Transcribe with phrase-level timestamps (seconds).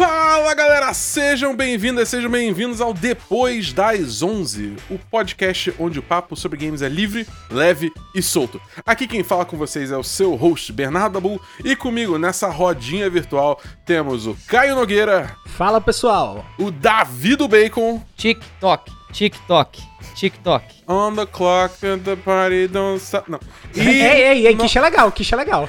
[0.00, 6.34] Fala galera, sejam bem-vindas, sejam bem-vindos ao Depois das 11, o podcast onde o papo
[6.34, 8.58] sobre games é livre, leve e solto.
[8.86, 13.10] Aqui quem fala com vocês é o seu host Bernardo Dabu e comigo nessa rodinha
[13.10, 16.46] virtual temos o Caio Nogueira, Fala pessoal!
[16.58, 19.80] o Davi do Bacon, TikTok, TikTok,
[20.14, 20.64] TikTok.
[20.86, 23.30] on the clock and the party don't stop.
[23.30, 23.38] Não.
[23.74, 25.68] E, ei, ei, ei, no- quiche é legal, quiche é legal.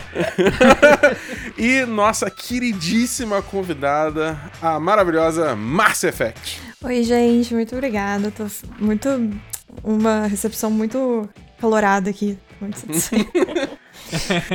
[1.58, 6.62] e nossa queridíssima convidada, a maravilhosa Marcia Effect.
[6.84, 8.32] Oi, gente, muito obrigada.
[8.32, 8.46] Tô
[8.80, 9.08] muito.
[9.84, 11.30] Uma recepção muito
[11.60, 12.38] calorada aqui.
[12.60, 13.32] Muito satisfeita.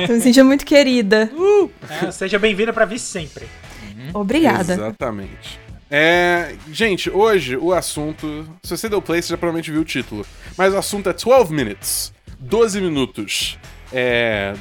[0.07, 1.31] Tô me sentindo muito querida.
[2.01, 3.47] É, seja bem-vinda pra vir sempre.
[4.13, 4.73] Obrigada.
[4.73, 5.59] Exatamente.
[5.89, 8.45] É, gente, hoje o assunto.
[8.63, 10.25] Se você deu play, você já provavelmente viu o título.
[10.57, 12.13] Mas o assunto é 12 minutes.
[12.39, 13.57] 12 minutos.
[13.93, 14.53] É.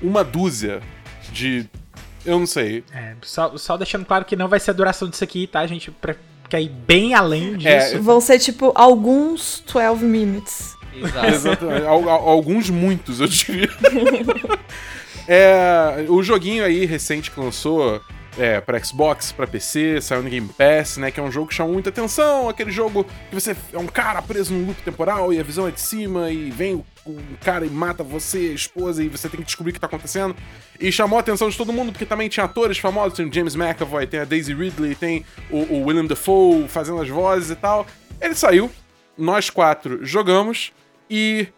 [0.00, 0.80] Uma dúzia
[1.30, 1.66] de.
[2.24, 2.82] Eu não sei.
[2.92, 5.60] É, só, só deixando claro que não vai ser a duração disso aqui, tá?
[5.60, 6.16] A gente pre-
[6.48, 7.68] quer ir bem além disso.
[7.68, 10.74] É, Vão ser tipo alguns 12 minutes.
[10.94, 11.26] Exato.
[11.26, 11.86] Exatamente.
[11.86, 13.68] Al- al- alguns muitos, eu diria.
[15.28, 18.00] é, o joguinho aí recente que lançou
[18.38, 21.10] é, pra Xbox, pra PC, saiu no Game Pass, né?
[21.10, 22.48] Que é um jogo que chama muita atenção.
[22.48, 25.70] Aquele jogo que você é um cara preso num loop temporal e a visão é
[25.70, 29.40] de cima e vem o, o cara e mata você, a esposa, e você tem
[29.40, 30.36] que descobrir o que tá acontecendo.
[30.78, 33.54] E chamou a atenção de todo mundo, porque também tinha atores famosos, tem o James
[33.54, 37.86] McAvoy, tem a Daisy Ridley, tem o, o William Dafoe fazendo as vozes e tal.
[38.20, 38.70] Ele saiu,
[39.16, 40.72] nós quatro jogamos
[41.08, 41.48] e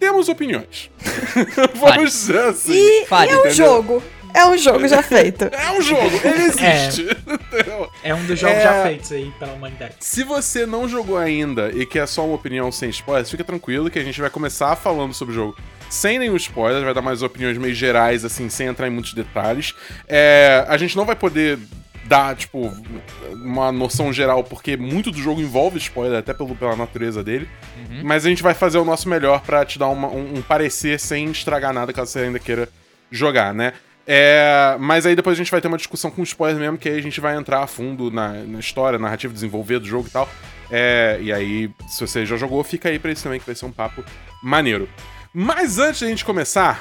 [0.00, 0.90] temos opiniões.
[1.74, 2.72] Vamos dizer assim.
[2.72, 4.02] E, Fale, e é um jogo.
[4.38, 5.44] É um jogo já feito.
[5.52, 7.02] É um jogo, ele existe.
[7.26, 7.90] entendeu?
[8.02, 8.62] É um dos jogos É.
[8.62, 9.94] já feitos aí pela humanidade.
[10.00, 13.98] Se você não jogou ainda e quer só uma opinião sem spoilers, fica tranquilo que
[13.98, 15.56] a gente vai começar falando sobre o jogo
[15.90, 19.74] sem nenhum spoiler, vai dar mais opiniões meio gerais, assim, sem entrar em muitos detalhes.
[20.06, 21.58] É, a gente não vai poder
[22.04, 22.70] dar, tipo,
[23.32, 27.48] uma noção geral, porque muito do jogo envolve spoiler, até pelo, pela natureza dele.
[28.04, 30.98] Mas a gente vai fazer o nosso melhor pra te dar uma- um, um parecer
[31.00, 32.68] sem estragar nada, caso você ainda queira
[33.10, 33.72] jogar, né?
[34.10, 36.96] É, mas aí depois a gente vai ter uma discussão com spoiler mesmo, que aí
[36.96, 40.26] a gente vai entrar a fundo na, na história, narrativa, desenvolver do jogo e tal.
[40.70, 43.66] É, e aí, se você já jogou, fica aí pra isso também, que vai ser
[43.66, 44.02] um papo
[44.42, 44.88] maneiro.
[45.32, 46.80] Mas antes da gente começar,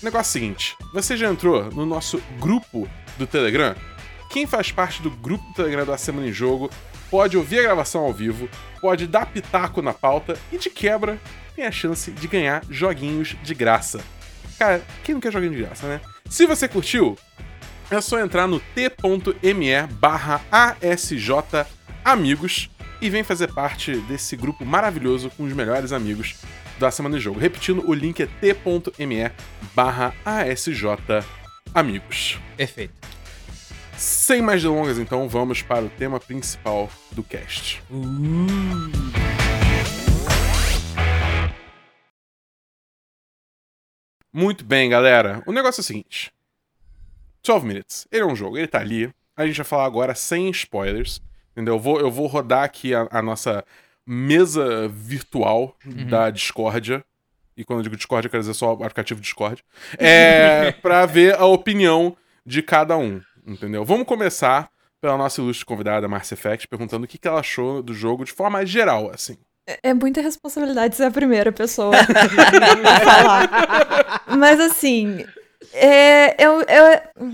[0.00, 3.74] o negócio é o seguinte: você já entrou no nosso grupo do Telegram?
[4.30, 6.70] Quem faz parte do grupo do Telegram da Semana em Jogo
[7.10, 8.48] pode ouvir a gravação ao vivo,
[8.80, 11.18] pode dar pitaco na pauta e, de quebra,
[11.54, 14.00] tem a chance de ganhar joguinhos de graça.
[14.62, 16.00] Cara, quem não quer joguinho de graça, né?
[16.30, 17.18] Se você curtiu,
[17.90, 21.66] é só entrar no t.me barra ASJ
[22.04, 26.36] Amigos e vem fazer parte desse grupo maravilhoso com os melhores amigos
[26.78, 27.40] da Semana de Jogo.
[27.40, 29.32] Repetindo, o link é t.me
[29.74, 31.24] barra ASJ
[31.74, 32.38] Amigos.
[32.56, 32.94] Perfeito.
[33.96, 37.82] Sem mais delongas, então, vamos para o tema principal do cast.
[44.32, 45.42] Muito bem, galera.
[45.46, 46.32] O negócio é o seguinte:
[47.44, 48.08] 12 Minutes.
[48.10, 49.12] Ele é um jogo, ele tá ali.
[49.36, 51.20] A gente vai falar agora sem spoilers.
[51.52, 51.74] Entendeu?
[51.74, 53.62] Eu vou, eu vou rodar aqui a, a nossa
[54.06, 55.76] mesa virtual
[56.08, 57.04] da Discordia.
[57.56, 59.62] E quando eu digo Discord, eu quero dizer só o aplicativo Discord.
[59.98, 63.20] É, pra ver a opinião de cada um.
[63.46, 63.84] Entendeu?
[63.84, 67.92] Vamos começar pela nossa ilustre convidada, Marcia Effect, perguntando o que, que ela achou do
[67.92, 69.36] jogo de forma geral, assim.
[69.66, 74.24] É- É muita responsabilidade ser a primeira pessoa a falar.
[74.36, 75.24] Mas assim,
[75.72, 77.32] é, eu, eu,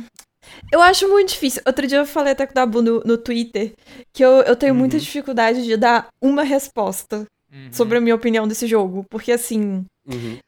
[0.73, 1.63] eu acho muito difícil.
[1.67, 3.73] Outro dia eu falei até com o Dabu no, no Twitter
[4.13, 7.25] que eu, eu tenho muita dificuldade de dar uma resposta
[7.73, 9.05] sobre a minha opinião desse jogo.
[9.09, 10.39] Porque assim, Uhum.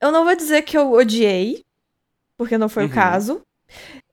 [0.00, 1.64] eu não vou dizer que eu odiei,
[2.36, 2.88] porque não foi Uhum.
[2.90, 3.40] o caso.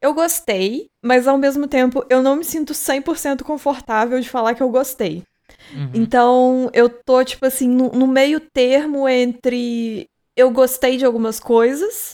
[0.01, 4.61] Eu gostei, mas ao mesmo tempo eu não me sinto 100% confortável de falar que
[4.63, 5.23] eu gostei.
[5.71, 5.89] Uhum.
[5.93, 10.05] Então, eu tô, tipo assim, no, no meio termo entre
[10.35, 12.13] eu gostei de algumas coisas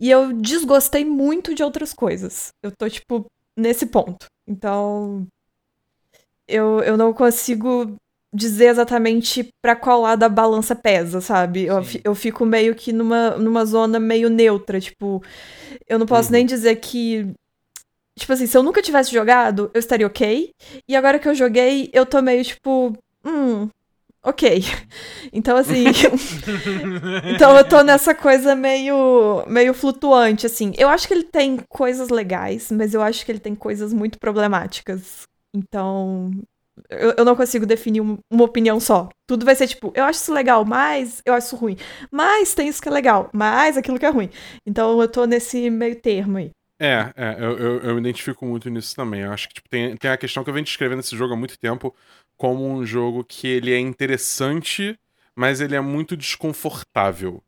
[0.00, 2.48] e eu desgostei muito de outras coisas.
[2.62, 4.26] Eu tô, tipo, nesse ponto.
[4.46, 5.26] Então,
[6.46, 7.94] eu, eu não consigo
[8.34, 11.64] dizer exatamente pra qual lado a balança pesa, sabe?
[11.64, 15.22] Eu, eu fico meio que numa, numa zona meio neutra, tipo,
[15.86, 16.32] eu não posso Uhum.
[16.34, 17.32] nem dizer que.
[18.18, 20.50] Tipo assim, se eu nunca tivesse jogado, eu estaria ok.
[20.88, 22.96] E agora que eu joguei, eu tô meio tipo.
[23.24, 23.68] Hum.
[24.24, 24.62] Ok.
[25.32, 25.84] Então, assim.
[27.34, 29.44] então eu tô nessa coisa meio.
[29.46, 30.72] meio flutuante, assim.
[30.76, 34.18] Eu acho que ele tem coisas legais, mas eu acho que ele tem coisas muito
[34.18, 35.22] problemáticas.
[35.54, 36.30] Então.
[36.88, 39.08] Eu, eu não consigo definir um- uma opinião só.
[39.26, 41.76] Tudo vai ser tipo, eu acho isso legal, mas eu acho isso ruim.
[42.10, 44.30] Mas tem isso que é legal, mas aquilo que é ruim.
[44.64, 46.50] Então eu tô nesse meio termo aí.
[46.78, 49.22] É, é eu, eu, eu me identifico muito nisso também.
[49.22, 51.36] Eu acho que tipo, tem, tem a questão que eu venho descrevendo esse jogo há
[51.36, 51.94] muito tempo
[52.36, 54.98] como um jogo que ele é interessante,
[55.34, 57.42] mas ele é muito desconfortável.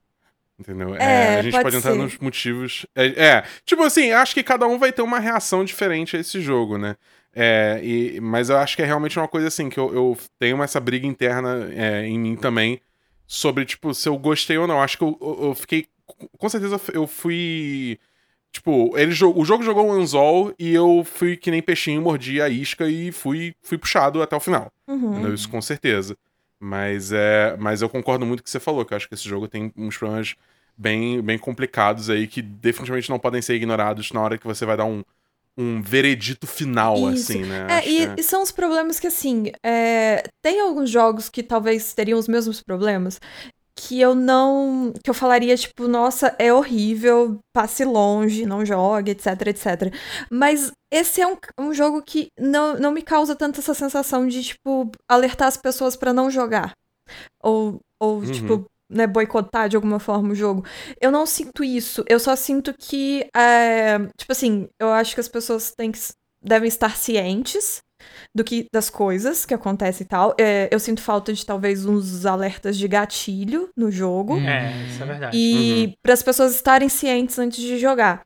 [0.58, 0.94] Entendeu?
[0.94, 1.98] É, a gente pode pode, entrar ser.
[1.98, 2.84] nos motivos.
[2.94, 6.40] É, é, tipo assim, acho que cada um vai ter uma reação diferente a esse
[6.42, 6.96] jogo, né?
[7.32, 10.62] É, e, mas eu acho que é realmente uma coisa assim, que eu, eu tenho
[10.62, 12.80] essa briga interna é, em mim também
[13.26, 14.82] sobre, tipo, se eu gostei ou não.
[14.82, 15.86] Acho que eu, eu, eu fiquei.
[16.36, 17.98] Com certeza eu fui.
[18.52, 22.48] Tipo, ele, o jogo jogou um anzol e eu fui que nem peixinho, mordi a
[22.48, 24.72] isca e fui, fui puxado até o final.
[24.88, 25.32] Uhum.
[25.32, 26.16] Isso com certeza.
[26.58, 29.14] Mas é, mas eu concordo muito com o que você falou, que eu acho que
[29.14, 30.34] esse jogo tem uns problemas
[30.76, 34.76] bem, bem complicados aí que definitivamente não podem ser ignorados na hora que você vai
[34.76, 35.02] dar um,
[35.56, 37.32] um veredito final, Isso.
[37.32, 37.66] assim, né?
[37.70, 41.42] É, e, que é- e são os problemas que, assim, é, tem alguns jogos que
[41.42, 43.20] talvez teriam os mesmos problemas
[43.82, 44.92] que eu não.
[45.02, 49.94] que eu falaria, tipo, nossa, é horrível, passe longe, não jogue, etc, etc.
[50.30, 54.42] Mas esse é um, um jogo que não, não me causa tanta essa sensação de,
[54.42, 56.72] tipo, alertar as pessoas pra não jogar.
[57.42, 58.32] Ou, ou Uhum.
[58.32, 60.64] tipo, né, boicotar de alguma forma o jogo.
[61.00, 62.04] Eu não sinto isso.
[62.06, 65.98] Eu só sinto que, é, tipo assim, eu acho que as pessoas têm que,
[66.42, 67.80] devem estar cientes
[68.34, 70.34] do que das coisas que acontecem e tal.
[70.38, 74.34] É, eu sinto falta de talvez uns alertas de gatilho no jogo.
[74.34, 74.48] Hum.
[74.48, 75.36] É, isso é verdade.
[75.36, 78.22] E para as pessoas estarem cientes antes de jogar.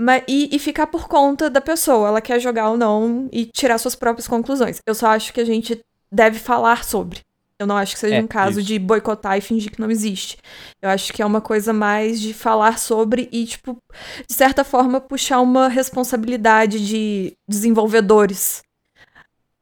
[0.00, 3.78] Mas, e, e ficar por conta da pessoa, ela quer jogar ou não e tirar
[3.78, 4.80] suas próprias conclusões.
[4.86, 5.80] Eu só acho que a gente
[6.10, 7.20] deve falar sobre.
[7.58, 8.68] Eu não acho que seja É, um caso isso.
[8.68, 10.38] de boicotar e fingir que não existe.
[10.80, 13.76] Eu acho que é uma coisa mais de falar sobre e, tipo,
[14.28, 18.62] de certa forma, puxar uma responsabilidade de desenvolvedores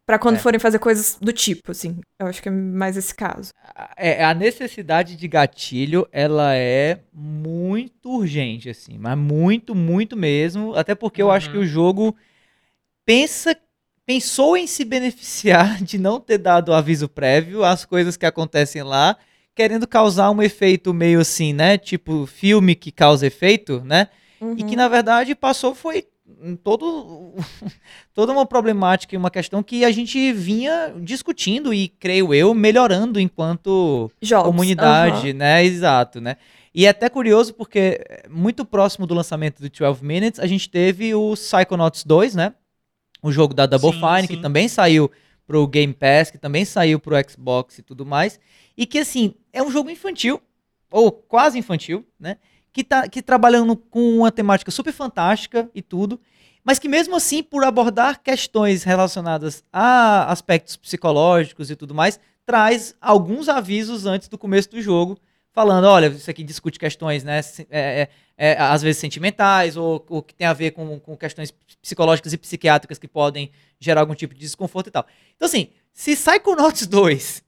[0.07, 0.39] Pra quando É.
[0.39, 1.99] forem fazer coisas do tipo, assim.
[2.21, 3.51] Eu acho que é mais esse caso.
[3.97, 10.75] É, a necessidade de gatilho, ela é muito urgente, assim, mas muito, muito mesmo.
[10.77, 11.53] Até porque eu acho Uhum.
[11.55, 12.17] que o jogo
[13.05, 13.57] pensa,
[14.07, 19.17] pensou em se beneficiar de não ter dado aviso prévio às coisas que acontecem lá,
[19.57, 21.77] querendo causar um efeito meio assim, né?
[21.79, 24.09] Tipo filme que causa efeito, né?
[24.57, 26.07] E que na verdade passou foi
[26.63, 27.35] todo
[28.15, 33.21] toda uma problemática e uma questão que a gente vinha discutindo e creio eu melhorando
[33.21, 34.51] enquanto Jogos.
[34.51, 35.65] comunidade, né?
[35.65, 36.37] Exato, né?
[36.75, 40.69] E é até curioso porque eh, muito próximo do lançamento do 12 Minutes, a gente
[40.69, 42.55] teve o Psychonauts 2, né?
[43.23, 44.27] O jogo da Double Sim, Fine, sim.
[44.29, 45.11] que também saiu
[45.47, 48.39] pro Game Pass, que também saiu pro Xbox e tudo mais.
[48.77, 50.41] E que, assim, é um jogo infantil,
[50.91, 52.37] ou quase infantil, né?
[52.77, 56.21] Que tá que trabalhando com uma temática super fantástica e tudo.
[56.63, 62.95] Mas que mesmo assim, por abordar questões relacionadas a aspectos psicológicos e tudo mais, traz
[63.01, 65.19] alguns avisos antes do começo do jogo,
[65.53, 67.41] falando, olha, isso aqui discute questões, né,
[67.71, 71.51] é, é, é, às vezes sentimentais, ou, ou que tem a ver com, com questões
[71.81, 73.51] psicológicas e psiquiátricas que podem
[73.81, 75.07] gerar algum tipo de desconforto e tal.
[75.35, 77.43] Então, assim, se Psychonauts 2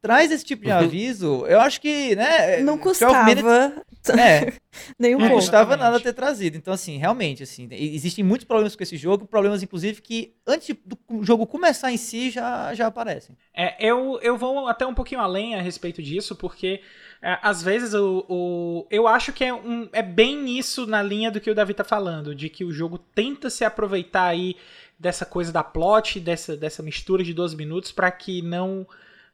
[0.00, 0.76] traz esse tipo de Uhum.
[0.78, 2.58] aviso, eu acho que, né...
[2.58, 3.82] Não 12 Minutes- custava
[4.20, 4.52] É,
[4.98, 5.42] nem um É, não pouco.
[5.42, 6.56] custava nada ter trazido.
[6.56, 10.68] Então, assim, realmente, assim, e- existem muitos problemas com esse jogo, problemas, inclusive, que antes
[10.68, 13.36] de- do jogo começar em si já, já aparecem.
[13.54, 16.80] É, eu, eu vou até um pouquinho além a respeito disso, porque
[17.20, 21.30] é, às vezes o, o- eu acho que é, um, é bem isso na linha
[21.30, 24.54] do que o Davi tá falando, de que o jogo tenta se aproveitar aí
[24.98, 28.86] dessa coisa da plot, dessa, dessa mistura de 12 minutos, pra que não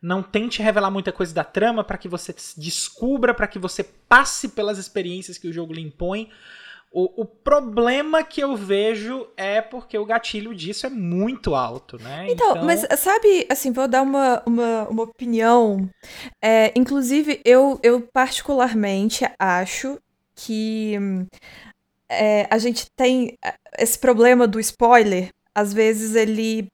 [0.05, 4.49] não tente revelar muita coisa da trama, pra que você descubra, pra que você passe
[4.49, 6.29] pelas experiências que o jogo lhe impõe.
[6.93, 12.27] O, o problema que eu vejo é porque o gatilho disso é muito alto, né?
[12.29, 15.89] Então, mas sabe, assim, vou dar uma, uma, uma opinião.
[16.41, 19.99] É, inclusive, eu, eu particularmente acho
[20.37, 20.99] que
[22.11, 25.31] é, a gente tem é, esse problema do spoiler.
[25.55, 26.69] Às vezes ele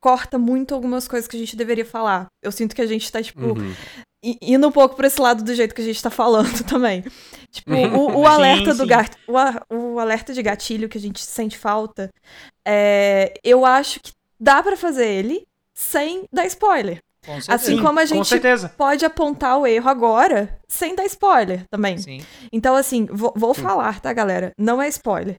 [0.00, 2.26] corta muito algumas coisas que a gente deveria falar.
[2.42, 3.74] Eu sinto que a gente tá, tipo, Uhum.
[4.22, 7.04] indo um pouco pra esse lado do jeito que a gente tá falando também.
[7.50, 8.86] Tipo, o, o Sim, alerta do sim.
[8.86, 12.10] gato, o, a- o alerta de gatilho que a gente sente falta,
[12.66, 16.98] é, eu acho que dá pra fazer ele sem dar spoiler.
[17.24, 18.34] Com Assim Sim, como a gente
[18.78, 21.98] pode apontar o erro agora sem dar spoiler também.
[21.98, 22.24] Sim.
[22.50, 24.52] Então, assim, vou, vou falar, tá, galera?
[24.56, 25.36] Não é spoiler.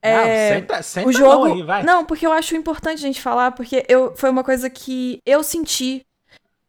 [0.00, 1.46] É, Não, senta, senta o jogo.
[1.46, 1.82] aí, vai.
[1.82, 5.42] Não, porque eu acho importante a gente falar, porque eu, foi uma coisa que eu
[5.42, 6.06] senti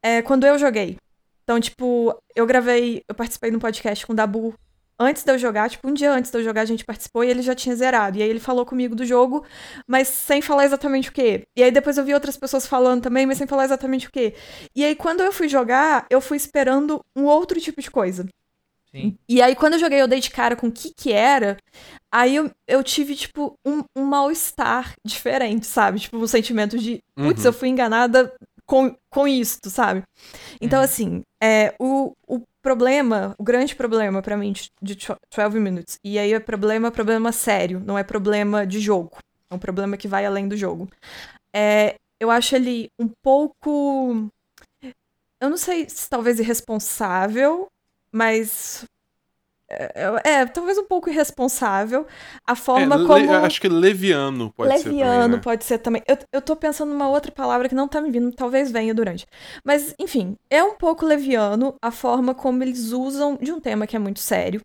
[0.03, 0.97] é, quando eu joguei.
[1.43, 4.53] Então, tipo, eu gravei, eu participei de um podcast com o Dabu
[4.99, 7.29] antes de eu jogar, tipo, um dia antes de eu jogar, a gente participou e
[7.29, 8.17] ele já tinha zerado.
[8.17, 9.45] E aí ele falou comigo do jogo,
[9.87, 11.43] mas sem falar exatamente o que.
[11.55, 14.35] E aí depois eu vi outras pessoas falando também, mas sem falar exatamente o que.
[14.75, 18.27] E aí quando eu fui jogar, eu fui esperando um outro tipo de coisa.
[18.93, 19.15] Sim.
[19.29, 21.57] E aí, quando eu joguei, eu dei de cara com o que que era.
[22.11, 25.99] Aí eu, eu tive, tipo, um, um mal-estar diferente, sabe?
[25.99, 27.49] Tipo, um sentimento de, putz, Uhum.
[27.49, 28.33] eu fui enganada
[28.65, 30.03] com, com isto, sabe?
[30.59, 30.85] Então, Uhum.
[30.85, 34.95] assim, é, o, o problema, o grande problema pra mim de, de
[35.31, 39.17] 12 Minutes, e aí é problema, problema sério, não é problema de jogo.
[39.51, 40.89] É um problema que vai além do jogo.
[41.55, 44.29] É, eu acho ele um pouco.
[45.41, 47.67] Eu não sei se talvez irresponsável,
[48.11, 48.85] mas.
[49.71, 52.07] É, é, talvez um pouco irresponsável
[52.45, 53.33] a forma É, le- como.
[53.45, 55.41] Acho que leviano pode ser Leviano né?
[55.41, 56.01] pode ser também.
[56.05, 59.25] Eu, eu tô pensando numa outra palavra que não tá me vindo, talvez venha durante.
[59.63, 63.95] Mas, enfim, é um pouco leviano a forma como eles usam de um tema que
[63.95, 64.59] é muito sério,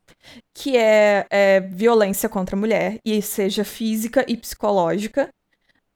[0.54, 5.28] que é, é violência contra a mulher, e seja física e psicológica,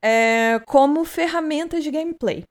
[0.02, 2.44] é, como ferramenta de gameplay.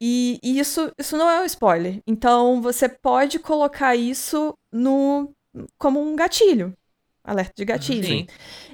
[0.00, 2.00] E, e isso, isso não é um spoiler.
[2.06, 5.30] Então você pode colocar isso no
[5.78, 6.74] como um gatilho.
[7.24, 8.06] Alerta de gatilho.
[8.06, 8.26] Sim.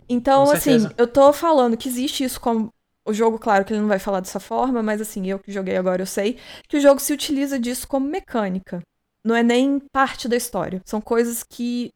[0.09, 0.95] Então, Com assim, certeza.
[0.99, 2.71] eu tô falando que existe isso como.
[3.05, 5.77] O jogo, claro que ele não vai falar dessa forma, mas assim, eu que joguei
[5.77, 6.39] agora eu sei
[6.69, 8.81] que o jogo se utiliza disso como mecânica.
[9.25, 10.81] Não é nem parte da história.
[10.85, 11.91] São coisas que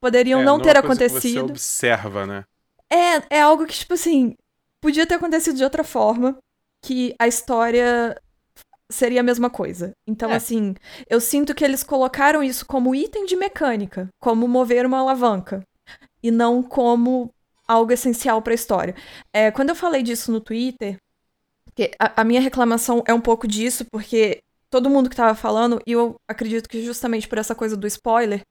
[0.00, 1.50] poderiam É, não é ter uma coisa que Você acontecido.
[1.50, 2.44] observa, né?
[2.92, 4.34] É, é algo que, tipo assim,
[4.82, 6.36] podia ter acontecido de outra forma,
[6.82, 8.20] que a história
[8.90, 9.92] seria a mesma coisa.
[10.06, 10.36] Então, É.
[10.36, 10.74] assim,
[11.08, 15.62] eu sinto que eles colocaram isso como item de mecânica, como mover uma alavanca,
[16.22, 17.30] e não como
[17.66, 18.94] algo essencial pra história.
[19.32, 20.96] É, quando eu falei disso no Twitter,
[21.98, 25.92] a, a minha reclamação é um pouco disso, porque todo mundo que tava falando, e
[25.92, 28.42] eu acredito que justamente por essa coisa do spoiler,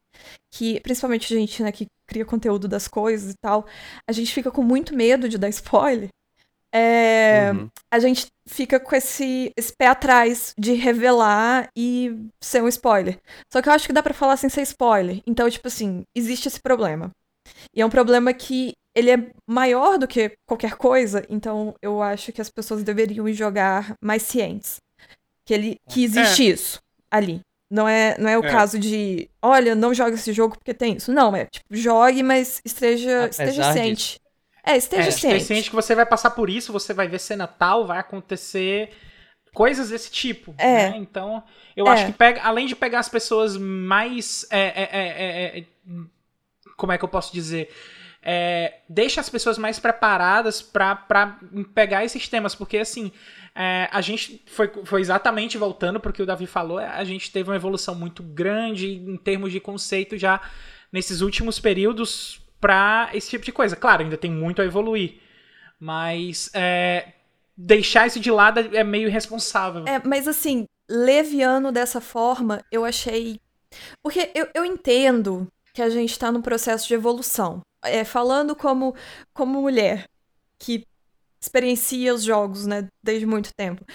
[0.52, 3.66] que principalmente a gente, né, que cria conteúdo das coisas e tal,
[4.08, 6.10] a gente fica com muito medo de dar spoiler.
[6.74, 7.68] É, Uhum.
[7.92, 13.18] a gente fica com esse, esse pé atrás de revelar e ser um spoiler.
[13.52, 15.22] Só que eu acho que dá pra falar sem ser spoiler.
[15.26, 17.10] Então, tipo assim, existe esse problema.
[17.76, 22.32] E é um problema que ele é maior do que qualquer coisa, então eu acho
[22.32, 24.78] que as pessoas deveriam jogar mais cientes.
[25.46, 27.40] Que, ele, que existe isso ali.
[27.72, 28.52] Não é, não é o É.
[28.52, 31.12] caso de, olha, não joga esse jogo porque tem isso.
[31.12, 34.20] Não, é tipo, jogue, mas esteja, Apesar esteja ciente.
[34.64, 35.26] É, esteja É, ciente.
[35.36, 38.92] esteja ciente que você vai passar por isso, você vai ver cena tal, vai acontecer
[39.54, 40.54] coisas desse tipo.
[40.58, 40.90] É.
[40.92, 40.98] né?
[40.98, 41.44] Então,
[41.76, 41.92] eu É.
[41.92, 44.46] acho que pega, além de pegar as pessoas mais.
[44.52, 45.66] é, é, é, é,
[46.78, 47.70] como é que eu posso dizer?
[48.88, 51.38] Deixa as pessoas mais preparadas pra
[51.74, 53.12] pegar esses temas, porque assim.
[53.92, 57.56] a gente foi, foi exatamente voltando pro que o Davi falou, a gente teve uma
[57.56, 60.40] evolução muito grande em termos de conceito já
[60.94, 63.76] nesses últimos períodos pra esse tipo de coisa.
[63.76, 65.20] Claro, ainda tem muito a evoluir,
[65.80, 67.14] mas é,
[67.56, 69.86] deixar isso de lado é meio irresponsável.
[69.88, 73.40] É, mas assim, leviano dessa forma, eu achei.
[74.02, 77.62] Porque eu, eu entendo que a gente tá num processo de evolução.
[77.82, 78.94] É, falando como,
[79.34, 80.06] como mulher
[80.58, 80.84] que
[81.42, 83.86] experiencia os jogos, né, desde muito tempo.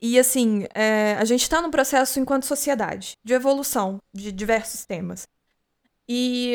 [0.00, 5.26] E assim, é, a gente tá num processo enquanto sociedade de evolução de diversos temas.
[6.08, 6.54] E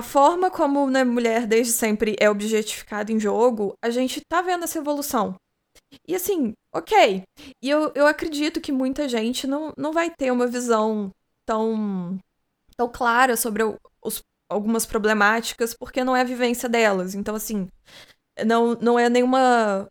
[0.00, 4.64] a forma como né, mulher desde sempre é objetificada em jogo, a gente tá vendo
[4.64, 5.34] essa evolução.
[6.08, 7.22] E assim, ok.
[7.62, 11.10] E eu, eu acredito que muita gente não, não vai ter uma visão
[11.44, 12.18] tão,
[12.78, 13.62] tão clara sobre
[14.02, 17.14] os, algumas problemáticas, porque não é a vivência delas.
[17.14, 17.68] Então, assim,
[18.46, 19.86] não, não é nenhuma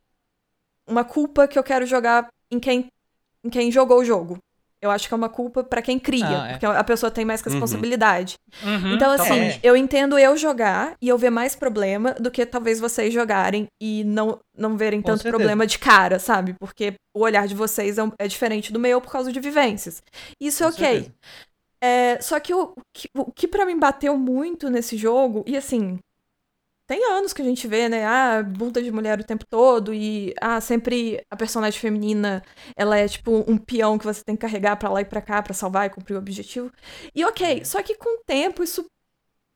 [0.87, 2.87] uma culpa que eu quero jogar em quem,
[3.43, 4.39] em quem jogou o jogo.
[4.81, 6.51] Eu acho que é uma culpa pra quem cria, Ah, é.
[6.51, 8.35] porque a pessoa tem mais responsabilidade.
[8.63, 9.59] Uhum, Então, assim, totalmente.
[9.61, 14.03] eu entendo eu jogar e eu ver mais problema do que talvez vocês jogarem e
[14.05, 15.37] não, não verem Com tanto certeza.
[15.37, 16.55] problema de cara, sabe?
[16.59, 20.01] Porque o olhar de vocês é, um- é diferente do meu por causa de vivências.
[20.41, 21.11] Isso é Com ok.
[21.81, 25.97] É, só que o, que o que pra mim bateu muito nesse jogo, e assim,
[26.89, 28.03] tem anos que a gente vê, né?
[28.03, 32.43] Ah, bunda de mulher o tempo todo e ah, sempre a personagem feminina,
[32.75, 35.39] ela é tipo um peão que você tem que carregar pra lá e pra cá
[35.43, 36.71] pra salvar e cumprir o objetivo.
[37.13, 38.83] E ok, só que com o tempo isso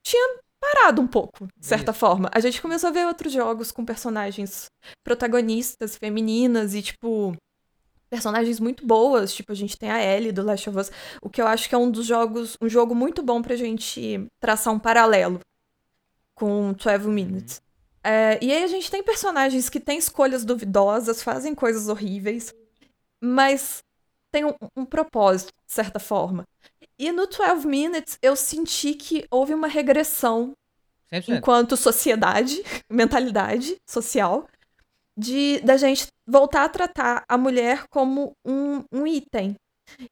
[0.05, 2.29] tinha parado um pouco, de certa forma.
[2.31, 4.67] A gente começou a ver outros jogos com personagens
[5.03, 7.35] protagonistas femininas e tipo
[8.11, 11.41] personagens muito boas, tipo a gente tem a Ellie do Last of Us, o que
[11.41, 14.77] eu acho que é um dos jogos, um jogo muito bom pra gente traçar um
[14.77, 15.39] paralelo
[16.35, 17.61] com 12 Minutes.
[18.03, 22.53] É, e aí a gente tem personagens que têm escolhas duvidosas, fazem coisas horríveis,
[23.21, 23.81] mas
[24.31, 26.43] tem um, um propósito, de certa forma.
[26.99, 30.53] E no 12 Minutes eu senti que houve uma regressão
[31.11, 31.37] 100%.
[31.37, 32.61] enquanto sociedade,
[32.91, 34.47] mentalidade social,
[35.17, 39.55] de da gente voltar a tratar a mulher como um, um item.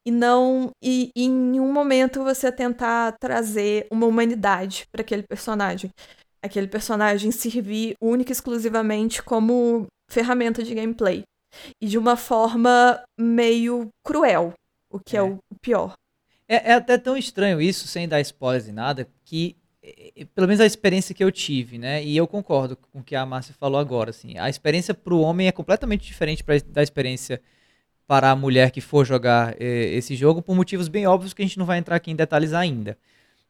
[0.06, 0.70] E não.
[0.82, 5.90] E, e em nenhum momento você tentar trazer uma humanidade para aquele personagem.
[6.44, 11.22] Aquele personagem servir única e exclusivamente como ferramenta de gameplay.
[11.80, 14.54] E de uma forma meio cruel,
[14.90, 15.22] o que é, É.
[15.22, 15.92] o pior.
[16.48, 20.46] É, é até tão estranho isso, sem dar spoilers e nada, que eh, eh, pelo
[20.46, 22.02] menos a experiência que eu tive, né?
[22.02, 24.36] E eu concordo com o que a Márcia falou agora, assim.
[24.38, 27.40] A experiência para o homem é completamente diferente pra, da experiência
[28.12, 31.46] para a mulher que for jogar eh, esse jogo, por motivos bem óbvios que a
[31.46, 32.98] gente não vai entrar aqui em detalhes ainda.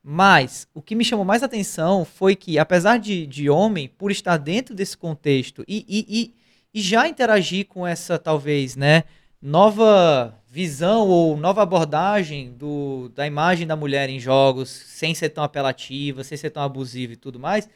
[0.04, 4.36] Mas o que me chamou mais atenção foi que, apesar de, de homem, por estar
[4.36, 6.34] dentro desse contexto e, e, e,
[6.72, 9.02] e já interagir com essa, talvez, né,
[9.42, 15.42] nova visão ou nova abordagem do, da imagem da mulher em jogos, sem ser tão
[15.42, 17.68] apelativa, sem ser tão abusiva e tudo mais,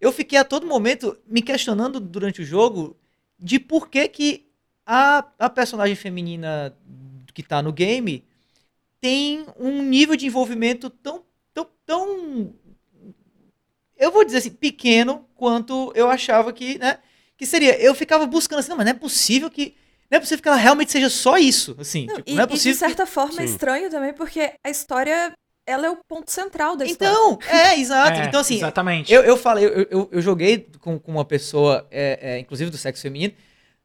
[0.00, 2.96] eu fiquei a todo momento me questionando durante o jogo
[3.36, 4.49] de por que, que
[4.92, 6.76] a, a personagem feminina
[7.32, 8.24] que tá no game
[9.00, 11.22] tem um nível de envolvimento tão,
[11.54, 12.52] tão, tão
[13.96, 16.98] eu vou dizer assim, pequeno quanto eu achava que, né,
[17.36, 17.80] que seria.
[17.80, 19.76] Eu ficava buscando assim, não, mas não é possível que
[20.10, 22.06] não é possível que ela realmente seja só isso, assim.
[22.06, 22.72] Não, tipo, e, não é e de possível.
[22.72, 25.32] que- certa forma é estranho também, porque a história,
[25.64, 27.12] ela é o ponto central da história.
[27.12, 28.18] Então, é, exato.
[28.18, 29.12] É, então, assim, Exatamente.
[29.12, 32.76] eu, eu falei, eu, eu, eu joguei com, com uma pessoa, é, é, inclusive do
[32.76, 33.34] sexo feminino,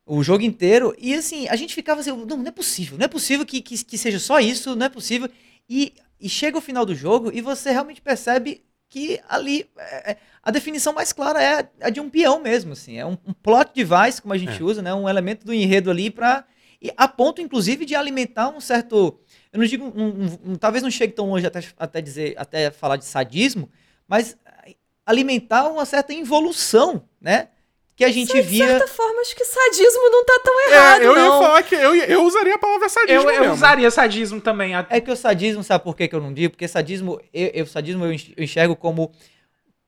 [0.05, 3.07] o jogo inteiro, e assim, a gente ficava assim, não, não é possível, não é
[3.07, 5.27] possível que, que, que seja só isso, não é possível.
[5.67, 10.17] E, e chega o final do jogo e você realmente percebe que ali é, é,
[10.43, 13.71] a definição mais clara é a, de um peão mesmo, assim, é um, um plot
[13.73, 14.63] device, como a gente É.
[14.63, 16.45] usa, né, um elemento do enredo ali para
[16.97, 19.19] a ponto, inclusive, de alimentar um certo.
[19.51, 19.85] Eu não digo.
[19.85, 23.71] um- um- talvez não chegue tão longe até, até dizer, até falar de sadismo,
[24.07, 24.37] mas
[25.03, 27.49] alimentar uma certa involução, né?
[27.95, 28.67] Que a gente De via.
[28.67, 31.39] certa forma, acho que sadismo não tá tão errado, É, eu ia não.
[31.41, 34.73] falar que eu, ia- eu usaria a palavra sadismo Eu, eu usaria sadismo também.
[34.89, 36.51] É que o sadismo, sabe por que, que eu não digo?
[36.51, 39.11] Porque sadismo, eu, eu- sadismo eu enx- eu enxergo como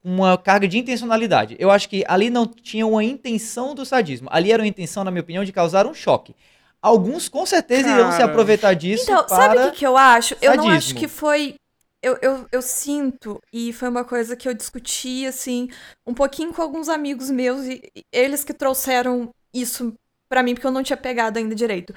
[0.04, 1.58] uma carga de intencionalidade.
[1.60, 4.30] Eu acho que ali não tinha uma intenção do sadismo.
[4.32, 6.34] Ali era uma intenção, na minha opinião, de causar um choque.
[6.82, 8.30] Alguns com certeza irão se Cara.
[8.32, 9.36] aproveitar disso Então, para...
[9.36, 10.36] sabe o que, que eu acho?
[10.42, 11.00] Eu não acho sadismo.
[11.00, 11.56] que foi.
[12.02, 15.68] Eu, eu, eu sinto, e foi uma coisa que eu discuti, assim,
[16.06, 19.94] um pouquinho com alguns amigos meus, e, e eles que trouxeram isso
[20.30, 21.94] pra mim, porque eu não tinha pegado ainda direito.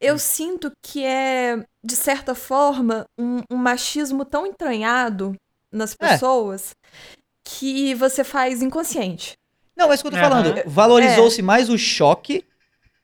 [0.00, 5.34] Eu sinto que é, de certa forma, um, um machismo tão entranhado
[5.70, 6.08] nas É.
[6.08, 6.74] pessoas
[7.44, 9.34] que você faz inconsciente.
[9.76, 10.30] Não, é isso que eu tô Aham.
[10.30, 10.62] falando.
[10.70, 12.44] Valorizou-se mais o choque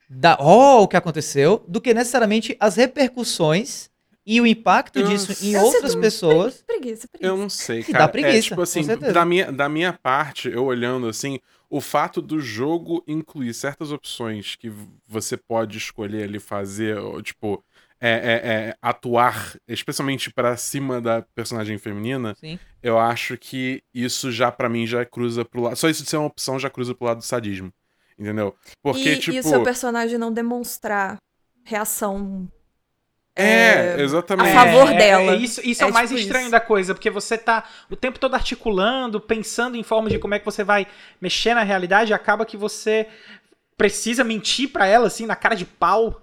[0.09, 3.91] da oh, o que aconteceu, do que necessariamente as repercussões
[4.31, 6.63] e o impacto Eu disso em sinto outras pessoas.
[6.67, 7.33] Preguiça, preguiça.
[7.33, 8.05] Eu não sei, Que cara.
[8.05, 12.21] dá preguiça, é, tipo assim, da minha, da minha parte, eu olhando assim, o fato
[12.21, 14.71] do jogo incluir certas opções que
[15.07, 17.65] você pode escolher ali fazer, ou, tipo,
[18.01, 22.59] é, é- é, atuar, especialmente pra cima da personagem feminina, Sim.
[22.83, 25.77] eu acho que isso já, pra mim, já cruza pro lado.
[25.77, 27.73] Só isso de ser uma opção já cruza pro lado do sadismo.
[28.19, 28.55] Entendeu?
[28.83, 29.37] Porque, e, tipo.
[29.37, 31.17] e o seu personagem não demonstrar
[31.65, 32.49] reação.
[33.43, 34.51] É, é, exatamente.
[34.51, 35.33] a favor É, dela.
[35.33, 36.51] é isso isso é, É o mais tipo estranho isso.
[36.53, 40.39] da coisa, porque você tá o tempo todo articulando, pensando em formas de como é
[40.39, 40.87] que você vai
[41.21, 43.07] mexer na realidade, e acaba que você
[43.77, 46.21] precisa mentir pra ela, assim, na cara de pau.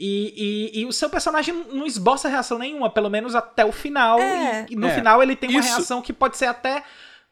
[0.00, 4.20] E, e- e o seu personagem não esboça reação nenhuma, pelo menos até o final.
[4.20, 4.64] É.
[4.70, 6.84] E, e no É, final ele tem uma isso- reação que pode ser até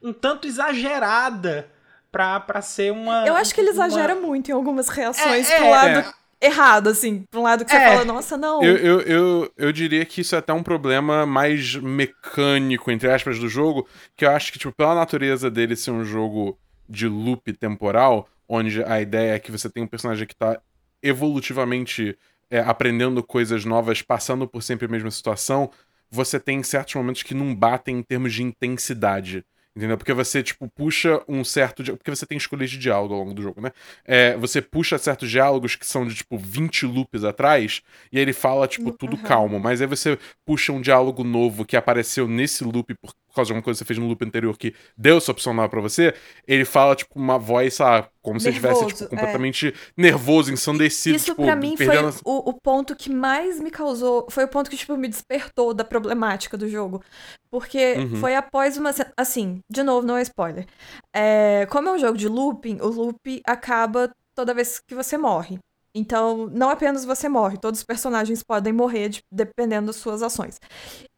[0.03, 1.71] um tanto exagerada
[2.11, 3.25] pra, pra ser uma.
[3.27, 6.89] Eu acho que ele uma- exagera muito em algumas reações É, pro é, lado errado,
[6.89, 7.25] assim.
[7.31, 7.89] Pra um lado que você É.
[7.89, 8.63] fala, nossa, não.
[8.63, 13.39] Eu, eu, eu, eu diria que isso é até um problema mais mecânico, entre aspas,
[13.39, 17.53] do jogo, que eu acho que, tipo, pela natureza dele ser um jogo de loop
[17.55, 20.61] temporal, onde a ideia é que você tem um personagem que tá
[21.03, 22.17] evolutivamente
[22.51, 25.71] é, aprendendo coisas novas, passando por sempre a mesma situação,
[26.11, 29.45] você tem certos momentos que não batem em termos de intensidade.
[29.77, 29.99] Entendeu?
[29.99, 31.83] Porque você, tipo, puxa um certo.
[31.83, 33.73] dia- Porque você tem escolhas de diálogo ao longo do jogo, né?
[34.07, 38.33] É, você puxa certos diálogos que são de, tipo, 20 loops atrás, e aí ele
[38.33, 39.23] fala, tipo, tudo Aham.
[39.23, 39.61] calmo.
[39.61, 43.63] Mas aí você puxa um diálogo novo que apareceu nesse loop por causa de alguma
[43.63, 46.15] coisa que você fez no loop anterior que deu essa opção nova pra você.
[46.47, 49.17] Ele fala, tipo, uma voz, lá, como se ele estivesse, Nervoso, tipo, é.
[49.19, 52.15] completamente nervoso, ensandecido, Isso tipo, pra mim foi perdendo.
[52.25, 54.27] o, o ponto que mais me causou.
[54.31, 57.03] Foi o ponto que, tipo, me despertou da problemática do jogo.
[57.51, 58.17] Porque Uhum.
[58.17, 58.91] foi após uma.
[59.17, 60.67] Assim, de novo, não é spoiler.
[61.15, 65.59] É, como é um jogo de looping, o loop acaba toda vez que você morre.
[65.97, 70.61] Então, não apenas você morre, todos os personagens podem morrer de- dependendo das suas ações.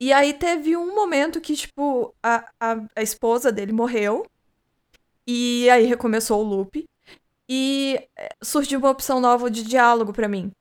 [0.01, 4.25] E aí teve um momento que, tipo, a, a, a esposa dele morreu.
[5.27, 6.85] E aí recomeçou o loop.
[7.49, 10.53] E eh, surgiu uma opção nova de diálogo pra mim.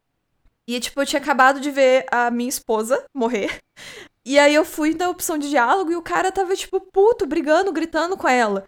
[0.68, 3.60] E, tipo, eu tinha acabado de ver a minha esposa morrer.
[4.28, 7.72] E aí eu fui na opção de diálogo e o cara tava, tipo, puto, brigando,
[7.72, 8.66] gritando com ela.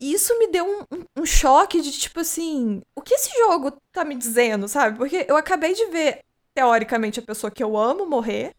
[0.00, 3.72] E isso me deu um, um- um choque de, tipo assim, o que esse jogo
[3.92, 4.96] tá me dizendo, sabe?
[4.98, 6.20] Porque eu acabei de ver,
[6.54, 8.54] teoricamente, a pessoa que eu amo morrer.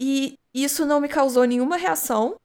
[0.00, 2.36] E isso não me causou nenhuma reação.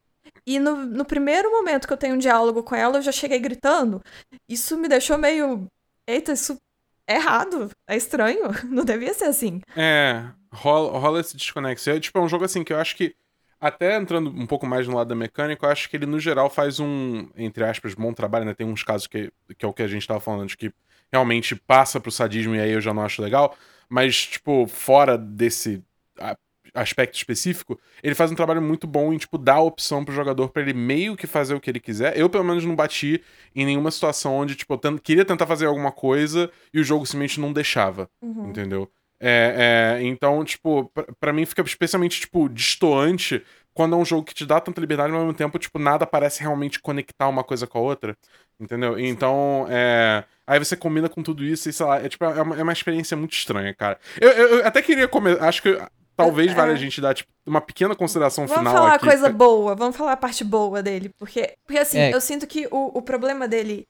[0.46, 3.38] E no, no primeiro momento que eu tenho um diálogo com ela, eu já cheguei
[3.38, 4.02] gritando.
[4.48, 5.66] Isso me deixou meio.
[6.06, 6.56] Eita, isso
[7.06, 7.70] é errado.
[7.86, 8.48] É estranho.
[8.68, 9.60] Não devia ser assim.
[9.76, 11.90] É, rola, rola esse desconexo.
[11.90, 13.14] É, tipo, é um jogo assim que eu acho que,
[13.60, 16.50] até entrando um pouco mais no lado da mecânica, eu acho que ele, no geral,
[16.50, 18.54] faz um, entre aspas, bom trabalho, né?
[18.54, 20.72] Tem uns casos que, que é o que a gente tava falando, de que
[21.12, 23.56] realmente passa pro sadismo e aí eu já não acho legal.
[23.88, 25.82] Mas, tipo, fora desse
[26.76, 30.48] aspecto específico, ele faz um trabalho muito bom em, tipo, dar a opção pro jogador
[30.50, 32.16] pra ele meio que fazer o que ele quiser.
[32.16, 33.22] Eu, pelo menos, não bati
[33.54, 37.40] em nenhuma situação onde, tipo, eu queria tentar fazer alguma coisa e o jogo simplesmente
[37.40, 38.08] não deixava.
[38.22, 38.48] Uhum.
[38.50, 38.90] Entendeu?
[39.18, 44.24] É, é, então, tipo, pra, pra mim fica especialmente, tipo, distoante quando é um jogo
[44.24, 47.44] que te dá tanta liberdade, mas ao mesmo tempo, tipo, nada parece realmente conectar uma
[47.44, 48.16] coisa com a outra.
[48.58, 48.98] Entendeu?
[48.98, 50.24] Então, é.
[50.46, 52.72] Aí você combina com tudo isso e, sei lá, é, tipo, é, uma, é uma
[52.72, 53.98] experiência muito estranha, cara.
[54.18, 55.46] Eu, eu- eu até queria começar.
[55.46, 55.78] Acho que
[56.16, 56.54] talvez É.
[56.54, 59.06] valha a gente dar, tipo, uma pequena consideração Vamos final falar aqui.
[59.06, 61.10] a coisa boa, vamos falar a parte boa dele.
[61.18, 62.14] Porque, porque assim, É.
[62.14, 63.86] eu sinto que o, o problema dele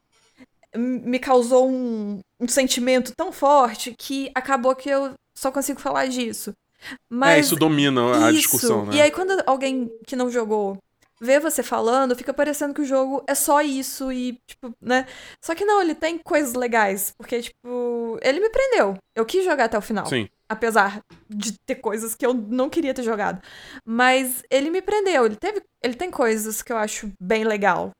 [0.74, 6.52] me causou um, um sentimento tão forte que acabou que eu só consigo falar disso.
[7.10, 8.40] Mas É, isso domina a isso.
[8.42, 8.96] discussão, né?
[8.96, 10.76] E aí, quando alguém que não jogou
[11.18, 15.06] vê você falando, fica parecendo que o jogo é só isso e, tipo, né?
[15.42, 17.14] Só que não, ele tem coisas legais.
[17.16, 18.98] Porque, tipo, ele me prendeu.
[19.14, 20.04] Eu quis jogar até o final.
[20.04, 20.28] Sim.
[20.48, 23.42] Apesar de ter coisas que eu não queria ter jogado.
[23.84, 25.26] Mas ele me prendeu.
[25.26, 25.62] Ele teve.
[25.82, 27.90] Ele tem coisas que eu acho bem legal.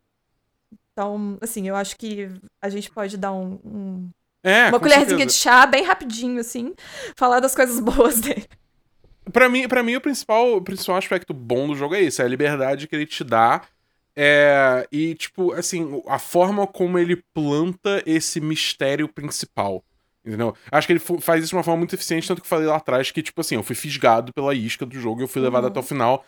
[0.92, 2.28] Então, assim, eu acho que
[2.62, 4.10] a gente pode dar um- um,
[4.42, 5.26] É, uma colherzinha certeza.
[5.26, 6.74] de chá bem rapidinho, assim,
[7.16, 8.46] falar das coisas boas dele.
[9.32, 12.24] Pra mim, pra mim o, principal, o principal aspecto bom do jogo é isso, é
[12.24, 13.62] a liberdade que ele te dá.
[14.14, 19.84] É, e, tipo, assim, a forma como ele planta esse mistério principal.
[20.26, 20.56] Entendeu?
[20.72, 22.76] Acho que ele faz isso de uma forma muito eficiente, tanto que eu falei lá
[22.76, 25.64] atrás que, tipo assim, eu fui fisgado pela isca do jogo e eu fui levado
[25.64, 25.70] Uhum.
[25.70, 26.24] até o final.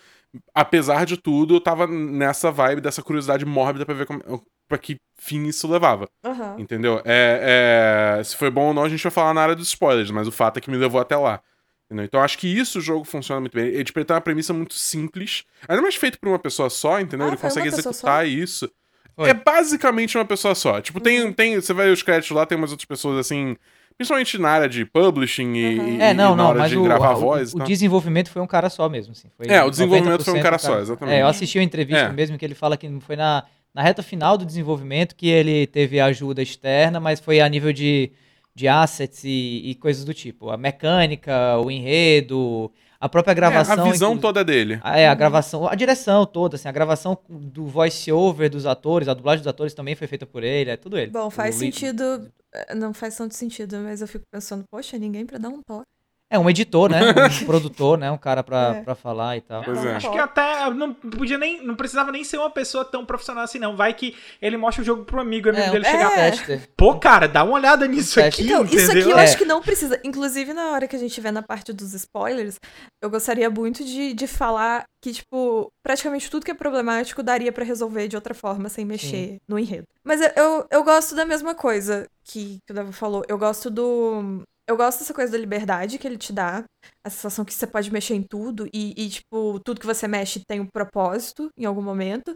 [0.54, 4.22] Apesar de tudo, eu tava nessa vibe, dessa curiosidade mórbida pra ver como,
[4.68, 6.08] pra que fim isso levava.
[6.24, 6.56] Aham.
[6.58, 7.00] Entendeu?
[7.04, 10.10] É, é, se foi bom ou não, a gente vai falar na área dos spoilers,
[10.10, 11.40] mas o fato é que me levou até lá.
[11.86, 12.04] Entendeu?
[12.04, 13.66] Então acho que isso o jogo funciona muito bem.
[13.68, 17.00] Ele tipo, ele tem uma premissa muito simples, ainda mais feito por uma pessoa só,
[17.00, 17.26] entendeu?
[17.26, 18.70] Ah, ele consegue executar isso.
[19.16, 19.30] Foi.
[19.30, 20.80] É basicamente uma pessoa só.
[20.80, 21.02] Tipo, Uhum.
[21.02, 21.54] tem, tem.
[21.60, 23.56] Você vai os créditos lá, tem umas outras pessoas assim.
[23.98, 25.88] Principalmente na área de publishing e, Uhum.
[25.88, 27.50] e- É, e não, na não, hora mas de o, gravar a o- voz.
[27.50, 27.66] e o tal.
[27.66, 29.10] desenvolvimento foi um cara só mesmo.
[29.10, 31.16] Assim, foi É, o desenvolvimento foi um 90% cara do só, exatamente.
[31.16, 32.12] É, eu assisti uma entrevista É.
[32.12, 33.42] mesmo que ele fala que foi na,
[33.74, 38.12] na reta final do desenvolvimento que ele teve ajuda externa, mas foi a nível de,
[38.54, 40.48] de assets e, e coisas do tipo.
[40.50, 43.84] A mecânica, o enredo, a própria gravação.
[43.86, 44.80] É, a visão inclu- toda é dele.
[44.82, 49.14] Ah, É, a gravação, a direção toda, assim, a gravação do voice-over dos atores, a
[49.14, 51.10] dublagem dos atores também foi feita por ele, é tudo ele.
[51.10, 52.30] Bom, faz O sentido.
[52.54, 55.86] eh, Não faz tanto sentido, mas eu fico pensando, poxa, ninguém pra dar um toque.
[56.30, 57.00] É, um editor, né?
[57.42, 58.10] Um produtor, né?
[58.10, 58.82] Um cara pra, É.
[58.82, 59.62] pra falar e tal.
[59.64, 59.96] Pois é.
[59.96, 61.64] Acho que até não podia nem.
[61.64, 63.76] Não precisava nem ser uma pessoa tão profissional assim, não.
[63.76, 66.18] Vai que ele mostra o jogo pro amigo, o amigo É, dele um chegar.
[66.18, 66.30] É.
[66.30, 66.68] tester.
[66.76, 68.78] Pô, cara, dá uma olhada nisso aqui, Então, entendeu?
[68.82, 69.22] isso aqui eu É.
[69.24, 69.98] acho que não precisa.
[70.04, 72.56] Inclusive, na hora que a gente vê na parte dos spoilers,
[73.02, 77.64] eu gostaria muito de, de falar que, tipo, praticamente tudo que é problemático daria pra
[77.64, 79.86] resolver de outra forma, sem mexer no enredo.
[80.04, 83.24] Mas eu, eu, eu gosto da mesma coisa que, que o Davi falou.
[83.28, 84.42] Eu gosto do.
[84.68, 86.64] Eu gosto dessa coisa da liberdade que ele te dá.
[87.04, 90.42] A sensação que você pode mexer em tudo e, e, tipo, tudo que você mexe
[90.46, 92.34] tem um propósito em algum momento.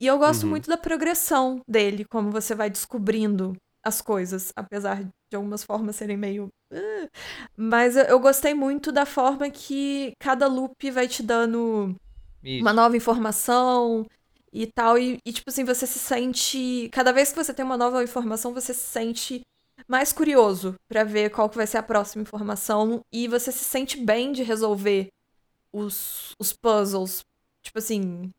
[0.00, 0.50] E eu gosto Uhum.
[0.50, 6.16] muito da progressão dele, como você vai descobrindo as coisas, apesar de algumas formas serem
[6.16, 6.48] meio.
[6.72, 7.08] "Ah".
[7.56, 11.94] Mas eu, eu gostei muito da forma que cada loop vai te dando
[12.42, 12.62] Isso.
[12.62, 14.06] uma nova informação
[14.52, 14.98] e tal.
[14.98, 16.88] E, e, tipo assim, você se sente.
[16.92, 19.42] Cada vez que você tem uma nova informação, você se sente
[19.88, 23.00] mais curioso pra ver qual que vai ser a próxima informação.
[23.12, 25.08] E você se sente bem de resolver
[25.72, 27.24] os, os puzzles.
[27.62, 28.30] Tipo assim.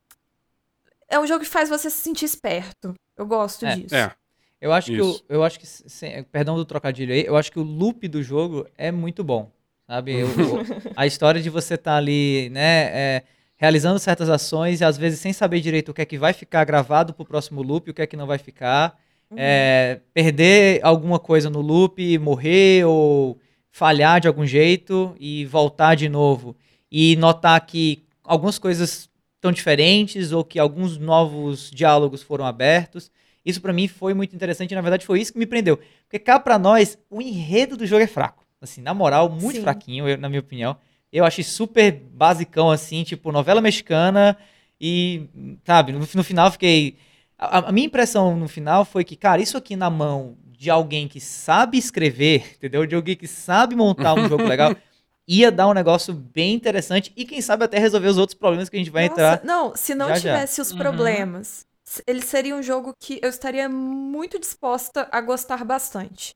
[1.08, 2.94] É um jogo que faz você se sentir esperto.
[3.16, 3.94] Eu gosto É, disso.
[3.94, 4.14] É.
[4.60, 5.24] Eu acho que o, Isso.
[5.28, 8.66] eu acho que sem- perdão do trocadilho aí, eu acho que o loop do jogo
[8.76, 9.52] é muito bom,
[9.86, 10.24] sabe?
[10.24, 10.26] O-
[10.96, 13.22] a história de você estar ali, né, é,
[13.56, 16.64] realizando certas ações e às vezes sem saber direito o que é que vai ficar
[16.64, 18.98] gravado pro próximo loop, e o que é que não vai ficar,
[19.30, 19.36] Uhum.
[19.38, 23.38] é, perder alguma coisa no loop, morrer ou
[23.70, 26.56] falhar de algum jeito e voltar de novo
[26.90, 33.10] e notar que algumas coisas estão diferentes ou que alguns novos diálogos foram abertos.
[33.44, 35.78] Isso para mim foi muito interessante, e, na verdade foi isso que me prendeu.
[36.04, 38.44] Porque cá para nós, o enredo do jogo é fraco.
[38.60, 39.62] Assim, na moral, muito Sim.
[39.62, 40.76] fraquinho, eu, na minha opinião.
[41.12, 44.36] Eu achei super basicão assim, tipo novela mexicana
[44.80, 45.22] e,
[45.64, 46.96] sabe, no, no final fiquei
[47.38, 51.06] a, a minha impressão no final foi que, cara, isso aqui na mão de alguém
[51.06, 52.84] que sabe escrever, entendeu?
[52.84, 54.74] De alguém que sabe montar um jogo legal,
[55.26, 58.76] ia dar um negócio bem interessante e quem sabe até resolver os outros problemas que
[58.76, 59.44] a gente vai Nossa, entrar.
[59.44, 60.62] Não, se não já, tivesse já.
[60.62, 60.78] os uhum.
[60.78, 62.02] problemas, uhum.
[62.06, 66.34] ele seria um jogo que eu estaria muito disposta a gostar bastante.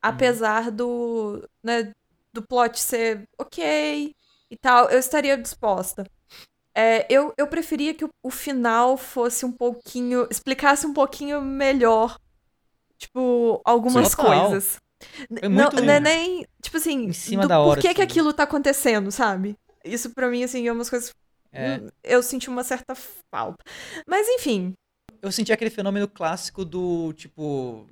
[0.00, 0.76] Apesar uhum.
[0.76, 1.92] do, né,
[2.32, 4.14] do plot ser ok
[4.50, 6.06] e tal, eu estaria disposta.
[6.78, 10.28] É, eu, eu preferia que o, o final fosse um pouquinho.
[10.30, 12.16] explicasse um pouquinho melhor.
[12.96, 14.76] Tipo, algumas coisas.
[15.40, 16.46] Foi muito não, não é nem.
[16.62, 17.96] Tipo assim, em cima do da hora, por que, assim.
[17.96, 19.56] que aquilo tá acontecendo, sabe?
[19.84, 21.12] Isso para mim, assim, é umas coisas.
[21.52, 21.78] É.
[21.78, 22.94] Hum, eu senti uma certa
[23.28, 23.64] falta.
[24.06, 24.72] Mas enfim.
[25.20, 27.88] Eu senti aquele fenômeno clássico do tipo.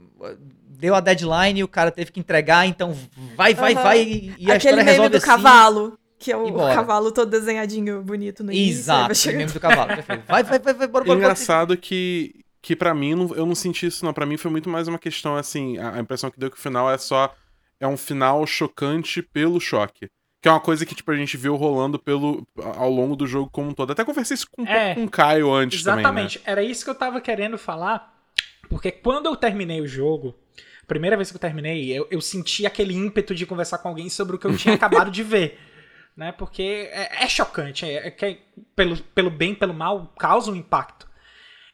[0.62, 2.92] Deu a deadline e o cara teve que entregar, então
[3.34, 3.82] vai, vai, uhum.
[3.82, 4.34] vai.
[4.38, 5.26] E a Aquele meme resolve do assim.
[5.26, 5.98] cavalo.
[6.18, 8.80] Que é o, cavalo todo desenhadinho bonito no início.
[8.80, 9.90] Exato, o meme do cavalo.
[10.26, 11.18] Vai, vai, vai, vai, bora, bora.
[11.18, 14.88] Engraçado que que para mim eu não senti isso não, para mim foi muito mais
[14.88, 17.32] uma questão assim, a, impressão que deu que o final é só
[17.78, 20.08] é um final chocante pelo choque.
[20.42, 23.48] Que é uma coisa que tipo a gente viu rolando pelo ao longo do jogo
[23.50, 23.92] como um todo.
[23.92, 26.40] Até conversei isso com, é, com o Caio antes Exatamente.
[26.40, 26.52] Também, né?
[26.52, 28.20] Era isso que eu tava querendo falar,
[28.68, 30.34] porque quando eu terminei o jogo,
[30.88, 34.34] primeira vez que eu terminei, eu, eu senti aquele ímpeto de conversar com alguém sobre
[34.34, 35.58] o que eu tinha acabado de ver.
[36.16, 36.32] Né?
[36.32, 38.38] Porque é, é chocante, é, é,
[38.74, 41.06] pelo, pelo bem, pelo mal, causa um impacto.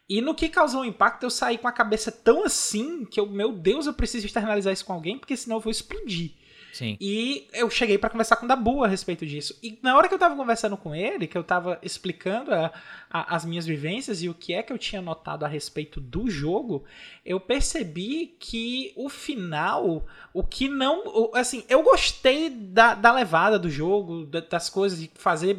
[0.08, 3.26] E no que causou um impacto, eu saí com a cabeça tão assim que eu,
[3.26, 6.32] meu Deus, eu preciso externalizar isso com alguém, porque senão eu vou explodir.
[6.72, 6.96] Sim.
[6.98, 9.58] E eu cheguei para conversar com o Dabu a respeito disso.
[9.62, 12.72] E na hora que eu tava conversando com ele, que eu tava explicando a,
[13.10, 16.30] a, as minhas vivências e o que é que eu tinha notado a respeito do
[16.30, 16.84] jogo,
[17.26, 21.30] eu percebi que o final, o que não.
[21.34, 25.58] Assim, eu gostei da, da levada do jogo, das coisas, de fazer.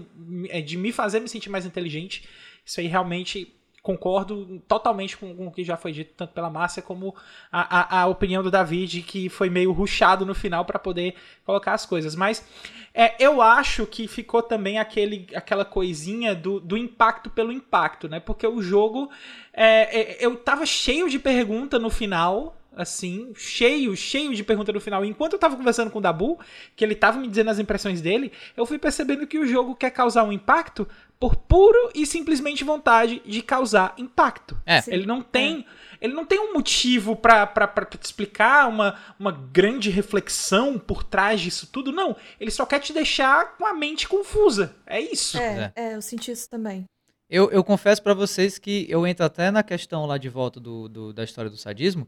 [0.65, 2.27] de me fazer me sentir mais inteligente.
[2.65, 6.81] Isso aí realmente concordo totalmente com, com, o que já foi dito, tanto pela Márcia
[6.81, 7.13] como
[7.51, 11.15] a, a, a opinião do David, que foi meio ruchado no final para poder
[11.45, 12.15] colocar as coisas.
[12.15, 12.47] Mas
[12.93, 18.21] é, eu acho que ficou também aquele, aquela coisinha do, do impacto pelo impacto, né?
[18.21, 19.11] Porque o jogo.
[19.51, 24.81] É, é, eu tava cheio de pergunta no final assim, cheio, cheio de pergunta no
[24.81, 25.05] final.
[25.05, 26.39] enquanto eu tava conversando com o Dabu,
[26.75, 29.91] que ele tava me dizendo as impressões dele, eu fui percebendo que o jogo quer
[29.91, 30.87] causar um impacto
[31.23, 34.61] por puro e simplesmente vontade de causar impacto.
[34.65, 34.83] É.
[34.87, 35.65] Ele não tem,
[36.01, 36.05] é.
[36.05, 37.47] ele não tem um motivo para
[37.89, 42.13] te explicar uma, uma grande reflexão por trás disso tudo, não.
[42.41, 44.75] Ele só quer te deixar com a mente confusa.
[44.85, 45.37] É isso.
[45.37, 45.91] É, é.
[45.91, 46.83] é eu senti isso também.
[47.29, 50.89] Eu, eu confesso para vocês que eu entro até na questão lá de volta do,
[50.89, 52.05] do, da história do sadismo,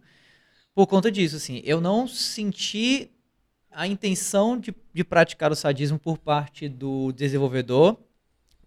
[0.74, 3.10] por conta disso, assim, eu não senti
[3.72, 7.98] a intenção de, de praticar o sadismo por parte do desenvolvedor,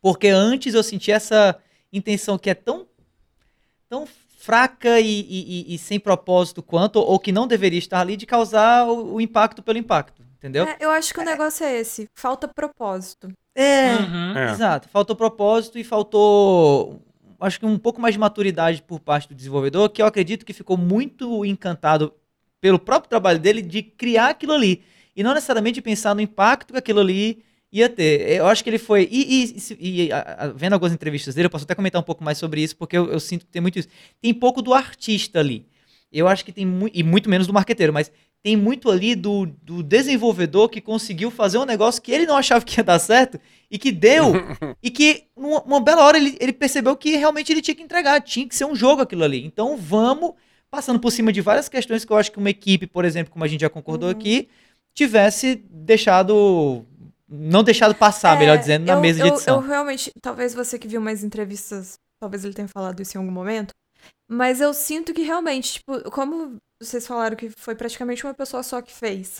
[0.00, 1.58] porque antes eu senti essa
[1.92, 2.86] intenção que é tão,
[3.88, 4.06] tão
[4.38, 8.86] fraca e, e, e, sem propósito quanto, ou que não deveria estar ali, de causar
[8.86, 10.64] o, o impacto pelo impacto, entendeu?
[10.64, 13.30] É, eu acho que o negócio é esse, falta propósito.
[13.54, 14.38] É, uhum.
[14.38, 14.88] é, exato.
[14.88, 17.02] Faltou propósito e faltou
[17.40, 20.52] acho que um pouco mais de maturidade por parte do desenvolvedor, que eu acredito que
[20.52, 22.12] ficou muito encantado
[22.60, 24.82] pelo próprio trabalho dele de criar aquilo ali.
[25.14, 28.36] E não necessariamente pensar no impacto que aquilo ali ia ter.
[28.36, 29.08] Eu acho que ele foi.
[29.10, 32.24] E, e, e a, a, vendo algumas entrevistas dele, eu posso até comentar um pouco
[32.24, 33.88] mais sobre isso, porque eu, eu, sinto que tem muito isso.
[34.20, 35.66] Tem pouco do artista ali.
[36.10, 36.96] Eu acho que tem muito.
[36.98, 38.10] E muito menos do marqueteiro, mas
[38.42, 42.64] tem muito ali do, do desenvolvedor que conseguiu fazer um negócio que ele não achava
[42.64, 43.38] que ia dar certo
[43.70, 44.32] e que deu.
[44.82, 48.20] e que, numa, numa bela hora, ele, ele percebeu que realmente ele tinha que entregar,
[48.20, 49.44] tinha que ser um jogo aquilo ali.
[49.44, 50.32] Então vamos,
[50.70, 53.44] passando por cima de várias questões que eu acho que uma equipe, por exemplo, como
[53.44, 54.14] a gente já concordou uhum.
[54.16, 54.48] aqui,
[54.94, 56.84] tivesse deixado.
[57.28, 59.56] Não deixado passar, é, melhor dizendo, na eu, mesa de edição.
[59.56, 63.20] Eu, eu realmente, talvez você que viu mais entrevistas, talvez ele tenha falado isso em
[63.20, 63.74] algum momento,
[64.30, 68.80] mas eu sinto que realmente, tipo, como vocês falaram que foi praticamente uma pessoa só
[68.80, 69.38] que fez.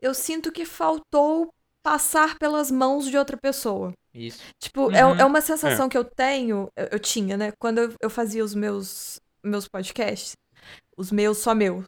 [0.00, 1.48] Eu sinto que faltou
[1.82, 3.92] passar pelas mãos de outra pessoa.
[4.14, 4.42] Isso.
[4.60, 5.16] Tipo, é uhum.
[5.16, 5.88] é, é, uma sensação é.
[5.88, 7.52] que eu tenho, eu, eu tinha, né?
[7.58, 10.32] Quando eu, eu, fazia os meus, meus podcasts,
[10.96, 11.84] os meus só meu.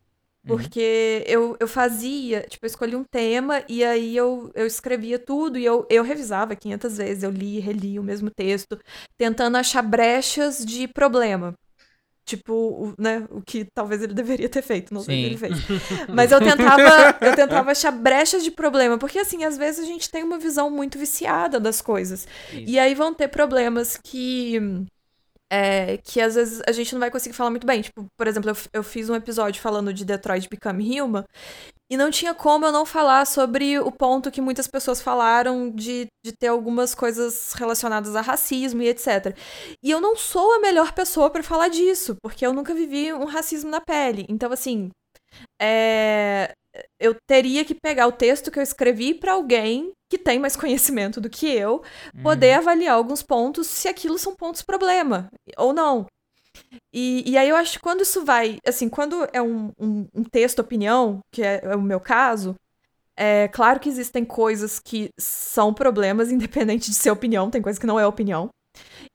[0.47, 0.57] Uhum.
[0.57, 1.33] Porque uhum.
[1.33, 5.65] eu, eu fazia, tipo, eu escolhi um tema e aí eu, eu escrevia tudo e
[5.65, 8.79] eu, eu revisava 500 vezes, eu li e reli o mesmo texto,
[9.17, 11.55] tentando achar brechas de problema.
[12.27, 15.37] Tipo, o, né, o que talvez ele deveria ter feito, não sei o que ele
[15.37, 15.59] fez.
[16.09, 20.11] Mas eu tentava, eu tentava achar brechas de problema, porque assim, às vezes a gente
[20.11, 22.27] tem uma visão muito viciada das coisas.
[22.51, 22.65] Isso.
[22.67, 24.87] E aí vão ter problemas que
[25.55, 27.81] é, que às vezes a gente não vai conseguir falar muito bem.
[27.81, 31.25] Tipo, por exemplo, eu, eu fiz um episódio falando de Detroit Become Human
[31.89, 36.09] e não tinha como eu não falar sobre o ponto que muitas pessoas falaram de,
[36.25, 39.37] de ter algumas coisas relacionadas a racismo e etc.
[39.81, 43.25] E eu não sou a melhor pessoa pra falar disso, porque eu nunca vivi um
[43.27, 44.27] racismo na pele.
[44.29, 44.91] Então, assim,
[45.63, 46.53] é,
[46.99, 51.21] eu teria que pegar o texto que eu escrevi pra alguém que tem mais conhecimento
[51.21, 51.83] do que eu
[52.23, 56.07] poder avaliar alguns pontos se aquilo são pontos problema ou não.
[56.93, 60.25] E, e aí eu acho que quando isso vai, assim, quando é um, um, um
[60.25, 62.55] texto opinião, que é, é o meu caso,
[63.17, 67.87] é claro que existem coisas que são problemas, independente de ser opinião, tem coisa que
[67.87, 68.49] não é opinião.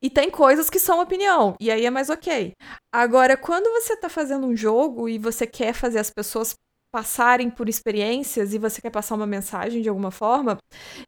[0.02, 2.54] E tem coisas que são opinião, e aí é mais ok.
[2.93, 6.56] Agora, quando você tá fazendo um jogo e você quer fazer as pessoas
[6.91, 10.58] passarem por experiências e você quer passar uma mensagem de alguma forma,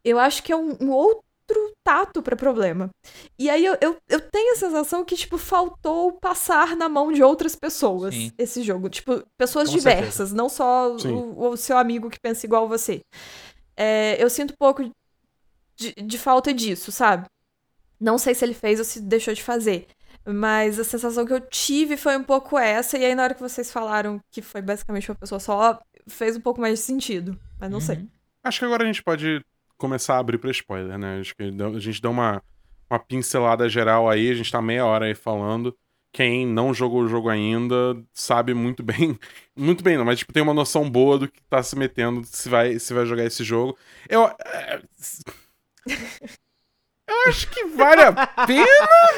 [0.04, 1.22] eu acho que é um, um outro
[1.84, 2.90] tato para problema.
[3.38, 7.24] E aí eu, eu, eu tenho a sensação que, tipo, faltou passar na mão de
[7.24, 8.32] outras pessoas Sim.
[8.38, 8.90] esse jogo.
[8.90, 13.02] Tipo, pessoas Com diversas, não só o, o seu amigo que pensa igual você.
[13.76, 14.90] É, eu sinto um pouco
[15.76, 17.26] de, de falta disso, sabe?
[18.00, 19.88] Não sei se ele fez ou se deixou de fazer.
[20.26, 22.98] Mas a sensação que eu tive foi um pouco essa.
[22.98, 26.42] E aí, na hora que vocês falaram que foi basicamente uma pessoa só, fez um
[26.42, 27.40] pouco mais de sentido.
[27.60, 27.98] Mas não sei.
[27.98, 28.10] Uhum.
[28.44, 29.44] Acho que agora a gente pode
[29.78, 31.20] começar a abrir pra spoiler, né?
[31.20, 32.42] Acho que a gente deu uma,
[32.90, 35.76] uma pincelada geral aí, a gente tá meia hora aí falando.
[36.14, 37.76] Quem não jogou o jogo ainda
[38.14, 39.18] sabe muito bem.
[39.56, 42.50] Muito bem, não, mas tipo, tem uma noção boa do que tá se metendo se
[42.50, 43.78] vai, se vai jogar esse jogo.
[44.10, 44.26] Eu.
[44.28, 44.82] é,
[47.12, 48.66] Eu acho que vale a pena.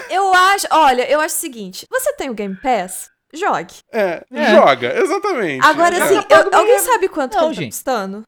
[0.09, 0.67] Eu acho.
[0.71, 3.09] Olha, eu acho o seguinte: você tem o Game Pass?
[3.33, 3.73] Jogue.
[3.91, 4.51] É, É.
[4.55, 5.65] joga, exatamente.
[5.65, 6.01] Agora, É.
[6.03, 8.23] assim, pago eu- alguém sabe quanto Não, que ele tá custando?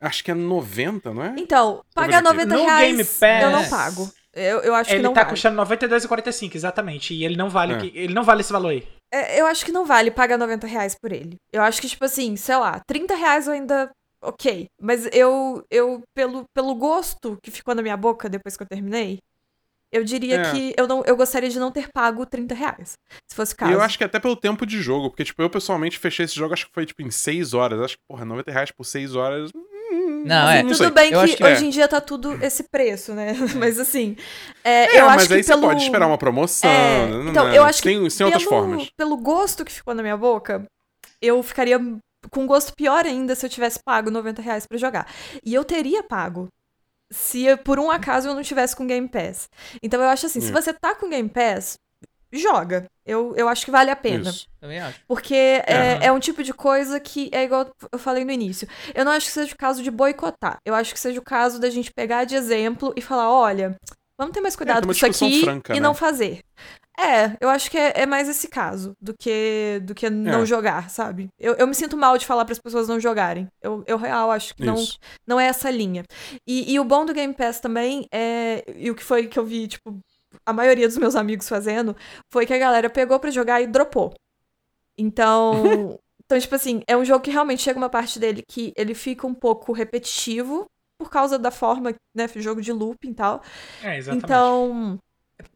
[0.00, 1.34] Acho que é 90, não é?
[1.36, 2.36] Então, pagar ver aqui.
[2.36, 4.10] 90 No reais Game Pass, eu não pago.
[4.32, 5.32] Eu, eu acho que Ele não tá vale.
[5.32, 7.12] custando 92,45, exatamente.
[7.14, 7.78] E ele não vale, É.
[7.78, 8.86] que- ele não vale esse valor aí.
[9.12, 11.34] É, eu acho que não vale pagar 90 reais por ele.
[11.52, 13.90] Eu acho que, tipo assim, sei lá, 30 reais eu ainda.
[14.22, 14.66] Ok.
[14.80, 19.18] Mas eu, eu pelo, pelo gosto que ficou na minha boca depois que eu terminei,
[19.92, 20.50] eu diria É.
[20.50, 22.92] que eu, não, eu gostaria de não ter pago 30 reais.
[23.30, 23.70] Se fosse o caso.
[23.72, 26.34] E eu acho que até pelo tempo de jogo, porque, tipo, eu pessoalmente fechei esse
[26.34, 27.80] jogo, acho que foi, tipo, em 6 horas.
[27.80, 29.50] Acho que, porra, 90 reais por 6 horas.
[29.54, 30.62] hum, Não, é.
[30.62, 30.90] não Tudo sei.
[30.90, 31.66] bem Eu que, acho que hoje é.
[31.66, 33.32] em dia tá tudo esse preço, né?
[33.56, 34.14] Mas assim.
[34.62, 35.62] É, É, eu mas acho aí que você pelo...
[35.62, 36.68] pode esperar uma promoção.
[36.68, 37.30] É, né?
[37.30, 38.90] então, eu acho que tem, tem outras pelo, formas.
[38.96, 40.66] pelo gosto que ficou na minha boca,
[41.22, 41.80] eu ficaria
[42.30, 45.06] com gosto pior ainda se eu tivesse pago 90 reais pra jogar.
[45.44, 46.48] E eu teria pago.
[47.10, 49.48] Se eu- por um acaso eu não tivesse com Game Pass.
[49.82, 50.52] Então eu acho assim, se Hum.
[50.52, 51.78] você tá com Game Pass,
[52.30, 52.86] joga.
[53.06, 54.28] Eu, eu acho que vale a pena.
[54.28, 54.46] Isso.
[54.60, 55.00] Também acho.
[55.08, 58.68] Porque é, é um tipo de coisa que é igual eu falei no início.
[58.94, 60.58] Eu não acho que seja o caso de boicotar.
[60.66, 63.74] Eu acho que seja o caso da gente pegar de exemplo e falar: olha,
[64.18, 65.80] vamos ter mais cuidado É, ter uma com isso aqui franca, e né?
[65.80, 66.42] não fazer.
[66.98, 70.46] É, eu acho que é, é mais esse caso do que do que não É.
[70.46, 71.28] jogar, sabe?
[71.38, 73.46] Eu, eu me sinto mal de falar para as pessoas não jogarem.
[73.62, 74.98] Eu, eu real acho que não, Isso.
[75.24, 76.02] não é essa linha.
[76.44, 78.64] E, e o bom do Game Pass também é.
[78.74, 79.96] E o que foi que eu vi, tipo,
[80.44, 81.96] a maioria dos meus amigos fazendo
[82.32, 84.12] foi que a galera pegou pra jogar e dropou.
[84.96, 85.98] Então.
[86.26, 89.24] então, tipo assim, é um jogo que realmente chega uma parte dele que ele fica
[89.24, 90.66] um pouco repetitivo
[90.98, 92.26] por causa da forma, né?
[92.36, 93.40] Jogo de looping e tal.
[93.84, 94.24] É, exatamente.
[94.24, 94.98] Então.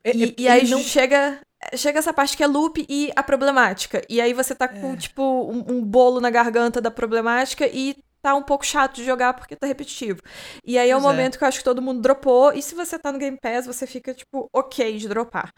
[0.05, 1.41] É- E, é- e aí ele não- chega.
[1.77, 4.03] Chega essa parte que é loop e a problemática.
[4.09, 8.35] E aí você tá com, tipo, um, um bolo na garganta da problemática e tá
[8.35, 10.21] um pouco chato de jogar porque tá repetitivo.
[10.67, 11.17] E aí é o Pois é.
[11.17, 12.53] momento que eu acho que todo mundo dropou.
[12.53, 15.53] E se você tá no Game Pass, você fica, tipo, ok de dropar.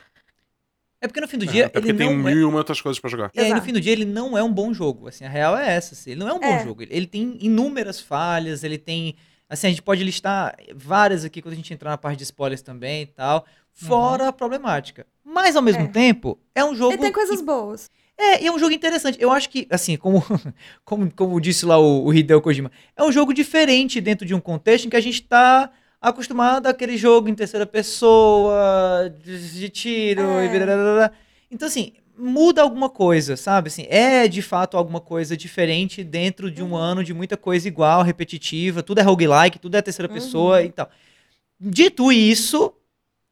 [1.01, 2.33] É porque no fim do É, dia até ele porque tem não é...
[2.35, 3.31] mil e uma outras coisas pra jogar.
[3.35, 5.09] E aí, no fim do dia, ele não é um bom jogo.
[5.09, 5.95] Assim, a real é essa.
[5.95, 6.63] assim, ele não é um bom É.
[6.65, 6.83] jogo.
[6.83, 9.17] Ele, ele tem inúmeras falhas, ele tem.
[9.49, 12.63] Assim, a gente pode listar várias aqui quando a gente entrar na parte de spoilers
[12.63, 13.45] também e tal.
[13.75, 15.07] Fora a problemática.
[15.25, 15.87] Mas, ao mesmo É.
[15.89, 16.93] tempo, é um jogo.
[16.93, 17.91] Ele tem coisas que- boas.
[18.17, 19.19] É, e é um jogo interessante.
[19.21, 20.23] Eu acho que, assim, como,
[20.85, 24.41] como, como disse lá o, o Hideo Kojima, é um jogo diferente dentro de um
[24.41, 30.23] contexto em que a gente tá acostumado àquele jogo em terceira pessoa, de, de tiro
[30.23, 30.47] É.
[30.47, 31.11] e blá.
[31.51, 33.67] Então, assim, muda alguma coisa, sabe?
[33.69, 36.77] Assim, é de fato alguma coisa diferente dentro de um Uhum.
[36.77, 40.15] ano de muita coisa igual, repetitiva, tudo é roguelike, tudo é terceira Uhum.
[40.15, 40.89] pessoa e tal.
[41.59, 42.73] Dito isso,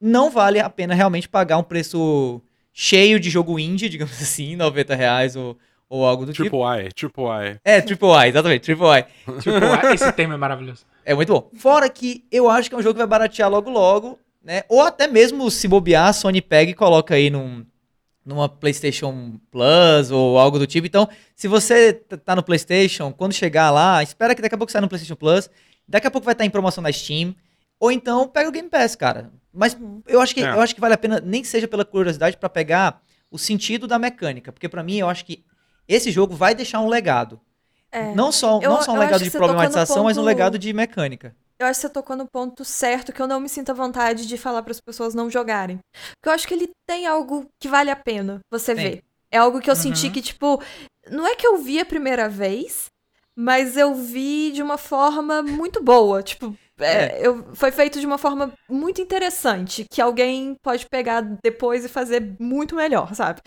[0.02, 2.42] não vale a pena realmente pagar um preço
[2.72, 5.56] cheio de jogo indie, digamos assim, 90 reais ou,
[5.88, 6.48] ou algo do tipo.
[6.48, 7.60] Triple I, Triple I.
[7.64, 9.04] É, Triple I, exatamente, Triple I.
[9.40, 9.56] Tipo,
[9.94, 10.84] esse termo é maravilhoso.
[11.04, 11.48] É muito bom.
[11.54, 14.64] Fora que eu acho que é um jogo que vai baratear logo logo, né?
[14.68, 17.64] Ou até mesmo se bobear, a Sony pega e coloca aí num,
[18.24, 20.86] numa PlayStation Plus ou algo do tipo.
[20.86, 24.82] Então, se você tá no PlayStation, quando chegar lá, espera que daqui a pouco saia
[24.82, 25.48] no PlayStation Plus.
[25.86, 27.34] Daqui a pouco vai estar em promoção na Steam.
[27.82, 29.32] Ou então pega o Game Pass, cara.
[29.52, 30.00] Mas Uhum.
[30.06, 30.48] eu acho que É.
[30.50, 33.88] eu acho que vale a pena nem que seja pela curiosidade pra pegar o sentido
[33.88, 35.44] da mecânica, porque pra mim eu acho que
[35.88, 37.40] esse jogo vai deixar um legado.
[37.90, 38.14] É.
[38.14, 41.34] Não só, Eu- não só um legado de problematização, mas um ponto- legado de mecânica.
[41.58, 44.26] Eu acho que você tocou no ponto certo que eu não me sinto à vontade
[44.28, 45.78] de falar para as pessoas não jogarem.
[45.92, 48.84] Porque eu acho que ele tem algo que vale a pena você Tem.
[48.84, 49.02] ver.
[49.30, 49.80] É algo que eu Uhum.
[49.80, 50.62] senti que, tipo,
[51.10, 52.86] não é que eu vi a primeira vez,
[53.34, 56.22] mas eu vi de uma forma muito boa.
[56.22, 61.84] Tipo, é, eu, foi feito de uma forma muito interessante, que alguém pode pegar depois
[61.84, 63.40] e fazer muito melhor, sabe?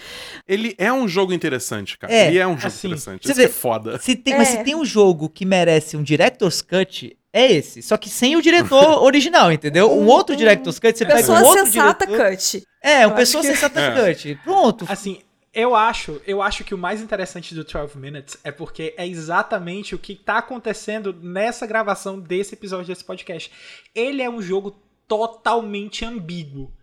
[0.48, 2.14] Ele é um jogo interessante, cara.
[2.14, 3.28] É, ele é um jogo assim, interessante.
[3.28, 3.98] você é foda.
[4.00, 4.58] Se tem, Mas É.
[4.58, 7.82] se tem um jogo que merece um Director's Cut, é esse.
[7.82, 9.92] Só que sem o diretor original, entendeu?
[9.92, 12.30] Um Um- outro um Director's Cut, você pega Pessoa um outro sensata, diretor...
[12.32, 12.64] cut.
[12.82, 14.14] É, um Eu pessoa que- sensata É.
[14.14, 14.40] cut.
[14.44, 14.86] Pronto.
[14.88, 15.20] Assim,
[15.56, 19.96] eu acho, eu acho que o mais interessante do 12 Minutes é porque é exatamente
[19.96, 23.50] o que tá acontecendo nessa gravação desse episódio desse podcast.
[23.96, 24.78] Ele é um jogo
[25.08, 26.74] totalmente ambíguo.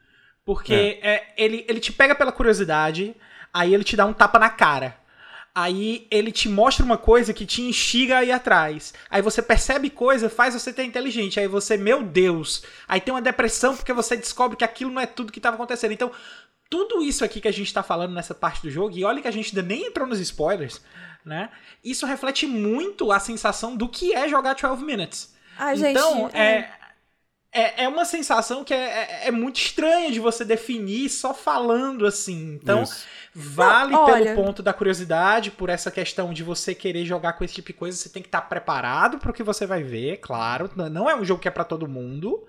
[0.44, 3.14] Porque é, ele, ele te pega pela curiosidade,
[3.52, 5.02] aí ele te dá um tapa na cara.
[5.54, 8.94] Aí ele te mostra uma coisa que te instiga a ir atrás.
[9.10, 11.38] Aí você percebe coisa, faz você ter inteligente.
[11.38, 12.62] Aí você, meu Deus.
[12.88, 15.92] Aí tem uma depressão porque você descobre que aquilo não é tudo que estava acontecendo.
[15.92, 16.10] Então,
[16.72, 19.28] tudo isso aqui que a gente tá falando nessa parte do jogo, e olha que
[19.28, 20.80] a gente ainda nem entrou nos spoilers,
[21.22, 21.50] né?
[21.84, 25.34] Isso reflete muito a sensação do que é jogar 12 Minutes.
[25.58, 25.90] Ai, gente.
[25.90, 26.70] então, é,
[27.52, 32.06] é, é uma sensação que é, é, é muito estranha de você definir só falando
[32.06, 32.54] assim.
[32.54, 33.04] Então, Isso.
[33.34, 37.44] vale Não, olha- pelo ponto da curiosidade, por essa questão de você querer jogar com
[37.44, 40.70] esse tipo de coisa, você tem que estar preparado pro que você vai ver, claro.
[40.74, 42.42] Não é um jogo que é pra todo mundo,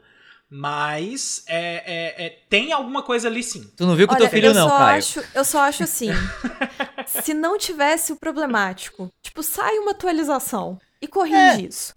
[0.55, 1.83] mas é,
[2.21, 3.69] é- é- tem alguma coisa ali sim.
[3.75, 4.97] Tu não viu com o Olha, teu filho, eu não, só Caio.
[4.99, 6.09] Acho, eu só acho assim.
[7.07, 11.61] se não tivesse o problemático, tipo, sai uma atualização e corrige É.
[11.61, 11.93] isso.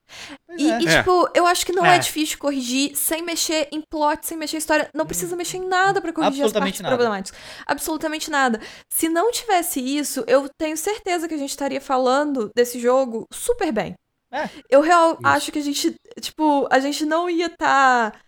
[0.58, 0.80] E, é.
[0.80, 0.98] e, É.
[0.98, 1.96] tipo, eu acho que não é.
[1.96, 1.98] É.
[1.98, 4.88] difícil corrigir sem mexer em plot, sem mexer em história.
[4.94, 6.96] Não precisa mexer em nada pra corrigir as partes nada.
[6.96, 7.38] problemáticas.
[7.66, 8.58] Absolutamente nada.
[8.90, 13.70] Se não tivesse isso, eu tenho certeza que a gente estaria falando desse jogo super
[13.70, 13.94] bem.
[14.32, 14.50] É.
[14.68, 15.20] Eu real Isso.
[15.22, 18.20] acho que a gente, tipo, a gente não ia estar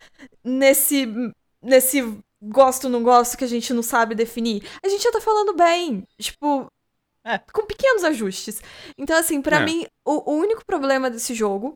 [0.44, 1.06] nesse
[1.62, 4.62] nesse gosto não gosto que a gente não sabe definir.
[4.82, 6.70] A gente ia estar falando bem, tipo,
[7.24, 7.38] É.
[7.52, 8.62] com pequenos ajustes.
[8.96, 9.64] Então, assim, pra É.
[9.64, 11.74] mim, o, o único problema desse jogo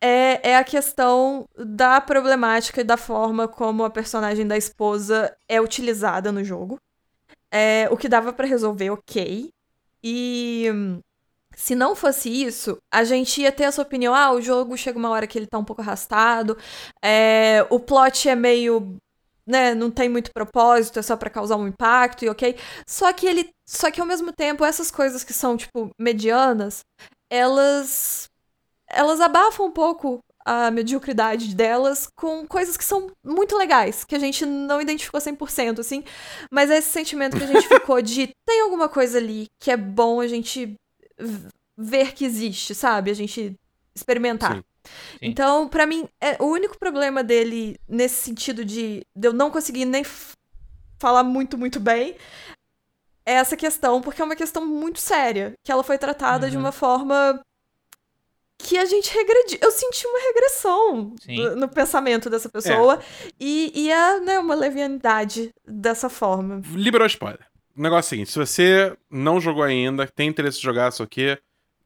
[0.00, 5.60] é, é a questão da problemática e da forma como a personagem da esposa é
[5.60, 6.78] utilizada no jogo.
[7.50, 9.50] É, o que dava pra resolver, ok.
[10.02, 10.66] E
[11.60, 15.10] se não fosse isso, a gente ia ter essa opinião: ah, o jogo chega uma
[15.10, 16.56] hora que ele tá um pouco arrastado,
[17.04, 18.96] é, o plot é meio.
[19.46, 22.56] Né, não tem muito propósito, é só pra causar um impacto e ok.
[22.86, 23.50] Só que ele.
[23.66, 26.80] Só que ao mesmo tempo, essas coisas que são, tipo, medianas,
[27.28, 28.28] elas.
[28.88, 34.18] Elas abafam um pouco a mediocridade delas com coisas que são muito legais, que a
[34.18, 36.04] gente não identificou 100%, assim.
[36.50, 39.76] Mas é esse sentimento que a gente ficou de tem alguma coisa ali que é
[39.76, 40.76] bom a gente
[41.76, 43.10] ver que existe, sabe?
[43.10, 43.54] A gente
[43.94, 44.56] experimentar.
[44.56, 44.64] Sim.
[44.84, 45.18] Sim.
[45.22, 49.84] Então, pra mim, é, o único problema dele nesse sentido de, de eu não conseguir
[49.84, 50.02] nem
[50.98, 52.16] falar muito, muito bem
[53.26, 56.62] é essa questão, porque é uma questão muito séria, que ela foi tratada de Uhum.
[56.62, 57.40] uma forma
[58.58, 59.58] que a gente regrediu.
[59.62, 63.00] Eu senti uma regressão do- no pensamento dessa pessoa
[63.38, 66.60] e, e é né, uma levianidade dessa forma.
[66.74, 67.46] Liberou spoiler.
[67.80, 71.02] O negócio é o seguinte: se você não jogou ainda, tem interesse em jogar isso
[71.02, 71.38] aqui,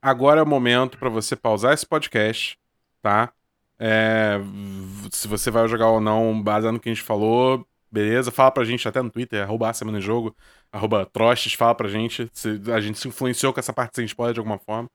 [0.02, 2.58] agora é o momento pra você pausar esse podcast,
[3.00, 3.32] tá?
[3.78, 4.40] É,
[5.12, 8.32] se você vai jogar ou não, baseado no que a gente falou, beleza?
[8.32, 10.34] Fala pra gente até no Twitter, arroba semana em jogo,
[10.72, 14.34] arroba trostes, fala pra gente se a gente se influenciou com essa parte sem spoiler
[14.34, 14.90] de alguma forma.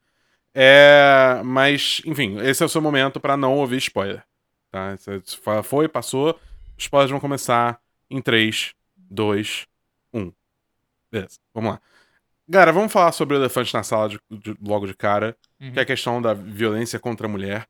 [0.54, 4.22] É, mas, enfim, esse é o seu momento pra não ouvir spoiler.
[4.70, 4.98] Tá?
[5.42, 6.32] Fa- Foi, passou,
[6.78, 7.80] os spoilers vão começar
[8.10, 9.79] em 3, 2, 1.
[11.12, 11.82] Beleza, vamos lá.
[12.48, 15.72] Galera, vamos falar sobre o elefante na sala de- de- logo de cara, Uhum.
[15.72, 17.68] que é a questão da violência contra a mulher.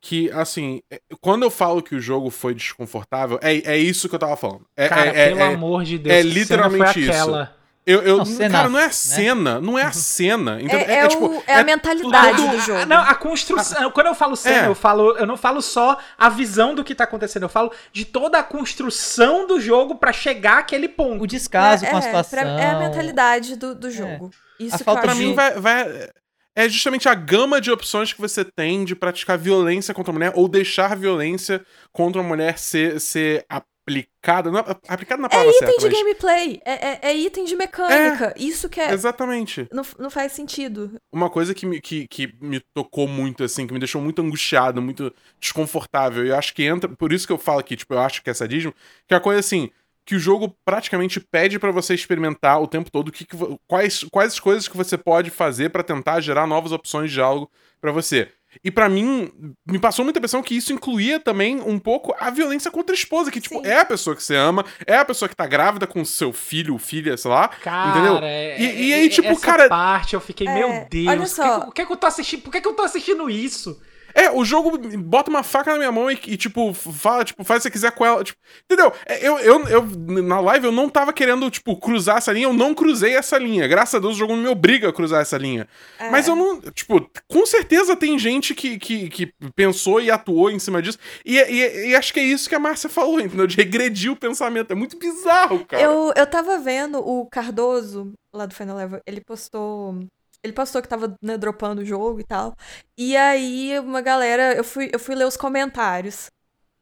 [0.00, 4.14] Que, assim, é- quando eu falo que o jogo foi desconfortável, é, é isso que
[4.14, 4.66] eu tava falando.
[4.76, 7.10] É, Cara, é- é- pelo é- amor de Deus, é literalmente foi isso.
[7.10, 7.55] aquela?
[7.86, 8.92] Eu, eu, Não, cena, cara, não é a né?
[8.92, 10.60] cena, não é a cena.
[10.60, 10.78] entendeu?
[10.88, 12.80] É, é, tipo, o- é a mentalidade tudo- do jogo.
[12.80, 13.90] Ah, Não, a construção.
[13.92, 14.68] Quando eu falo cena, É.
[14.68, 18.04] eu falo, eu não falo só a visão do que tá acontecendo, eu falo de
[18.04, 21.24] toda a construção do jogo pra chegar àquele ponto.
[21.24, 22.38] O descaso é, com a é, situação.
[22.40, 24.30] pra- é a mentalidade do, do jogo.
[24.58, 26.08] Isso A que falta eu Pra mim, vai, vai-
[26.56, 30.32] é justamente a gama de opções que você tem de praticar violência contra a mulher
[30.34, 31.62] ou deixar violência
[31.92, 34.50] contra a mulher ser, ser a aplicada.
[34.50, 34.58] Não,
[34.88, 38.34] aplicada na É palavra item certa, de mas- gameplay, é, é- é item de mecânica.
[38.36, 38.92] Isso que é.
[38.92, 39.68] Exatamente.
[39.72, 41.00] Não, não faz sentido.
[41.12, 44.82] Uma coisa que me, que, que me tocou muito, assim, que me deixou muito angustiado,
[44.82, 46.26] muito desconfortável.
[46.26, 46.88] E eu acho que entra.
[46.88, 48.74] Por isso que eu falo aqui, tipo, eu acho que é sadismo,
[49.06, 49.70] que é a coisa assim.
[50.04, 54.04] Que o jogo praticamente pede pra você experimentar o tempo todo o que que quais,
[54.04, 57.90] quais as coisas que você pode fazer pra tentar gerar novas opções de diálogo pra
[57.90, 58.30] você.
[58.64, 59.30] E pra mim,
[59.66, 63.30] me passou muita impressão que isso incluía também um pouco a violência contra a esposa,
[63.30, 63.66] que, tipo, Sim.
[63.66, 66.76] é a pessoa que você ama, é a pessoa que tá grávida com seu filho,
[66.78, 67.48] filha, sei lá.
[67.48, 68.18] Cara, Entendeu?
[68.22, 71.30] é- E- e é- aí, tipo, essa cara- parte eu fiquei, É, meu olha Deus,
[71.30, 71.42] só.
[71.42, 72.42] por que que- por que, que eu tô assistindo?
[72.42, 73.80] Por que, que eu tô assistindo isso?
[74.16, 77.58] É, o jogo bota uma faca na minha mão e, e, tipo, fala, tipo, faz
[77.58, 78.24] o que você quiser com ela.
[78.24, 78.90] Tipo, entendeu?
[79.04, 79.86] É, Eu, eu, eu,
[80.22, 83.68] na live, eu não tava querendo, tipo, cruzar essa linha, eu não cruzei essa linha.
[83.68, 85.68] Graças a Deus, o jogo não me obriga a cruzar essa linha.
[85.98, 86.10] É.
[86.10, 86.60] Mas eu não.
[86.60, 90.98] Tipo, com certeza tem gente que, que, que pensou e atuou em cima disso.
[91.24, 93.46] E, e, e acho que é isso que a Márcia falou, entendeu?
[93.46, 94.70] De regredir o pensamento.
[94.70, 95.82] É muito bizarro, cara.
[95.82, 99.98] Eu, eu tava vendo o Cardoso, lá do Final Level, ele postou.
[100.46, 102.54] Ele postou que tava né, dropando o jogo e tal.
[102.96, 104.54] E aí, uma galera.
[104.54, 106.26] Eu fui, eu fui ler os comentários.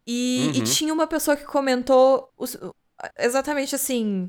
[0.06, 0.64] E, e Uhum.
[0.64, 2.56] tinha uma pessoa que comentou os-
[3.18, 4.28] exatamente assim.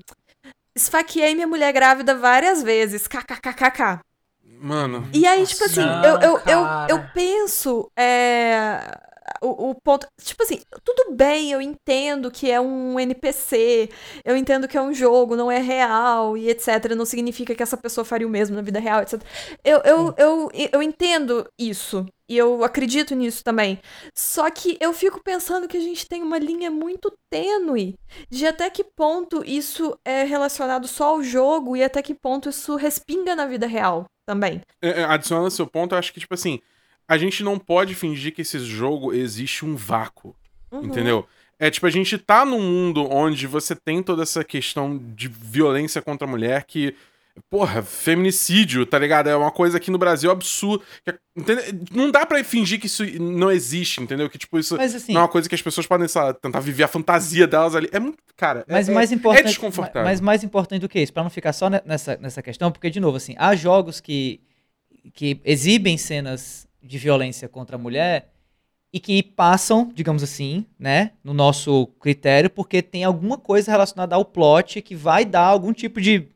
[0.76, 3.08] Esfaqueei minha mulher grávida várias vezes.
[3.08, 4.00] KKKKK.
[4.44, 5.08] Mano.
[5.14, 7.90] E aí, tipo assim, Não, eu, eu, eu, eu penso.
[7.98, 8.80] é,
[9.42, 10.08] o, o ponto.
[10.22, 13.90] Tipo assim, tudo bem, eu entendo que é um NPC,
[14.24, 16.94] eu entendo que é um jogo, não é real e etc.
[16.96, 19.22] Não significa que essa pessoa faria o mesmo na vida real, etc.
[19.64, 22.06] Eu, eu, eu, eu entendo isso.
[22.28, 23.80] E eu acredito nisso também.
[24.16, 28.00] Só que eu fico pensando que a gente tem uma linha muito tênue
[28.32, 32.76] de até que ponto isso é relacionado só ao jogo e até que ponto isso
[32.76, 34.62] respinga na vida real também.
[34.82, 36.60] É, é, adicionando seu ponto, eu acho que, tipo assim,
[37.08, 40.36] a gente não pode fingir que esse jogo existe um vácuo.
[40.72, 40.84] Uhum.
[40.84, 41.28] Entendeu?
[41.58, 46.02] É tipo, a gente tá num mundo onde você tem toda essa questão de violência
[46.02, 46.96] contra a mulher que.
[47.50, 49.28] Porra, feminicídio, tá ligado?
[49.28, 50.84] É uma coisa aqui no Brasil absurda.
[51.04, 51.18] que é-
[51.92, 54.30] Não dá pra fingir que isso não existe, entendeu?
[54.30, 56.62] Que, tipo, isso Mas assim, não é uma coisa que as pessoas podem, lá, tentar
[56.62, 57.90] viver a fantasia delas ali.
[57.92, 58.18] É muito.
[58.38, 60.04] Cara, é- Mas é, mais é importante, desconfortável.
[60.06, 62.90] Mas mais importante do que isso, pra não ficar só ne- nessa, nessa questão, porque
[62.90, 64.40] de novo assim, há jogos que
[65.14, 68.30] que exibem cenas de violência contra a mulher
[68.94, 74.24] e que passam, digamos assim, né, no nosso critério, porque tem alguma coisa relacionada ao
[74.24, 76.28] plot que vai dar algum tipo de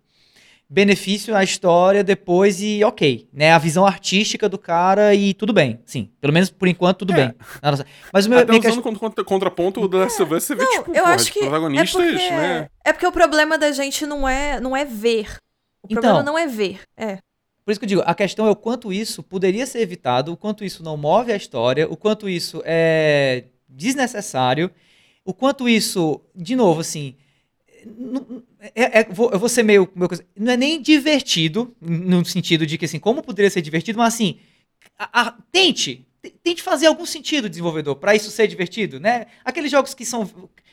[0.71, 5.79] benefício à história depois e ok, né, a visão artística do cara e tudo bem,
[5.85, 7.15] sim, pelo menos por enquanto tudo É.
[7.15, 7.33] bem.
[7.63, 10.63] Nossa, Mas o meu, Até usando questão- contra, contra, contraponto Last of Us, você vê,
[10.63, 12.69] Não, tipo, eu porra, acho que é protagonistas, porque, né?
[12.85, 15.37] é porque o problema da gente não é, não é ver.
[15.81, 16.01] O Então.
[16.01, 16.81] problema não é ver.
[16.95, 17.17] É.
[17.69, 20.35] Por isso que eu digo, a questão é o quanto isso poderia ser evitado, o
[20.35, 24.71] quanto isso não move a história, o quanto isso é desnecessário,
[25.23, 27.13] o quanto isso, de novo, assim,
[27.85, 28.41] não-
[28.73, 32.75] é- é- vou- eu vou ser meio, meio não é nem divertido, no sentido de
[32.75, 34.39] que, assim, como poderia ser divertido, mas assim,
[34.97, 39.27] a- a- tente, te- tente fazer algum sentido, desenvolvedor, pra isso ser divertido, né?
[39.45, 40.27] Aqueles jogos que são,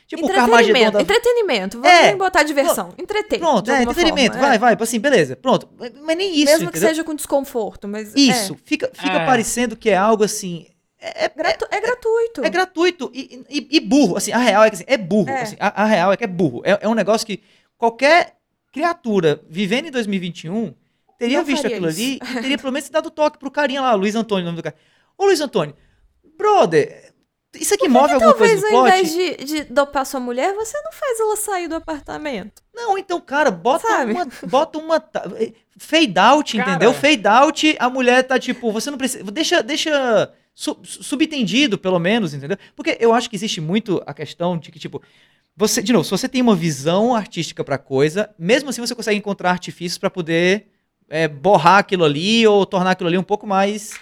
[0.07, 1.81] tipo entretenimento, da entretenimento.
[1.81, 2.15] Vamos É.
[2.15, 2.93] botar diversão.
[2.97, 3.37] Entreter.
[3.39, 4.59] Pronto, é, entretenimento, forma, vai, é.
[4.59, 5.69] vai, assim, beleza, pronto.
[6.01, 6.89] Mas nem isso, Mesmo que entendeu?
[6.89, 8.13] seja com desconforto, mas.
[8.15, 9.25] Isso, fica, fica É.
[9.25, 10.65] parecendo que é algo assim.
[10.99, 12.43] É, é- É, gratu- é gratuito.
[12.43, 14.17] é gratuito e, e- e burro.
[14.17, 15.29] Assim, a real é que assim, é burro.
[15.29, 15.41] É.
[15.43, 16.61] assim, a, a real é que é burro.
[16.65, 17.43] É, é um negócio que
[17.77, 18.35] qualquer
[18.73, 20.73] criatura vivendo em 2021
[21.19, 21.99] teria Não visto aquilo isso.
[21.99, 24.63] ali e teria pelo menos dado toque pro carinha lá, Luiz Antônio, o nome do
[24.63, 24.75] cara.
[25.17, 25.75] Ô Luiz Antônio,
[26.37, 27.06] brother,
[27.55, 28.97] isso aqui move alguma coisa Talvez no ao plot?
[28.97, 32.61] invés de, de dopar sua mulher, você não faz ela sair do apartamento.
[32.73, 34.11] Não, então, cara, bota Sabe?
[34.13, 34.27] uma.
[34.43, 34.99] Bota uma.
[34.99, 35.23] ta-
[35.79, 36.69] Fade out, Cara.
[36.71, 36.93] entendeu?
[36.93, 39.23] Fade out, a mulher tá tipo, você não precisa.
[39.31, 42.57] Deixa, deixa su- subentendido, pelo menos, entendeu?
[42.75, 45.01] Porque eu acho que existe muito a questão de que, tipo,
[45.55, 49.17] você, de novo, se você tem uma visão artística pra coisa, mesmo assim você consegue
[49.17, 50.67] encontrar artifícios pra poder
[51.09, 53.93] é, borrar aquilo ali ou tornar aquilo ali um pouco mais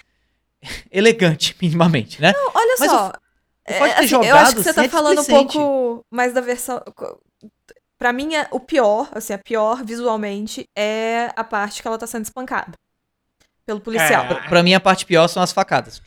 [0.91, 2.33] elegante, minimamente, né?
[2.35, 3.11] Não, olha Mas só.
[3.65, 6.41] É, pode ter assim, eu jogado acho que você tá falando um pouco mais da
[6.41, 6.81] versão.
[7.97, 12.05] Pra mim, é- o pior, assim, a pior visualmente é a parte que ela tá
[12.05, 12.73] sendo espancada.
[13.65, 14.25] Pelo policial.
[14.25, 14.27] É.
[14.27, 16.01] Pra, pra mim, a parte pior são as facadas.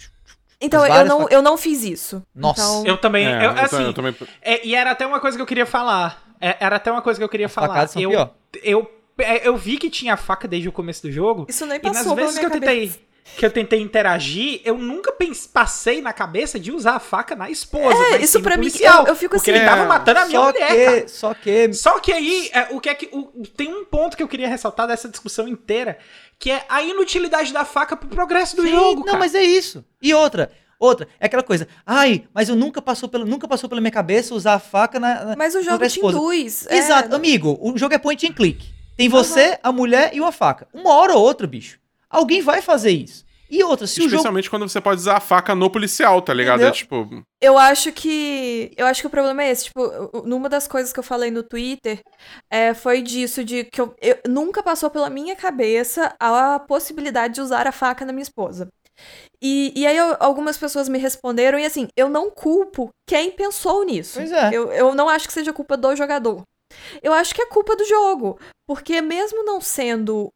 [0.61, 2.23] Então, eu não, eu não fiz isso.
[2.35, 2.61] Nossa.
[2.61, 5.37] Então, Eu também, É, eu, eu assim, eu também- é, e era até uma coisa
[5.37, 6.23] que eu queria falar.
[6.41, 7.69] É, era até uma coisa que eu queria As falar.
[7.69, 8.35] facadas são eu, pior.
[8.63, 11.47] eu, é, eu vi que tinha faca desde o começo do jogo.
[11.49, 13.01] Isso nem E nas passou pela vezes que minha eu tentei, cabeça.
[13.37, 17.49] Que eu tentei interagir, eu nunca pens- passei na cabeça de usar a faca na
[17.51, 17.97] esposa.
[18.15, 20.41] É, isso pra mim, eu- eu fico porque assim, ele tava é, matando a minha
[20.41, 21.09] só mulher, que, cara.
[21.09, 21.73] Só que.
[21.73, 23.09] Só que aí, é, o que é que.
[23.13, 25.99] o- tem um ponto que eu queria ressaltar dessa discussão inteira,
[26.39, 29.19] que é a inutilidade da faca pro progresso do Sim, jogo, não, cara.
[29.19, 29.85] mas é isso.
[30.03, 30.51] E outra,
[30.81, 34.33] Outra, é aquela coisa, ai, mas eu nunca passou pela, nunca passou pela minha cabeça
[34.33, 35.25] usar a faca na.
[35.25, 36.17] na Mas o jogo te esposa.
[36.17, 36.69] induz.
[36.69, 38.65] é, Exato, amigo, o jogo é point and click.
[38.97, 40.69] Tem você, a mulher e uma faca.
[40.73, 41.81] Uma hora ou outra, bicho.
[42.11, 43.27] Alguém vai fazer isso.
[43.51, 44.17] E outra, se o jogo.
[44.17, 46.63] Especialmente quando você pode usar a faca no policial, tá ligado?
[46.63, 47.09] É tipo.
[47.41, 48.71] Eu acho que.
[48.77, 49.65] Eu acho que o problema é esse.
[49.65, 52.01] Tipo, numa das coisas que eu falei no Twitter
[52.51, 57.41] é, foi disso, de que eu, eu- nunca passou pela minha cabeça a possibilidade de
[57.41, 58.69] usar a faca na minha esposa.
[59.43, 63.83] E, e aí eu- algumas pessoas me responderam, e assim, eu não culpo quem pensou
[63.83, 64.19] nisso.
[64.19, 64.51] Pois é.
[64.53, 66.43] Eu, eu não acho que seja culpa do jogador.
[67.03, 68.39] Eu acho que é culpa do jogo.
[68.67, 70.29] Porque mesmo não sendo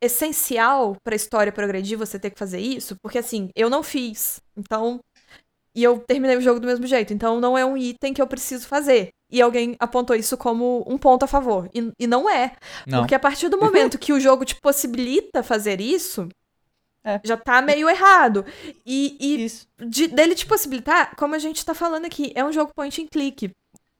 [0.00, 4.40] essencial pra história progredir você ter que fazer isso, porque assim, eu não fiz.
[4.56, 5.00] Então.
[5.72, 7.12] E eu terminei o jogo do mesmo jeito.
[7.12, 9.10] Então não é um item que eu preciso fazer.
[9.30, 11.70] E alguém apontou isso como um ponto a favor.
[11.72, 12.56] E, e não é.
[12.84, 13.00] Não.
[13.00, 16.28] Porque a partir do momento que o jogo te possibilita fazer isso,
[17.04, 17.20] É.
[17.24, 18.44] já tá meio errado.
[18.84, 19.68] E, e Isso.
[19.78, 23.06] de- dele te possibilitar, como a gente tá falando aqui, é um jogo point and
[23.06, 23.50] click.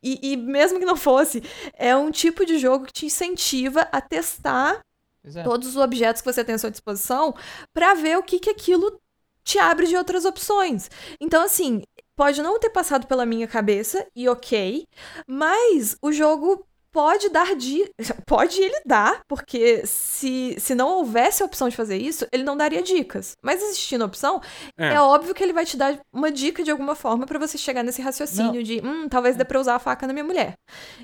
[0.03, 1.41] E, e mesmo que não fosse,
[1.75, 4.81] é um tipo de jogo que te incentiva a testar
[5.25, 5.43] é.
[5.43, 7.35] todos os objetos que você tem à sua disposição
[7.73, 9.01] pra ver o que, que aquilo
[9.43, 10.91] te abre de outras opções.
[11.21, 11.83] Então, assim,
[12.15, 14.85] pode não ter passado pela minha cabeça, e ok,
[15.27, 17.91] mas o jogo pode dar dicas.
[18.27, 22.57] Pode ele dar, porque se, se não houvesse a opção de fazer isso, ele não
[22.57, 23.37] daria dicas.
[23.43, 24.41] Mas existindo a opção,
[24.77, 24.95] É.
[24.95, 27.83] é, óbvio que ele vai te dar uma dica de alguma forma pra você chegar
[27.83, 30.55] nesse raciocínio de, hum, talvez dê pra usar a faca na minha mulher.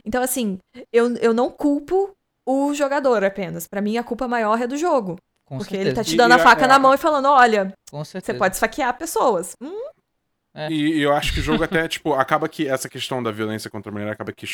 [0.05, 0.59] Então, assim,
[0.93, 2.13] eu, eu não culpo
[2.47, 3.67] o jogador apenas.
[3.67, 5.19] Pra mim, a culpa maior é do jogo.
[5.45, 5.89] Com porque certeza.
[5.91, 8.33] ele tá te E- dando e a faca é- na mão e falando: olha, você
[8.35, 9.55] pode esfaquear pessoas.
[9.61, 9.91] Hum,
[10.71, 13.69] E, e eu acho que o jogo até, tipo, acaba que essa questão da violência
[13.71, 14.47] contra a mulher acaba que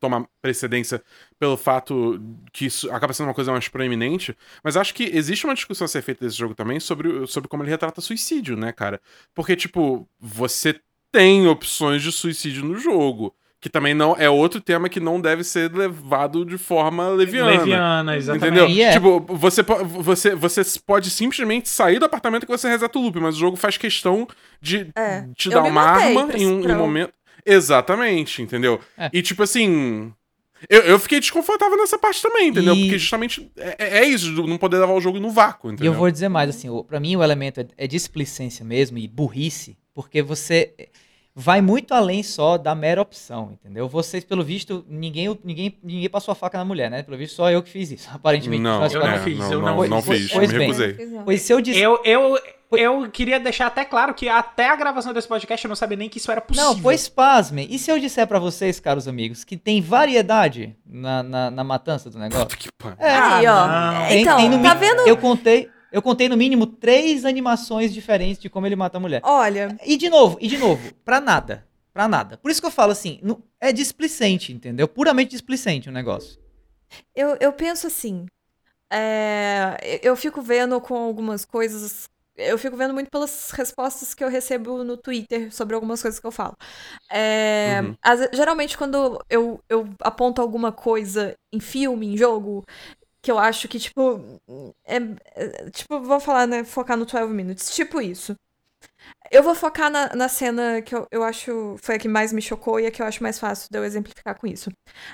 [0.00, 1.02] toma precedência
[1.38, 2.18] pelo fato
[2.50, 4.34] que isso acaba sendo uma coisa mais proeminente.
[4.64, 7.62] Mas acho que existe uma discussão a ser feita desse jogo também sobre, sobre como
[7.62, 9.00] ele retrata suicídio, né, cara?
[9.34, 10.80] Porque, tipo, você
[11.12, 13.34] tem opções de suicídio no jogo.
[13.60, 17.50] Que também não é outro tema que não deve ser levado de forma leviana.
[17.50, 18.46] Leviana, exatamente.
[18.46, 18.68] Entendeu?
[18.68, 18.92] E é.
[18.92, 23.36] Tipo, você, você, você pode simplesmente sair do apartamento que você reseta o loop, mas
[23.36, 24.26] o jogo faz questão
[24.62, 25.26] de É.
[25.36, 27.12] te Eu dar uma arma em um, em um momento.
[27.44, 28.80] Exatamente, entendeu?
[28.96, 29.10] É.
[29.12, 30.12] E tipo assim.
[30.68, 32.74] Eu, eu fiquei desconfortável nessa parte também, entendeu?
[32.74, 35.72] E- Porque justamente é, é- é isso, não poder levar o jogo no vácuo, E
[35.72, 35.92] entendeu?
[35.92, 39.78] eu vou dizer mais, assim, pra mim o elemento é, é displicência mesmo e burrice,
[39.94, 40.74] porque você
[41.40, 43.88] vai muito além só da mera opção, entendeu?
[43.88, 47.02] Vocês, pelo visto, ninguém, ninguém, ninguém passou a faca na mulher, né?
[47.02, 48.62] Pelo visto, só eu que fiz isso, aparentemente.
[48.62, 50.22] Não, eu não fiz, não, eu não, não não fiz.
[50.22, 50.66] fiz, Pois me bem.
[50.68, 50.94] recusei.
[51.24, 51.80] Pois se eu disse...
[51.80, 52.38] Eu, eu,
[52.72, 56.08] eu queria deixar até claro que até a gravação desse podcast eu não sabia nem
[56.08, 56.70] que isso era possível.
[56.74, 57.66] Não, pois pasmem.
[57.70, 62.08] E se eu disser pra vocês, caros amigos, que tem variedade na, na, na matança
[62.10, 62.46] do negócio?
[62.46, 62.96] Puta que pariu.
[63.00, 63.66] É, Aí, ó.
[63.66, 64.06] não.
[64.08, 65.00] Tem- Então, tem no tá vendo?
[65.00, 69.20] Eu contei, eu contei no mínimo três animações diferentes de como ele mata a mulher.
[69.24, 71.66] Olha, E de novo, e de novo, pra nada.
[71.92, 72.36] Pra nada.
[72.38, 73.20] Por isso que eu falo assim,
[73.60, 74.86] é displicente, entendeu?
[74.86, 76.38] Puramente displicente o negócio.
[77.14, 78.26] eu, eu penso assim.
[78.92, 82.08] é, eu- fico vendo com algumas coisas.
[82.36, 86.26] Eu fico vendo muito pelas respostas que eu recebo no Twitter sobre algumas coisas que
[86.26, 86.56] eu falo.
[87.10, 87.96] É, Uhum.
[88.02, 92.64] às- geralmente, quando eu, eu aponto alguma coisa em filme, em jogo,
[93.22, 94.20] que eu acho que, tipo.
[94.84, 94.96] É,
[95.34, 96.64] é- tipo, vou falar, né?
[96.64, 97.74] Focar no 12 Minutes.
[97.74, 98.34] Tipo isso.
[99.30, 102.42] Eu vou focar na, na cena que eu, eu acho foi a que mais me
[102.42, 104.70] chocou e a que eu acho mais fácil de eu exemplificar com isso.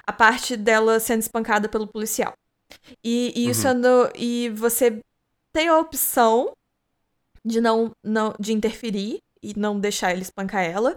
[0.07, 2.32] A parte dela sendo espancada pelo policial.
[3.04, 3.72] E, e isso Uhum.
[3.72, 5.00] é no- e você
[5.52, 6.52] tem a opção
[7.44, 10.96] de não, não de interferir e não deixar ele espancar ela,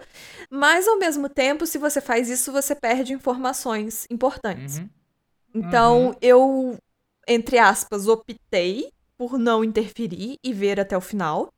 [0.50, 4.80] mas ao mesmo tempo, se você faz isso, você perde informações importantes.
[4.80, 4.90] Uhum.
[5.54, 6.78] Então, eu,
[7.30, 11.54] entre aspas, optei por não interferir e ver até o final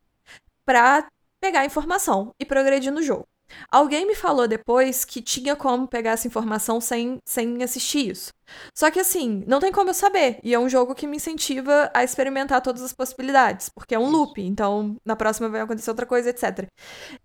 [0.65, 1.07] pra
[1.39, 3.25] pegar a informação e progredir no jogo.
[3.69, 8.31] Alguém me falou depois que tinha como pegar essa informação sem, sem assistir isso.
[8.73, 10.39] Só que assim, não tem como eu saber.
[10.43, 13.69] E é um jogo que me incentiva a experimentar todas as possibilidades.
[13.69, 16.67] Porque é um loop, então na próxima vai acontecer outra coisa, etc.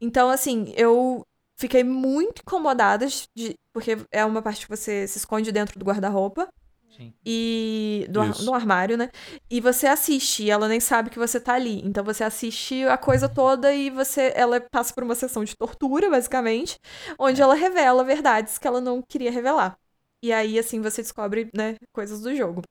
[0.01, 1.25] Então, assim, eu
[1.57, 3.55] fiquei muito incomodada de.
[3.73, 6.49] Porque é uma parte que você se esconde dentro do guarda-roupa
[6.89, 7.13] Sim.
[7.25, 9.11] e do, ar- do armário, né?
[9.51, 11.81] E você assiste, e ela nem sabe que você tá ali.
[11.85, 16.09] Então você assiste a coisa toda e você ela passa por uma sessão de tortura,
[16.11, 16.79] basicamente,
[17.19, 19.77] onde ela revela verdades que ela não queria revelar.
[20.23, 22.63] E aí assim você descobre, né, coisas do jogo.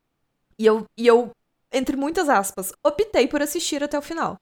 [0.59, 1.32] E eu e eu
[1.74, 4.38] entre muitas aspas, optei por assistir até o final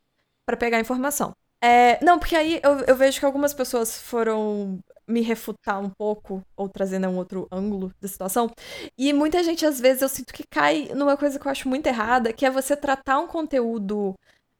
[0.45, 1.33] pra pegar a informação.
[1.63, 6.41] É, não, porque aí eu, eu vejo que algumas pessoas foram me refutar um pouco,
[6.57, 8.49] ou trazendo um outro ângulo da situação.
[8.97, 11.87] E muita gente, às vezes, eu sinto que cai numa coisa que eu acho muito
[11.87, 14.13] errada, que é você tratar um conteúdo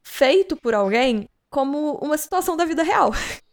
[0.06, 3.12] feito por alguém como uma situação da vida real.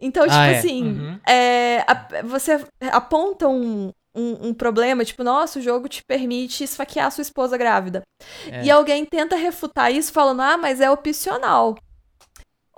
[0.00, 0.58] Então, tipo Ah, é.
[0.58, 1.20] assim, Uhum.
[1.26, 7.10] é, a- você aponta um, um, um problema, tipo, nossa, o jogo te permite esfaquear
[7.10, 8.02] sua esposa grávida.
[8.48, 8.62] É.
[8.64, 11.76] E alguém tenta refutar isso falando, ah, mas é opcional.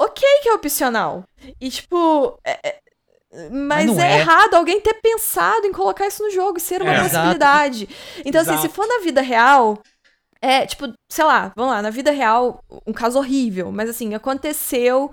[0.01, 1.25] Ok que é opcional.
[1.61, 2.81] E, tipo, é- é-
[3.51, 4.19] mas, não é, é.
[4.21, 7.03] errado alguém ter pensado em colocar isso no jogo, ser uma É.
[7.03, 7.89] possibilidade.
[8.25, 8.75] Então, assim, se Exato.
[8.75, 9.79] for na vida real,
[10.43, 15.13] é, tipo, sei lá, vamos lá, na vida real, um caso horrível, mas assim, aconteceu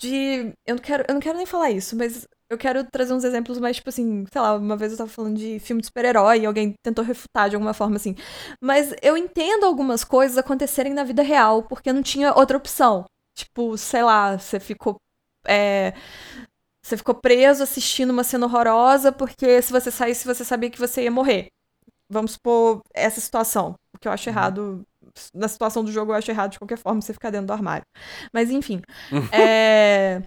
[0.00, 0.52] de.
[0.66, 3.58] Eu não quero, eu não quero nem falar isso, mas eu quero trazer uns exemplos
[3.58, 6.46] mais, tipo assim, sei lá, uma vez eu tava falando de filme de super-herói e
[6.46, 8.14] alguém tentou refutar de alguma forma assim.
[8.62, 13.04] Mas eu entendo algumas coisas acontecerem na vida real, porque não tinha outra opção.
[13.34, 14.96] Tipo, sei lá, você ficou.
[15.46, 15.94] é,
[16.84, 21.04] você ficou preso assistindo uma cena horrorosa, porque se você saísse, você sabia que você
[21.04, 21.46] ia morrer.
[22.10, 23.74] Vamos supor essa situação.
[23.94, 24.82] O que eu acho errado.
[25.34, 27.84] Na situação do jogo, eu acho errado de qualquer forma você ficar dentro do armário.
[28.32, 28.82] Mas enfim.
[29.32, 30.22] é,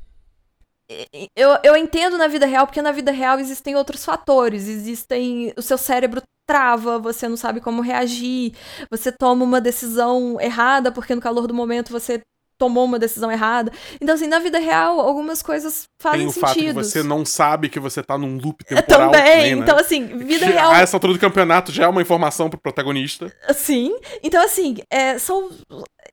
[1.14, 4.68] e- Eu, eu entendo na vida real, porque na vida real existem outros fatores.
[4.68, 5.54] Existem.
[5.58, 8.54] O seu cérebro trava, você não sabe como reagir,
[8.92, 12.22] você toma uma decisão errada, porque no calor do momento você
[12.58, 13.72] tomou uma decisão errada.
[14.02, 16.48] Então, assim, na vida real, algumas coisas fazem Tem o sentido.
[16.48, 19.22] fato que você não sabe que você tá num loop temporal Também.
[19.24, 19.62] também, né?
[19.62, 20.72] Então, assim, vida Que real.
[20.72, 23.32] A essa altura do campeonato já é uma informação pro protagonista.
[23.54, 23.96] Sim.
[24.24, 25.50] Então, assim, é, são.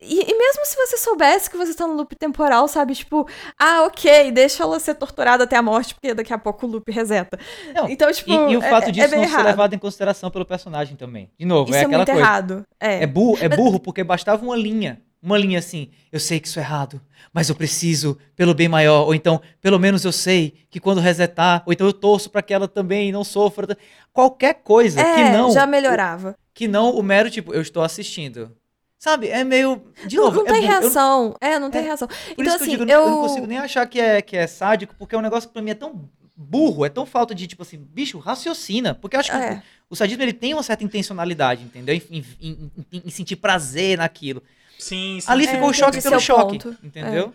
[0.00, 2.94] E, e mesmo se você soubesse que você tá no loop temporal, sabe?
[2.94, 3.28] Tipo,
[3.58, 6.90] ah, ok, deixa ela ser torturada até a morte, porque daqui a pouco o loop
[6.90, 7.38] reseta.
[7.74, 8.30] Não, Então, tipo.
[8.30, 9.46] E, e o é- fato é disso bem não ser errado.
[9.46, 11.30] levado em consideração pelo personagem também.
[11.38, 12.20] De novo, Isso é é, aquela muito coisa.
[12.20, 12.64] errado.
[12.80, 13.02] É.
[13.04, 15.00] É burro, é burro porque bastava uma linha.
[15.22, 17.00] Uma linha assim, eu sei que isso é errado,
[17.32, 19.06] mas eu preciso pelo bem maior.
[19.06, 22.52] Ou então, pelo menos eu sei que quando resetar, ou então eu torço pra que
[22.52, 23.76] ela também não sofra.
[24.12, 26.36] Qualquer coisa É, que não já melhorava.
[26.52, 28.50] que não o mero tipo, eu estou assistindo.
[28.98, 29.28] Sabe?
[29.28, 30.62] É meio de não novo, não é tem.
[30.64, 31.36] Eu- reação.
[31.40, 32.08] É, não tem É, reação.
[32.36, 32.86] Então, assim, eu, eu.
[32.86, 35.48] digo, eu não consigo nem achar que é, que é sádico, porque é um negócio
[35.48, 38.94] que pra mim é tão burro, é tão falta de, tipo assim, bicho, raciocina.
[38.94, 39.54] Porque eu acho que É.
[39.88, 41.94] o, o sadismo ele tem uma certa intencionalidade, entendeu?
[41.94, 44.42] Em- em- em- em sentir prazer naquilo.
[44.82, 45.30] Sim, sim.
[45.30, 46.76] Ali É, ficou o choque pelo choque, ponto.
[46.84, 47.32] entendeu?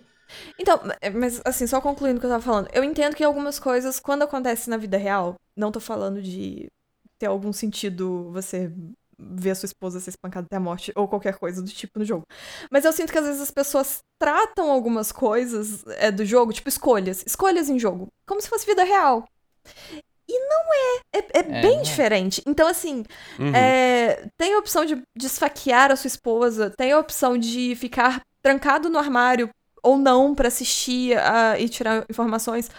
[0.60, 0.80] Então,
[1.16, 4.24] mas assim, só concluindo o que eu tava falando, eu entendo que algumas coisas, quando
[4.24, 6.68] acontecem na vida real, não tô falando de
[7.18, 8.72] ter algum sentido você
[9.20, 12.06] ver a sua esposa ser espancada até a morte ou qualquer coisa do tipo no
[12.06, 12.24] jogo.
[12.70, 16.70] Mas eu sinto que às vezes as pessoas tratam algumas coisas é, do jogo, tipo
[16.70, 19.26] escolhas, escolhas em jogo, como se fosse vida real.
[20.30, 21.02] E não é.
[21.14, 21.82] É, é É, bem é.
[21.82, 22.42] diferente.
[22.46, 23.04] Então, assim,
[23.40, 23.56] Uhum.
[23.56, 28.22] é, tem a opção de, de esfaquear a sua esposa, tem a opção de ficar
[28.42, 29.50] trancado no armário
[29.84, 32.70] ou não pra assistir a- e tirar informações.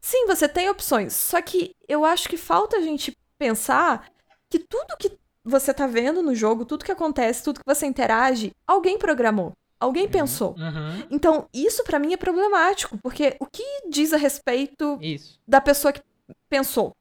[0.00, 1.14] Sim, você tem opções.
[1.14, 4.06] Só que eu acho que falta a gente pensar
[4.50, 5.12] que tudo que
[5.44, 9.52] você tá vendo no jogo, tudo que acontece, tudo que você interage, alguém programou.
[9.80, 10.54] Alguém pensou.
[10.58, 11.06] Uhum.
[11.10, 15.38] Então, isso pra mim é problemático, porque o que diz a respeito Isso.
[15.46, 16.02] da pessoa que
[16.50, 16.92] pensou.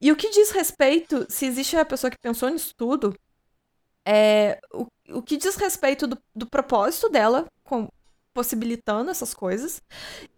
[0.00, 3.14] E o que diz respeito, se existe a pessoa que pensou nisso tudo,
[4.06, 7.88] é o, o que diz respeito do, do propósito dela, com,
[8.34, 9.80] possibilitando essas coisas,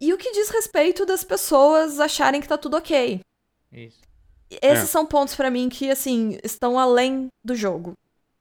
[0.00, 3.20] e o que diz respeito das pessoas acharem que tá tudo ok.
[3.72, 4.00] Isso.
[4.50, 4.86] Esses É.
[4.86, 7.94] são pontos pra mim que, assim, estão além do jogo.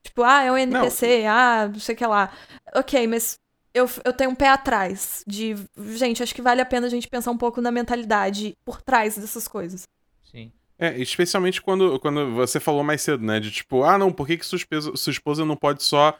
[0.03, 2.31] Tipo, ah, é um NPC, ah, não sei o que lá.
[2.75, 3.37] Ok, mas
[3.73, 5.55] eu, eu tenho um pé atrás de.
[5.95, 9.17] Gente, acho que vale a pena a gente pensar um pouco na mentalidade por trás
[9.17, 9.87] dessas coisas.
[10.29, 10.51] Sim.
[10.85, 13.39] É, especialmente quando, quando você falou mais cedo, né?
[13.39, 16.17] De tipo, ah, não, por que, que sua, esposa, sua esposa não pode só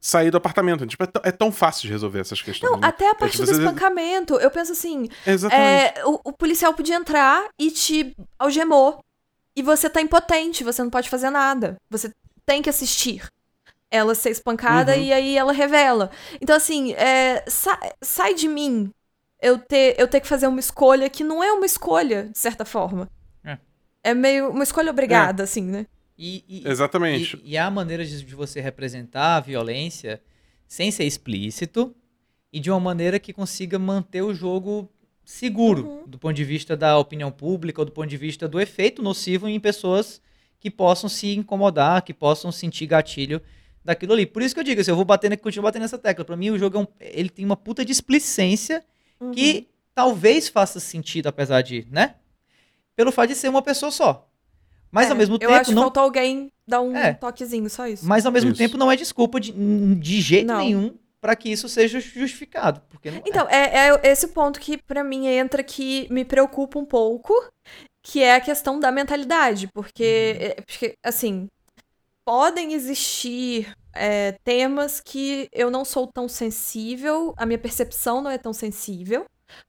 [0.00, 0.86] sair do apartamento?
[0.86, 2.70] Tipo, é, tão- é tão fácil de resolver essas questões.
[2.70, 2.86] Não, né?
[2.86, 5.98] até a parte tipo, do você- espancamento, eu penso assim: Exatamente.
[5.98, 9.00] é, o, o policial podia entrar e te algemou.
[9.56, 11.76] E você tá impotente, você não pode fazer nada.
[11.90, 12.12] Você
[12.46, 13.26] tem que assistir
[13.90, 15.02] ela ser espancada Uhum.
[15.02, 16.10] e aí ela revela.
[16.40, 18.90] Então, assim, é, sa- sai de mim
[19.40, 22.64] eu ter, eu ter que fazer uma escolha que não é uma escolha, de certa
[22.64, 23.08] forma.
[24.04, 24.10] É.
[24.10, 25.86] É meio uma escolha obrigada, assim, né?
[26.16, 27.40] E, e- Exatamente.
[27.42, 30.20] E, e há maneiras de, de você representar a violência
[30.68, 31.94] sem ser explícito
[32.52, 34.88] e de uma maneira que consiga manter o jogo
[35.24, 36.06] seguro Uhum.
[36.06, 39.48] do ponto de vista da opinião pública ou do ponto de vista do efeito nocivo
[39.48, 40.20] em pessoas
[40.60, 43.40] que possam se incomodar, que possam sentir gatilho
[43.84, 44.24] daquilo ali.
[44.26, 46.24] Por isso que eu digo, assim, eu vou batendo, continuo batendo nessa tecla.
[46.24, 48.84] Pra mim o jogo é um, ele tem uma puta displicência
[49.20, 49.30] Uhum.
[49.32, 52.16] que talvez faça sentido apesar de, né?
[52.96, 54.28] Pelo fato de ser uma pessoa só.
[54.90, 57.14] Mas É, ao mesmo eu tempo acho que não faltou alguém dar um É.
[57.14, 58.06] toquezinho, só isso.
[58.06, 58.58] mas ao mesmo Isso.
[58.58, 59.50] tempo não é desculpa de,
[59.96, 60.58] de jeito Não.
[60.58, 62.80] nenhum pra que isso seja justificado.
[62.90, 63.22] Porque não é.
[63.26, 67.32] Então, é, é esse o ponto que pra mim entra que me preocupa um pouco,
[68.02, 70.46] que é a questão da mentalidade, porque, Uhum.
[70.46, 71.48] é, porque, assim,
[72.24, 78.38] podem existir é, temas que eu não sou tão sensível, a minha percepção não é
[78.38, 79.24] tão sensível,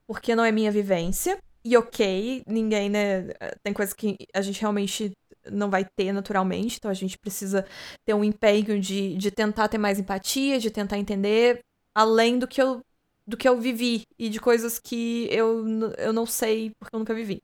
[0.06, 1.38] porque não é minha vivência.
[1.66, 3.26] E ok, ninguém, né?
[3.60, 5.10] Tem coisas que a gente realmente
[5.50, 7.66] não vai ter naturalmente, então a gente precisa
[8.04, 11.58] ter um empenho de, de tentar ter mais empatia, de tentar entender
[11.92, 12.80] além do que eu,
[13.26, 15.64] do que eu vivi e de coisas que eu,
[15.98, 17.42] eu não sei porque eu nunca vivi.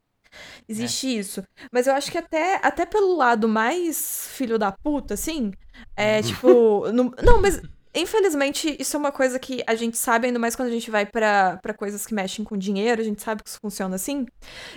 [0.68, 1.18] Existe é.
[1.18, 1.42] isso.
[1.72, 5.52] Mas eu acho que até, até pelo lado mais filho da puta, assim,
[5.96, 6.22] é uhum.
[6.22, 6.92] tipo.
[6.92, 7.60] no, não, mas
[7.94, 11.04] infelizmente isso é uma coisa que a gente sabe, ainda mais quando a gente vai
[11.04, 14.26] para coisas que mexem com dinheiro, a gente sabe que isso funciona assim.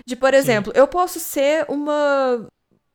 [0.05, 0.79] De, por exemplo, Sim.
[0.79, 2.47] eu posso ser uma.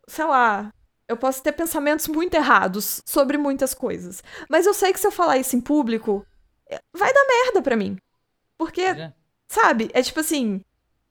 [0.09, 0.73] Sei lá.
[1.09, 4.23] Eu posso ter pensamentos muito errados sobre muitas coisas.
[4.49, 6.25] Mas eu sei que se eu falar isso em público,
[6.97, 7.97] vai dar merda pra mim.
[8.57, 9.12] Porque, é.
[9.49, 9.91] sabe?
[9.93, 10.61] É tipo assim.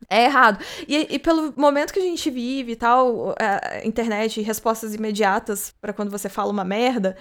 [0.09, 0.63] É errado.
[0.87, 5.91] E, e, pelo momento que a gente vive e tal, a internet, respostas imediatas para
[5.91, 7.17] quando você fala uma merda,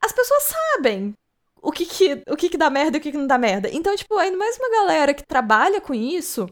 [0.00, 1.14] as pessoas sabem
[1.62, 3.68] o que que, o que que dá merda e o que que não dá merda.
[3.72, 6.48] Então, tipo, ainda mais uma galera que trabalha com isso,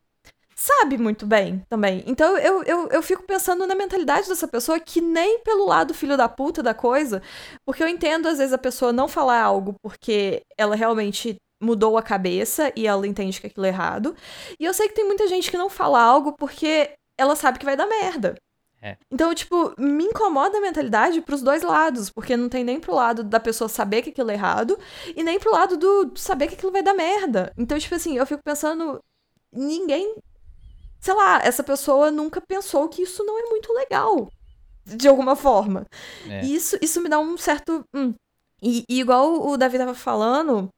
[0.55, 2.05] sabe muito bem também.
[2.07, 6.17] Então eu, eu, eu fico pensando na mentalidade dessa pessoa que nem pelo lado filho
[6.19, 7.23] da puta da coisa,
[7.65, 12.03] porque eu entendo às vezes a pessoa não falar algo porque ela realmente mudou a
[12.03, 14.15] cabeça e ela entende que aquilo é errado.
[14.59, 17.65] E eu sei que tem muita gente que não fala algo porque ela sabe que
[17.65, 18.35] vai dar merda.
[18.83, 18.97] É.
[19.11, 23.23] Então, tipo, me incomoda a mentalidade pros dois lados, porque não tem nem pro lado
[23.23, 24.79] da pessoa saber que aquilo é errado,
[25.15, 27.53] e nem pro lado do saber que aquilo vai dar merda.
[27.59, 28.99] Então, tipo assim, eu fico pensando,
[29.53, 30.17] ninguém.
[30.99, 34.31] Sei lá, essa pessoa nunca pensou que isso não é muito legal.
[34.85, 35.87] De alguma forma.
[36.29, 36.45] É.
[36.45, 37.85] E isso, isso me dá um certo.
[37.95, 38.15] Hum.
[38.63, 40.69] E, e igual o Davi tava falando,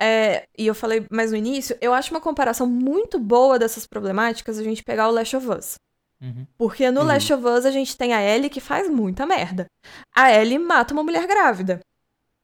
[0.00, 4.58] é, e eu falei mais no início, eu acho uma comparação muito boa dessas problemáticas
[4.58, 5.78] a gente pegar o Last of Us.
[6.20, 6.46] Uhum.
[6.56, 7.06] Porque no uhum.
[7.06, 9.66] Last of Us a gente tem a Ellie que faz muita merda.
[10.14, 11.80] A Ellie mata uma mulher grávida.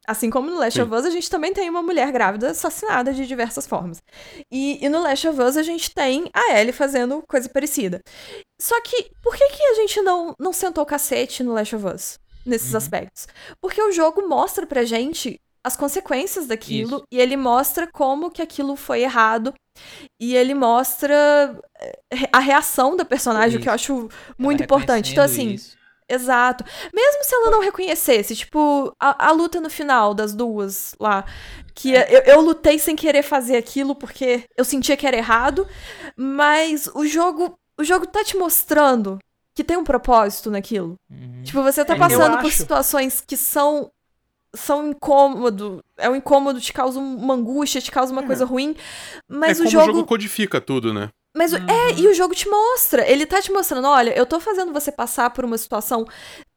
[0.06, 0.82] Assim como no Last Sim.
[0.82, 4.02] of Us a gente também tem uma mulher grávida assassinada de diversas formas.
[4.50, 8.00] E, e, no Last of Us a gente tem a Ellie fazendo coisa parecida.
[8.60, 11.86] Só que, por que, que a gente não, não sentou o cacete no Last of
[11.86, 12.18] Us?
[12.44, 12.76] Nesses uhum.
[12.76, 13.26] aspectos?
[13.58, 17.04] Porque o jogo mostra pra gente as consequências daquilo Isso.
[17.10, 19.54] e ele mostra como que aquilo foi errado
[20.20, 23.62] e ele mostra eh, a reação da personagem, Isso.
[23.62, 24.08] que eu acho
[24.38, 25.12] muito ela importante.
[25.12, 25.54] Então, assim.
[25.54, 25.74] Isso.
[26.06, 26.64] Exato.
[26.92, 31.24] Mesmo se ela não reconhecesse, tipo, a, a luta no final das duas lá,
[31.74, 32.14] que é.
[32.14, 35.66] eu, eu lutei sem querer fazer aquilo porque eu sentia que era errado,
[36.14, 39.18] mas o jogo, o jogo tá te mostrando
[39.54, 40.96] que tem um propósito naquilo.
[41.10, 41.42] Uhum.
[41.42, 43.90] Tipo, você tá é, passando por situações que são
[44.54, 45.82] são incômodo.
[45.96, 48.26] É um incômodo, te causa uma angústia, te causa uma é.
[48.26, 48.74] coisa ruim.
[49.28, 49.84] Mas é o jogo.
[49.84, 51.10] O jogo codifica tudo, né?
[51.36, 51.66] Mas uhum.
[51.68, 53.08] é, e o jogo te mostra.
[53.10, 56.06] Ele tá te mostrando: olha, eu tô fazendo você passar por uma situação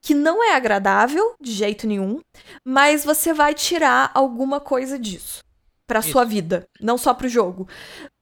[0.02, 2.20] que não é agradável, de jeito nenhum,
[2.64, 5.44] mas você vai tirar alguma coisa disso.
[5.88, 6.12] Pra Isso.
[6.12, 7.68] sua vida, não só pro jogo.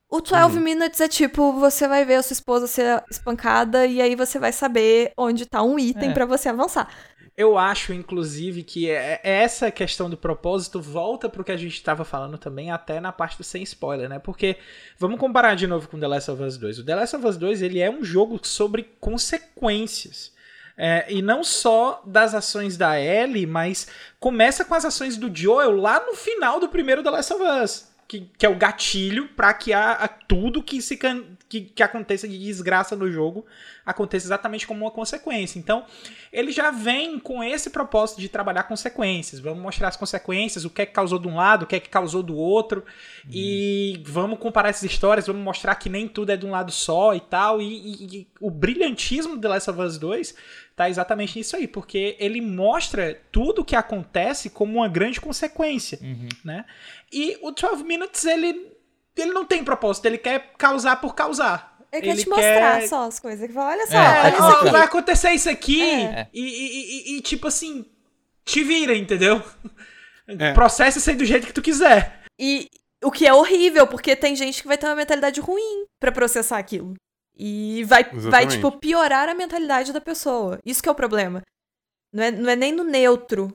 [0.09, 0.63] O 12 uhum.
[0.63, 4.51] Minutes é tipo, você vai ver a sua esposa ser espancada e aí você vai
[4.51, 6.13] saber onde tá um item é.
[6.13, 6.87] para você avançar.
[7.37, 11.73] Eu acho, inclusive, que é, é essa questão do propósito volta pro que a gente
[11.73, 14.19] estava falando também, até na parte do sem spoiler, né?
[14.19, 14.55] Porque,
[14.97, 16.79] vamos comparar de novo com The Last of Us 2.
[16.79, 20.33] O The Last of Us 2, ele é um jogo sobre consequências.
[20.77, 25.75] É, e não só das ações da Ellie, mas começa com as ações do Joel
[25.75, 27.94] lá no final do primeiro The Last of Us.
[28.07, 30.95] Que, que é o gatilho para que a, a, tudo que, se,
[31.49, 33.45] que, que aconteça de desgraça no jogo
[33.85, 35.59] aconteça exatamente como uma consequência.
[35.59, 35.85] Então,
[36.33, 39.39] ele já vem com esse propósito de trabalhar consequências.
[39.39, 41.79] Vamos mostrar as consequências, o que é que causou de um lado, o que é
[41.79, 42.83] que causou do outro,
[43.25, 43.31] uhum.
[43.31, 47.13] e vamos comparar essas histórias, vamos mostrar que nem tudo é de um lado só
[47.13, 47.61] e tal.
[47.61, 50.35] E, e, e o brilhantismo de The Last of Us 2
[50.75, 55.97] tá exatamente nisso aí, porque ele mostra tudo o que acontece como uma grande consequência,
[56.01, 56.27] uhum.
[56.43, 56.65] né?
[57.11, 58.73] E o 12 Minutes, ele,
[59.15, 61.75] ele não tem propósito, ele quer causar por causar.
[61.91, 62.87] Ele quer te mostrar quer...
[62.87, 63.41] só as coisas.
[63.41, 65.81] Ele fala, olha é, só, é, olha ó, vai acontecer isso aqui.
[65.81, 66.27] É.
[66.33, 67.85] E, e, e, e, tipo assim,
[68.43, 69.41] te vira, entendeu?
[70.27, 70.53] É.
[70.53, 72.23] Processa isso aí do jeito que tu quiser.
[72.37, 72.67] E
[73.01, 76.57] o que é horrível, porque tem gente que vai ter uma mentalidade ruim para processar
[76.57, 76.95] aquilo.
[77.37, 80.59] E vai, vai, tipo, piorar a mentalidade da pessoa.
[80.65, 81.41] Isso que é o problema.
[82.13, 83.51] Não é, não é nem no neutro.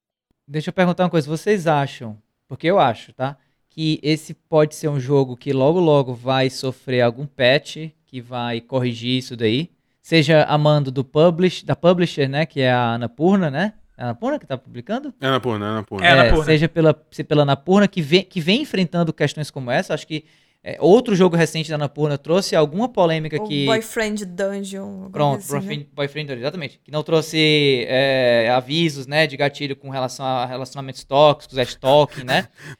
[0.47, 1.28] Deixa eu perguntar uma coisa.
[1.28, 3.37] Vocês acham, porque eu acho, tá?
[3.70, 8.61] Que esse pode ser um jogo que logo logo vai sofrer algum patch que vai
[8.61, 9.70] corrigir isso daí.
[10.03, 13.74] Seja a mando do publish, da publisher, né, que é a Anapurna, né?
[13.97, 15.14] É a Anapurna que está publicando?
[15.20, 16.07] É a Anapurna, é a Anapurna.
[16.07, 16.45] É, é Anapurna.
[16.45, 20.24] Seja pela, se pela Anapurna, que vem, que vem enfrentando questões como essa, acho que
[20.62, 23.64] É, outro jogo recente da Annapurna trouxe alguma polêmica O que.
[23.64, 25.11] Boyfriend Dungeon.
[25.11, 25.58] Pronto, assim, né?
[25.61, 26.80] boyfriend, boyfriend exatamente.
[26.84, 32.48] Que não trouxe é, avisos, né, de gatilho com relação a relacionamentos tóxicos, stalking, né?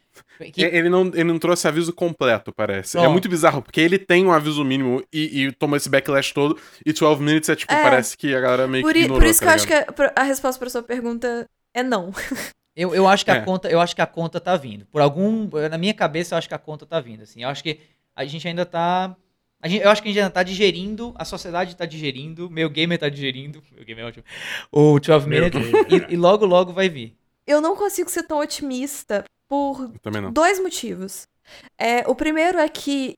[0.53, 2.97] Que- Ele não, ele não trouxe aviso completo, parece.
[2.97, 6.59] É muito bizarro, porque ele tem um aviso mínimo e, e toma esse backlash todo,
[6.85, 7.83] e 12 Minutes é tipo, É.
[7.83, 9.75] parece que a galera meio Por, que ignorou, por isso tá que eu acho que
[9.75, 12.11] a, a resposta pra sua pergunta é não.
[12.81, 13.35] Eu, eu acho que É.
[13.35, 14.87] a conta, eu acho que a conta tá vindo.
[14.87, 17.43] Por algum, na minha cabeça eu acho que a conta tá vindo, assim.
[17.43, 17.81] Eu acho que
[18.17, 19.15] a gente ainda tá
[19.63, 22.71] a gente- eu acho que a gente ainda tá digerindo, a sociedade tá digerindo, meu
[22.71, 24.25] gamer tá digerindo, meu gamer é ótimo.
[24.73, 26.07] O 12 Meu minutes gamer.
[26.11, 27.15] e, e logo logo vai vir.
[27.47, 29.93] Eu não consigo ser tão otimista por
[30.33, 31.27] dois motivos.
[31.77, 33.15] É, o primeiro é que.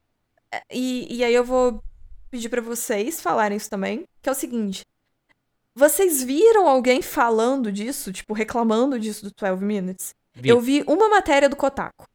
[0.53, 1.81] é, E, e aí eu vou
[2.31, 4.81] pedir pra vocês falarem isso também, que é o seguinte.
[5.75, 10.15] Vocês viram alguém falando disso, tipo, reclamando disso do 12 Minutes?
[10.35, 10.49] Vi.
[10.49, 12.07] Eu vi uma matéria do Kotaku.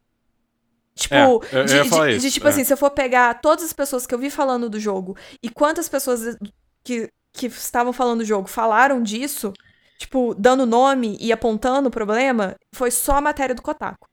[0.96, 1.90] Tipo, É, de, de-
[2.20, 2.50] de, isso, tipo é.
[2.50, 5.50] assim, se eu for pegar todas as pessoas que eu vi falando do jogo e
[5.50, 6.36] quantas pessoas
[6.84, 9.54] que, que estavam falando do jogo falaram disso,
[10.00, 14.08] tipo, dando nome e apontando o problema, foi só a matéria do Kotaku.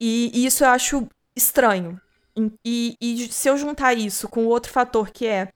[0.00, 1.06] E, e isso eu acho
[1.36, 2.00] estranho.
[2.64, 5.48] E, e se eu juntar isso com outro fator que é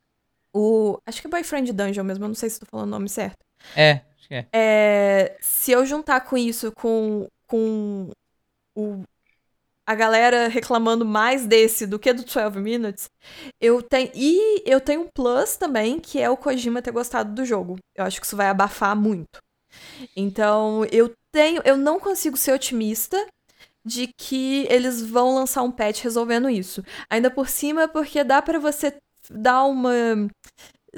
[0.59, 1.01] o.
[1.07, 3.39] Acho que é Boyfriend Dungeon mesmo, eu não sei se tô falando o nome certo.
[3.77, 4.47] É, acho que é.
[4.53, 8.11] É, se eu juntar com isso com, com
[8.75, 9.03] o,
[9.87, 13.09] a galera reclamando mais desse do que do 12 Minutes,
[13.61, 14.11] eu tenho.
[14.15, 17.79] E eu tenho um plus também, que é o Kojima ter gostado do jogo.
[17.97, 19.39] Eu acho que isso vai abafar muito.
[20.15, 21.63] Então, eu tenho.
[21.65, 23.17] Eu não consigo ser otimista
[23.83, 26.85] de que eles vão lançar um patch resolvendo isso.
[27.09, 28.95] Ainda por cima, porque dá pra você
[29.31, 30.29] dar uma.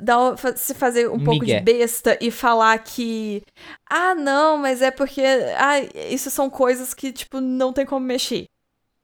[0.00, 3.42] Dar, se fazer um pouco de besta e falar que.
[3.88, 5.22] Ah, não, mas é porque.
[5.58, 8.44] Ah, isso são coisas que, tipo, não tem como mexer.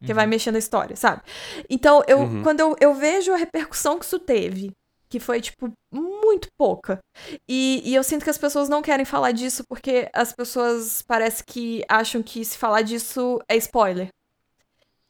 [0.04, 1.22] Que vai mexer na história, sabe?
[1.70, 2.42] Então, eu, Uhum.
[2.42, 4.70] quando eu, eu vejo a repercussão que isso teve,
[5.08, 6.98] que foi, tipo, muito pouca.
[7.48, 11.42] E, e eu sinto que as pessoas não querem falar disso porque as pessoas parece
[11.42, 14.08] que acham que se falar disso é spoiler.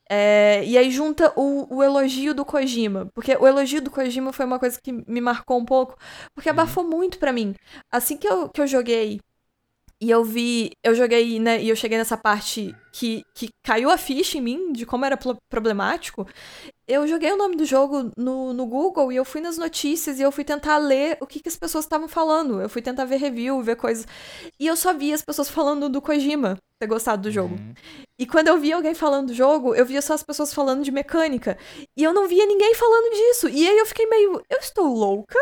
[0.09, 3.09] É, e aí junta o, o elogio do Kojima.
[3.15, 5.97] Porque o elogio do Kojima foi uma coisa que me marcou um pouco.
[6.35, 7.55] Porque abafou muito pra mim.
[7.91, 9.21] Assim que eu, que eu joguei.
[10.01, 10.71] E eu vi.
[10.85, 11.63] Eu joguei, né?
[11.63, 15.17] E eu cheguei nessa parte que, que caiu a ficha em mim de como era
[15.17, 16.27] pro- problemático.
[16.87, 20.23] Eu joguei o nome do jogo no, no Google e eu fui nas notícias e
[20.23, 22.61] eu fui tentar ler o que, que as pessoas estavam falando.
[22.61, 24.07] Eu fui tentar ver review, ver coisas.
[24.61, 27.57] E eu só vi as pessoas falando do Kojima ter gostado do jogo.
[27.57, 27.75] Uhum.
[28.19, 30.91] E quando eu via alguém falando do jogo, eu via só as pessoas falando de
[30.91, 31.59] mecânica.
[31.97, 33.49] E eu não via ninguém falando disso.
[33.49, 34.43] E aí eu fiquei meio.
[34.49, 35.39] Eu estou louca?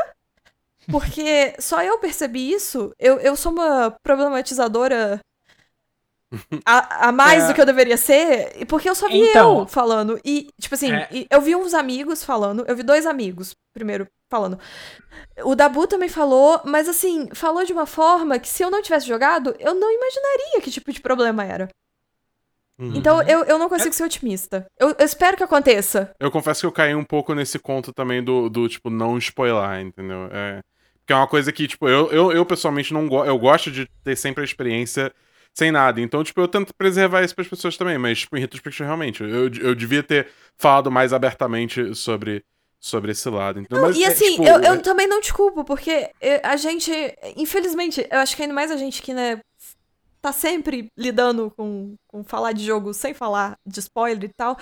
[0.91, 2.93] Porque só eu percebi isso.
[2.99, 5.21] Eu, eu sou uma problematizadora
[6.67, 7.47] a, a mais É.
[7.49, 8.53] do que eu deveria ser.
[8.61, 9.61] e Porque eu só vi Então.
[9.61, 10.21] eu falando.
[10.25, 11.09] E, tipo assim, É.
[11.31, 12.65] eu vi uns amigos falando.
[12.67, 14.59] Eu vi dois amigos, primeiro, falando.
[15.45, 19.07] O Dabu também falou, mas assim, falou de uma forma que se eu não tivesse
[19.07, 21.69] jogado, eu não imaginaria que tipo de problema era.
[22.79, 22.93] Uhum.
[22.97, 24.67] Então eu, eu não consigo ser otimista.
[24.79, 26.13] Eu, eu espero que aconteça.
[26.19, 29.81] Eu confesso que eu caí um pouco nesse conto também do, do tipo, não spoiler,
[29.81, 30.29] entendeu?
[30.33, 30.61] É,
[30.99, 33.29] porque é uma coisa que, tipo, eu, eu, eu pessoalmente não gosto.
[33.29, 35.13] Eu gosto de ter sempre a experiência
[35.53, 36.01] sem nada.
[36.01, 37.97] Então, tipo, eu tento preservar isso pras pessoas também.
[37.99, 42.43] Mas, tipo, em retrospectiva, realmente, eu, eu devia ter falado mais abertamente sobre,
[42.81, 43.61] sobre esse lado.
[43.61, 46.11] Então, Não, mas, e é, assim, tipo, eu, é- eu também não te culpo, porque
[46.21, 46.91] eh, a gente,
[47.37, 49.39] infelizmente, eu acho que ainda mais a gente que, né,
[50.25, 54.57] tá sempre lidando com, com falar de jogo sem falar de spoiler e tal,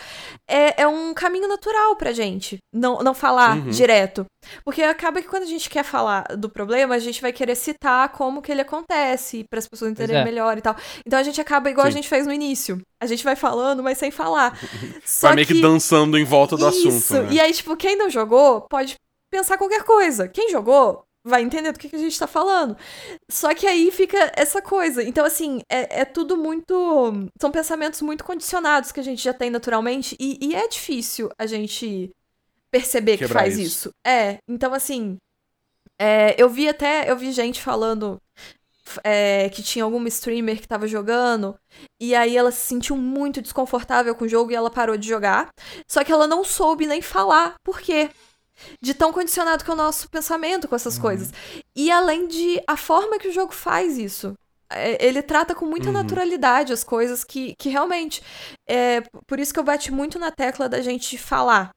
[0.49, 3.71] é, é um caminho natural pra gente não, não falar Uhum.
[3.71, 4.27] direto.
[4.65, 8.09] Porque acaba que quando a gente quer falar do problema, a gente vai querer citar
[8.09, 10.25] como que ele acontece, para as pessoas entenderem é.
[10.25, 10.75] melhor e tal.
[11.07, 11.99] Então a gente acaba igual a Sim.
[11.99, 12.81] gente fez no início.
[13.01, 14.59] A gente vai falando, mas sem falar.
[15.07, 16.89] Só vai meio que dançando em volta do isso.
[16.89, 17.23] assunto.
[17.25, 17.35] Né?
[17.35, 18.97] E aí, tipo, quem não jogou pode
[19.31, 20.27] pensar qualquer coisa.
[20.29, 22.77] Quem jogou vai entender do que, que a gente tá falando.
[23.31, 25.03] Só que aí fica essa coisa.
[25.03, 27.12] Então, assim, é, é tudo muito.
[27.41, 30.16] São pensamentos muito condicionados que a gente já tem naturalmente.
[30.18, 32.11] E, e é difícil a gente
[32.70, 33.89] perceber que Quebrar faz isso.
[33.89, 33.91] isso.
[34.07, 34.39] É.
[34.49, 35.16] Então, assim.
[35.99, 37.11] é, eu vi até.
[37.11, 38.20] Eu vi gente falando.
[39.05, 41.57] é, que tinha alguma streamer que tava jogando,
[42.01, 45.49] e aí ela se sentiu muito desconfortável com o jogo e ela parou de jogar.
[45.89, 48.11] Só que ela não soube nem falar por quê.
[48.80, 51.30] De tão condicionado que é o nosso pensamento com essas coisas.
[51.74, 54.34] E além de a forma que o jogo faz isso.
[54.70, 55.92] É, Ele trata com muita Uhum.
[55.94, 58.22] naturalidade as coisas que, que realmente.
[58.68, 61.70] É, por isso que eu bati muito na tecla da gente falar.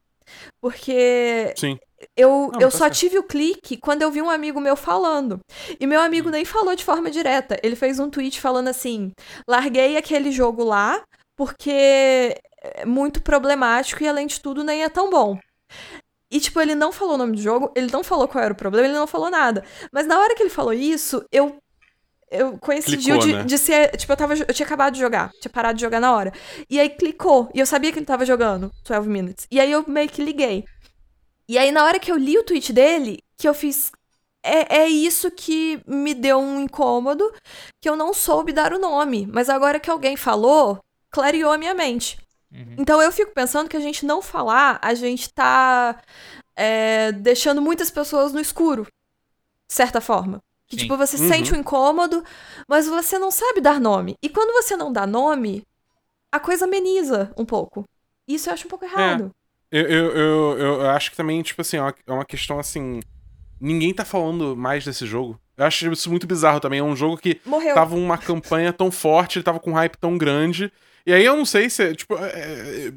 [0.62, 1.78] Porque Sim.
[2.18, 2.96] eu, Não, eu tá só certo.
[2.98, 5.40] tive o clique quando eu vi um amigo meu falando.
[5.80, 7.58] E meu amigo nem falou de forma direta.
[7.64, 9.12] Ele fez um tweet falando assim:
[9.48, 11.02] larguei aquele jogo lá
[11.38, 15.38] porque é muito problemático e, além de tudo, nem é tão bom.
[16.32, 18.58] E, tipo, ele não falou o nome do jogo, ele não falou qual era o
[18.58, 19.64] problema, ele não falou nada.
[19.92, 21.58] Mas na hora que ele falou isso, eu.
[22.32, 23.44] Eu coincidiu de, né?
[23.44, 23.96] de ser.
[23.96, 26.34] Tipo, eu, tava, eu tinha acabado de jogar, tinha parado de jogar na hora.
[26.70, 29.48] E aí clicou, e eu sabia que ele tava jogando 12 Minutes.
[29.50, 30.66] E aí eu meio que liguei.
[31.48, 33.92] E aí, na hora que eu li o tweet dele, que eu fiz.
[34.44, 37.32] É, é isso que me deu um incômodo,
[37.82, 39.28] que eu não soube dar o nome.
[39.32, 40.80] Mas agora que alguém falou,
[41.12, 42.18] clareou a minha mente.
[42.56, 42.76] Uhum.
[42.78, 46.02] Então eu fico pensando que a gente não falar, a gente tá
[46.56, 48.84] é, deixando muitas pessoas no escuro,
[49.68, 50.42] de certa forma.
[50.68, 50.84] Que, Sim.
[50.84, 51.28] tipo, você Uhum.
[51.30, 52.24] sente um incômodo,
[52.68, 54.16] mas você não sabe dar nome.
[54.22, 55.64] E quando você não dá nome,
[56.32, 57.84] a coisa ameniza um pouco.
[58.28, 59.32] Isso eu acho um pouco errado.
[59.72, 63.00] Eu, eu, eu, eu acho que também, tipo assim, é uma- é uma questão assim.
[63.60, 65.40] Ninguém tá falando mais desse jogo.
[65.58, 66.80] Eu acho isso muito bizarro também.
[66.80, 67.74] É um jogo que Morreu.
[67.76, 70.72] tava uma campanha tão forte, ele tava com um hype tão grande.
[71.06, 72.28] E aí eu não sei se, é, tipo, é,
[72.88, 72.92] é,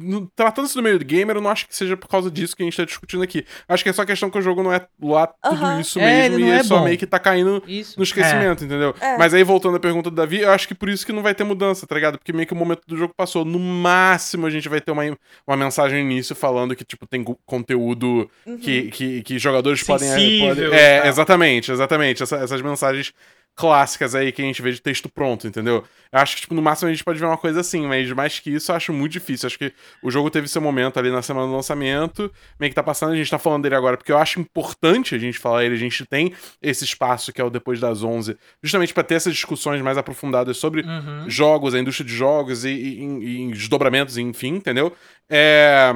[0.00, 2.62] no- tratando-se do meio do gamer, eu não acho que seja por causa disso que
[2.62, 3.44] a gente tá discutindo aqui.
[3.68, 6.40] Acho que é só questão que o jogo não é lá tudo isso É, mesmo
[6.40, 6.84] e ele é só bom.
[6.84, 7.96] meio que tá caindo Isso.
[7.96, 8.94] no esquecimento, entendeu?
[9.00, 9.16] É.
[9.16, 11.34] Mas aí, voltando à pergunta do Davi, eu acho que por isso que não vai
[11.36, 12.18] ter mudança, tá ligado?
[12.18, 13.44] Porque meio que o momento do jogo passou.
[13.44, 15.04] No máximo, a gente vai ter uma,
[15.46, 18.58] uma mensagem no início falando que, tipo, tem conteúdo Uhum.
[18.58, 20.08] que, que, que jogadores podem...
[20.08, 22.22] Sensível podem e é, exatamente, exatamente.
[22.22, 23.12] Essa- essas mensagens
[23.54, 25.84] clássicas aí que a gente vê de texto pronto, entendeu?
[26.10, 28.38] Eu acho que, tipo, no máximo a gente pode ver uma coisa assim, mas mais
[28.40, 29.46] que isso eu acho muito difícil.
[29.46, 29.72] Acho que
[30.02, 33.16] o jogo teve seu momento ali na semana do lançamento, meio que tá passando, a
[33.16, 36.04] gente tá falando dele agora, porque eu acho importante a gente falar ele, a gente
[36.06, 36.32] tem
[36.62, 40.56] esse espaço que é o depois das 11, justamente pra ter essas discussões mais aprofundadas
[40.56, 41.28] sobre Uhum.
[41.28, 44.94] jogos, a indústria de jogos e, e, e- desdobramentos, enfim, entendeu?
[45.30, 45.92] É...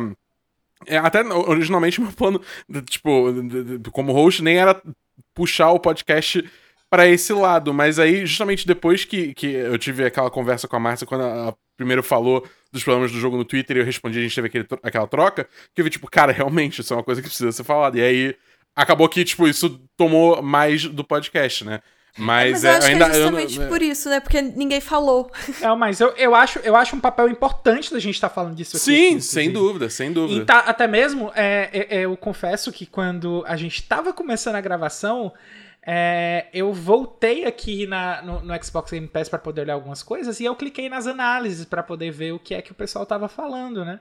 [0.87, 2.41] é, até originalmente meu plano,
[2.89, 3.33] tipo,
[3.93, 4.81] como host, nem era
[5.35, 6.43] puxar o podcast
[6.91, 10.81] pra esse lado, mas aí justamente depois que, que eu tive aquela conversa com a
[10.81, 14.23] Márcia, quando ela primeiro falou dos problemas do jogo no Twitter e eu respondi, a
[14.23, 17.21] gente teve aquele aquela troca, que eu vi, tipo, cara, realmente, isso é uma coisa
[17.21, 17.99] que precisa ser falada.
[17.99, 18.37] E aí
[18.75, 21.81] acabou que, tipo, isso tomou mais do podcast, né?
[22.19, 23.11] Mas, Mas eu é, acho ainda.
[23.11, 24.21] que é eu não- justamente por isso, né?
[24.21, 25.31] Porque ninguém falou.
[25.61, 28.77] É, mas eu, eu, acho, eu acho um papel importante da gente estar falando disso
[28.77, 28.85] aqui.
[28.85, 30.41] Sim, sem dúvida, sem dúvida.
[30.43, 34.55] E tá- até mesmo, é, é, é, eu confesso que quando a gente tava começando
[34.55, 35.31] a gravação,
[35.89, 40.41] é, eu voltei aqui na, no, no Xbox Game Pass pra poder olhar algumas coisas
[40.41, 43.29] e eu cliquei nas análises pra poder ver o que é que o pessoal tava
[43.29, 44.01] falando, né?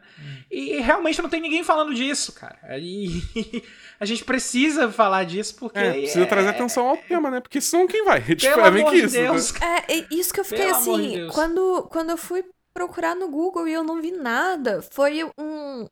[0.50, 2.58] E realmente não tem ninguém falando disso, cara.
[2.80, 3.64] E
[4.00, 5.78] a gente precisa falar disso porque.
[5.78, 7.40] É, precisa é- trazer atenção ao tema, né?
[7.40, 8.22] Porque senão quem vai?
[8.36, 9.16] Tipo, Pelo é meio que de isso.
[9.16, 9.22] né?
[9.24, 11.12] Deus, É, é isso que eu fiquei Pelo de assim.
[11.18, 11.34] Deus.
[11.34, 15.88] quando, quando eu fui procurar no Google e eu não vi nada, foi um.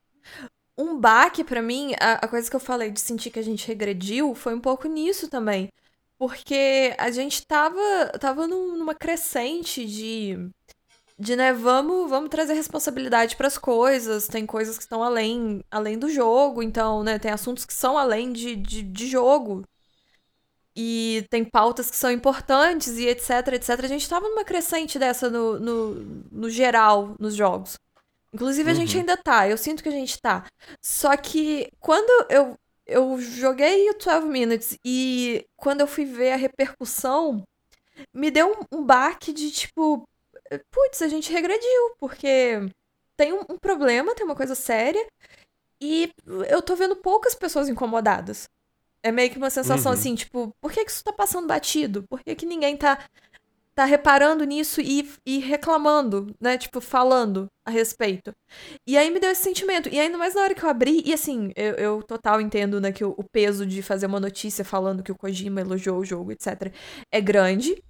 [0.76, 1.94] Um baque pra mim.
[2.00, 4.88] A, a coisa que eu falei de sentir que a gente regrediu foi um pouco
[4.88, 5.70] nisso também.
[6.28, 7.82] Porque a gente tava,
[8.18, 10.50] tava num- numa crescente de.
[11.20, 14.28] De, né, vamos, vamos trazer responsabilidade pras coisas.
[14.28, 18.34] Tem coisas que estão além, além do jogo, então, né, tem assuntos que são além
[18.34, 19.64] de, de, de jogo.
[20.76, 23.86] E tem pautas que são importantes e etc, etc.
[23.86, 25.94] A gente tava numa crescente dessa no, no,
[26.32, 27.76] no geral, nos jogos.
[28.34, 29.02] Inclusive, a gente Uhum.
[29.02, 30.46] ainda tá, eu sinto que a gente tá.
[30.84, 32.56] Só que quando eu,
[32.94, 37.44] eu joguei o 12 Minutes e quando eu fui ver a repercussão,
[38.14, 40.08] me deu um, um baque de tipo,
[40.72, 42.60] putz, a gente regrediu, porque
[43.18, 45.06] tem um, um problema, tem uma coisa séria,
[45.82, 46.12] e
[46.50, 48.48] eu tô vendo poucas pessoas incomodadas.
[49.04, 49.98] É meio que uma sensação Uhum.
[49.98, 52.04] assim, tipo, por que, que isso tá passando batido?
[52.10, 53.04] Por que, que ninguém tá,
[53.76, 56.58] tá reparando nisso e, e reclamando, né?
[56.58, 58.34] Tipo, falando a respeito.
[58.88, 59.90] E aí me deu esse sentimento.
[59.90, 62.92] E ainda mais na hora que eu abri, e assim, eu, eu total entendo, né,
[62.92, 66.32] que o, o peso de fazer uma notícia falando que o Kojima elogiou o jogo,
[66.32, 66.74] etc.,
[67.12, 67.82] é grande.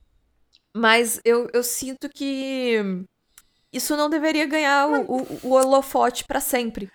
[0.75, 3.05] Mas eu, eu sinto que
[3.71, 6.89] isso não deveria ganhar o, o, o holofote pra sempre.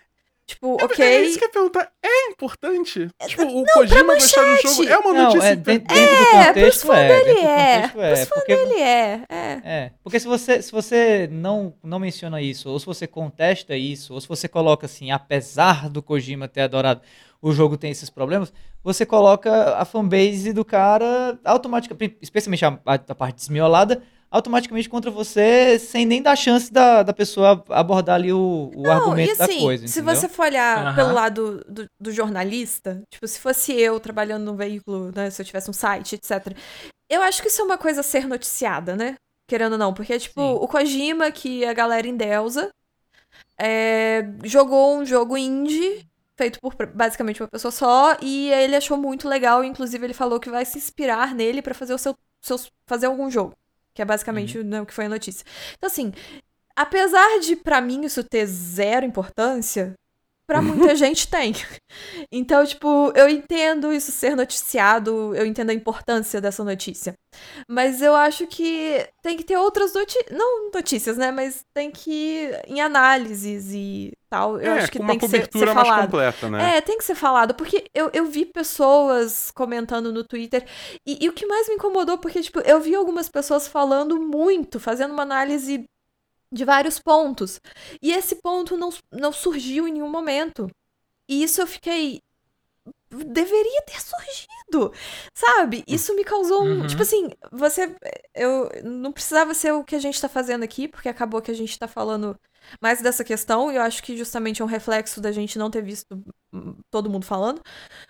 [0.48, 1.04] Tipo, ok.
[1.04, 1.92] É isso que eu ia perguntar.
[2.02, 3.10] É importante?
[3.26, 5.48] Tipo, o Kojima gostar do jogo é uma Não, notícia.
[5.48, 7.08] é, dentro, dentro do É, pros contexto fãs é.
[7.08, 7.88] dele dentro do é.
[7.88, 8.34] contexto é.
[8.34, 9.60] Porque, Ele é, é.
[9.62, 14.14] é, porque se você, se você não, não menciona isso, ou se você contesta isso,
[14.14, 17.02] ou se você coloca assim, apesar do Kojima ter adorado,
[17.42, 18.50] o jogo tem esses problemas,
[18.82, 25.10] você coloca a fanbase do cara automaticamente, especialmente a, a, a parte desmiolada, automaticamente contra
[25.10, 29.42] você, sem nem dar chance da, da pessoa abordar ali o, o Não, argumento e
[29.42, 29.88] assim, da coisa.
[29.88, 30.16] se entendeu?
[30.16, 30.94] você for olhar Aham.
[30.96, 35.46] pelo lado do, do jornalista, tipo, se fosse eu trabalhando num veículo, né, se eu
[35.46, 36.54] tivesse um site, etc.
[37.10, 39.14] Eu acho que isso é uma coisa a ser noticiada, né?
[39.48, 40.58] Querendo ou não, porque, tipo, Sim.
[40.60, 42.68] o Kojima, que a galera endeusa,
[43.58, 46.06] é, jogou um jogo indie,
[46.36, 50.50] feito por basicamente uma pessoa só, e ele achou muito legal, inclusive ele falou que
[50.50, 53.54] vai se inspirar nele pra fazer o seu, seus, fazer algum jogo.
[53.98, 55.44] Que é basicamente né, o que foi a notícia.
[55.76, 56.12] Então, assim,
[56.76, 59.92] apesar de pra mim isso ter zero importância,
[60.48, 61.52] pra muita gente tem.
[62.32, 67.14] Então, tipo, eu entendo isso ser noticiado, eu entendo a importância dessa notícia.
[67.68, 72.10] Mas eu acho que tem que ter outras notícias, não notícias, né, mas tem que
[72.10, 74.58] ir em análises e tal.
[74.58, 76.04] Eu é, acho que tem que ser, ser cobertura mais falado.
[76.06, 76.76] completa, né?
[76.76, 80.66] É, tem que ser falado, porque eu, eu vi pessoas comentando no Twitter,
[81.06, 84.80] e, e o que mais me incomodou, porque, tipo, eu vi algumas pessoas falando muito,
[84.80, 85.84] fazendo uma análise
[86.50, 87.60] de vários pontos,
[88.00, 90.70] e esse ponto não, não surgiu em nenhum momento.
[91.28, 92.22] E isso eu fiquei.
[93.10, 94.92] Deveria ter surgido,
[95.34, 95.82] sabe?
[95.86, 96.80] Isso me causou um.
[96.80, 96.86] Uhum.
[96.86, 97.94] Tipo assim, você.
[98.34, 101.54] Eu não precisava ser o que a gente tá fazendo aqui, porque acabou que a
[101.54, 102.38] gente tá falando
[102.80, 105.82] mais dessa questão, e eu acho que justamente é um reflexo da gente não ter
[105.82, 106.06] visto
[106.52, 107.60] hum, todo mundo falando.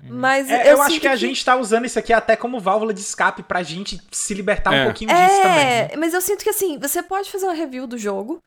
[0.02, 2.60] Mas É, eu, eu, acho sinto que a gente tá usando isso aqui até como
[2.60, 4.82] válvula de escape pra gente se libertar É.
[4.82, 5.64] um pouquinho disso também.
[5.64, 5.88] né?
[5.92, 8.40] É, mas eu sinto que assim, você pode fazer uma review do jogo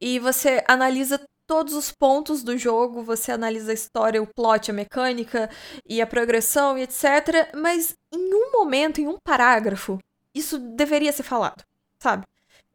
[0.00, 4.74] e você analisa todos os pontos do jogo, você analisa a história, o plot, a
[4.74, 5.50] mecânica
[5.86, 7.50] e a progressão e etc.
[7.54, 9.98] Mas em um momento, em um parágrafo,
[10.34, 11.62] isso deveria ser falado,
[12.02, 12.24] sabe?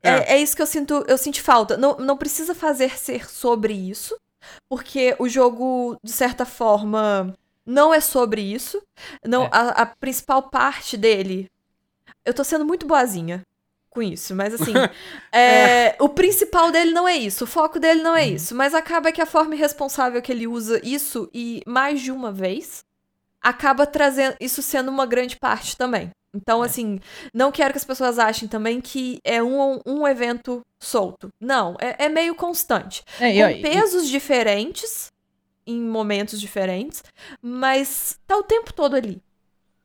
[0.07, 0.37] É, É.
[0.37, 1.77] é isso que eu sinto, eu senti falta.
[1.77, 4.15] Não, não precisa fazer ser sobre isso,
[4.69, 7.33] porque o jogo, de certa forma,
[7.65, 8.81] não é sobre isso.
[9.25, 9.49] Não, É.
[9.51, 11.49] a, a principal parte dele.
[12.25, 13.41] Eu tô sendo muito boazinha
[13.89, 14.73] com isso, mas assim.
[15.31, 18.53] é, O principal dele não é isso, o foco dele não é isso.
[18.55, 22.83] Mas acaba que a forma irresponsável que ele usa isso, e mais de uma vez,
[23.41, 26.11] acaba trazendo isso sendo uma grande parte também.
[26.37, 26.99] Então, assim,
[27.33, 31.29] não quero que as pessoas achem também que é um, um evento solto.
[31.41, 33.03] Não, é, é meio constante.
[33.19, 35.11] É, e, Com e- pesos diferentes,
[35.65, 37.03] em momentos diferentes,
[37.41, 39.21] mas tá o tempo todo ali.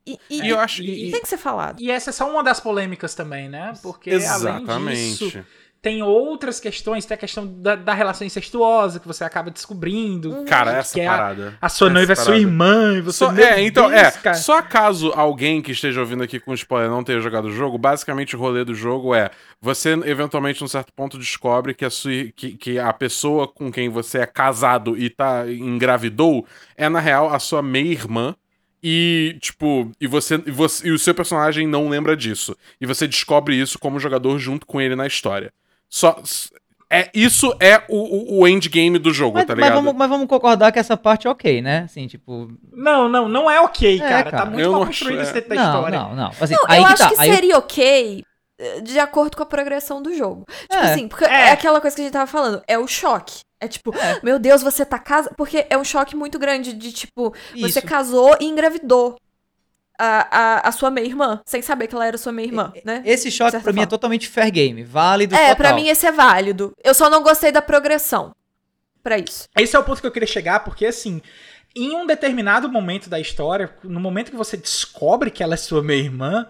[0.06, 1.10] E, e- E eu acho E- que.
[1.12, 1.80] tem que ser falado.
[1.80, 3.72] E essa é só uma das polêmicas também, né?
[3.82, 5.18] Porque além Exatamente.
[5.24, 5.46] disso,
[5.82, 10.44] tem outras questões, tem a questão da, da relação incestuosa que você acaba descobrindo.
[10.44, 11.59] Cara, essa que é a- parada.
[11.60, 12.40] A sua essa noiva é sua parada.
[12.40, 13.18] irmã e você.
[13.18, 14.10] Só, meu é, então, Deus, é.
[14.12, 14.36] cara.
[14.36, 18.36] Só caso alguém que esteja ouvindo aqui com spoiler não tenha jogado o jogo, basicamente
[18.36, 19.30] o rolê do jogo é:
[19.60, 23.88] você eventualmente, num certo ponto, descobre que a, sua, que, que a pessoa com quem
[23.88, 26.46] você é casado e tá engravidou
[26.76, 28.36] é, na real, a sua meia-irmã.
[28.84, 30.88] E, tipo, e você, e você.
[30.88, 32.56] E o seu personagem não lembra disso.
[32.80, 35.52] E você descobre isso como jogador junto com ele na história.
[35.93, 36.16] Só.
[36.90, 39.74] É, isso é o, o, o endgame do jogo, mas, tá mas ligado?
[39.82, 41.82] vamos, mas vamos concordar que essa parte é ok, né?
[41.85, 42.51] Assim, tipo.
[42.73, 44.24] Não, não, não é ok, cara.
[44.24, 44.47] Tá cara.
[44.47, 45.98] muito Eu mal não construído acho- esse dentro da Não, história.
[45.98, 46.31] não, não.
[46.40, 47.09] Assim, Não, aí eu que acho tá.
[47.10, 48.24] que aí eu- seria ok
[48.59, 50.44] eh, de acordo com a progressão do jogo.
[50.62, 50.93] Tipo É.
[50.93, 51.48] assim, porque É.
[51.48, 51.51] é.
[51.52, 53.40] aquela coisa que a gente tava falando, é o choque.
[53.60, 55.35] É tipo, meu Deus, você tá casado.
[55.36, 57.82] Porque é um choque muito grande de tipo, você Isso.
[57.86, 59.16] casou e engravidou
[60.04, 63.02] a, a, a sua meia-irmã, sem saber que ela era sua meia-irmã, né?
[63.06, 65.56] Esse choque pra mim é totalmente fair game, válido É, total.
[65.56, 66.72] pra mim esse é válido.
[66.82, 68.34] Eu só não gostei da progressão
[69.02, 69.48] pra isso.
[69.56, 71.22] Esse é o ponto que eu queria chegar, porque assim,
[71.76, 75.82] em um determinado momento da história, no momento que você descobre que ela é sua
[75.82, 76.48] meia-irmã,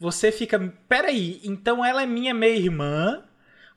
[0.00, 0.58] você fica,
[0.88, 3.22] peraí, então ela é minha meia-irmã,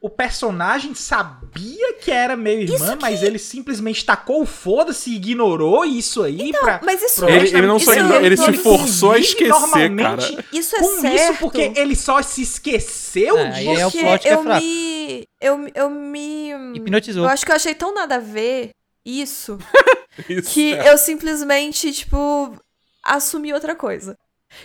[0.02, 5.16] o personagem sabia que era meia-irmã, Isso que- mas ele simplesmente tacou o foda-se e
[5.16, 6.80] ignorou isso aí pra...
[6.84, 10.36] Mas isso é- Ele, ele não da só ignorou, ele se forçou a esquecer, normalmente
[10.36, 10.46] cara.
[10.54, 11.16] Isso é Com certo.
[11.34, 13.80] isso, porque ele só se esqueceu É, aí disso.
[13.82, 14.62] é o plot que é eu fraco.
[14.66, 15.28] me.
[15.42, 16.50] Eu, eu me.
[16.76, 17.24] Hipnotizou.
[17.26, 18.72] Eu acho que eu achei tão nada a ver
[19.06, 19.58] isso
[20.30, 20.92] Isso, que é.
[20.94, 22.56] eu simplesmente, tipo,
[23.04, 24.16] assumi outra coisa.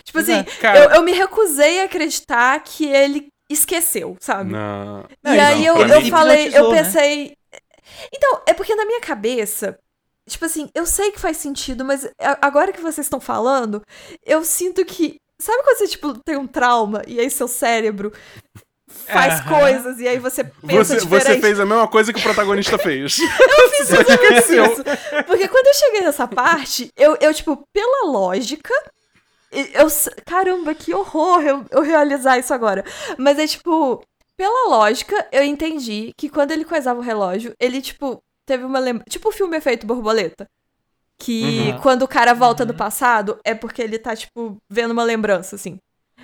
[0.03, 4.51] Tipo assim, Cara- eu, eu me recusei a acreditar que ele esqueceu, sabe?
[4.51, 5.05] Não.
[5.23, 6.83] E Não, aí não, eu, eu falei, eu né?
[6.83, 7.37] pensei.
[8.13, 9.77] Então, é porque na minha cabeça,
[10.27, 12.07] tipo assim, eu sei que faz sentido, mas
[12.41, 13.81] agora que vocês estão falando,
[14.25, 15.17] eu sinto que.
[15.39, 18.11] Sabe quando você, tipo, tem um trauma e aí seu cérebro
[18.87, 19.59] faz Aham.
[19.59, 21.25] coisas e aí você pensa Você, diferente?
[21.25, 23.17] você fez a mesma coisa que o protagonista fez.
[23.19, 24.65] Eu fiz esqueceu.
[24.65, 24.83] isso.
[25.27, 28.73] Porque quando eu cheguei nessa parte, eu, eu tipo, pela lógica.
[29.73, 29.87] Eu,
[30.25, 32.83] caramba, que horror eu, eu realizar isso agora.
[33.17, 34.03] Mas é tipo,
[34.37, 39.09] pela lógica, eu entendi que quando ele coisava o relógio, ele, tipo, teve uma lembrança.
[39.09, 40.45] Tipo o filme Efeito Borboleta.
[41.17, 41.81] Que Uhum.
[41.81, 42.67] quando o cara volta Uhum.
[42.67, 45.77] do passado, é porque ele tá, tipo, vendo uma lembrança, assim.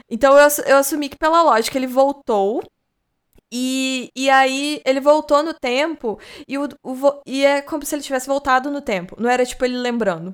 [0.10, 2.62] Então eu, eu assumi que pela lógica ele voltou.
[3.54, 6.18] E, e aí ele voltou no tempo
[6.48, 9.16] e, o, o e é como se ele tivesse voltado no tempo.
[9.20, 10.34] Não era tipo ele lembrando.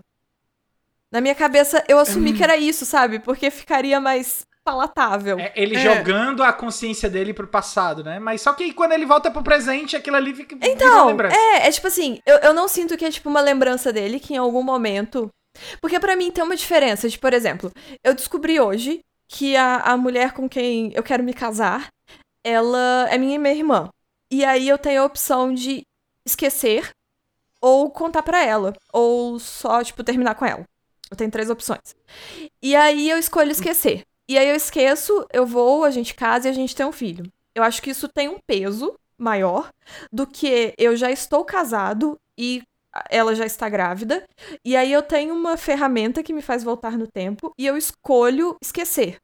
[1.12, 3.20] Na minha cabeça eu assumi que era isso, sabe?
[3.20, 5.40] Porque ficaria mais palatável.
[5.40, 5.80] É ele É.
[5.80, 8.20] jogando a consciência dele pro passado, né?
[8.20, 11.38] Mas só que quando ele volta pro presente, aquilo ali fica Então, lembrança.
[11.38, 14.34] é, é tipo assim, eu, eu não sinto que é tipo uma lembrança dele que
[14.34, 15.30] em algum momento.
[15.82, 17.08] Porque pra mim tem uma diferença.
[17.08, 17.72] De, por exemplo,
[18.04, 21.88] eu descobri hoje que a, a mulher com quem eu quero me casar,
[22.44, 23.90] ela é minha meia irmã.
[24.30, 25.82] E aí eu tenho a opção de
[26.26, 26.90] esquecer
[27.62, 28.74] ou contar pra ela.
[28.92, 30.64] Ou só, tipo, terminar com ela.
[31.10, 31.96] Eu tenho três opções.
[32.62, 34.04] E aí eu escolho esquecer.
[34.30, 37.32] E aí eu esqueço, eu vou, a gente casa e a gente tem um filho.
[37.56, 39.72] Eu acho que isso tem um peso maior
[40.12, 42.62] do que eu já estou casado e
[43.10, 44.28] ela já está grávida.
[44.64, 48.58] E aí eu tenho uma ferramenta que me faz voltar no tempo e eu escolho
[48.62, 49.18] esquecer.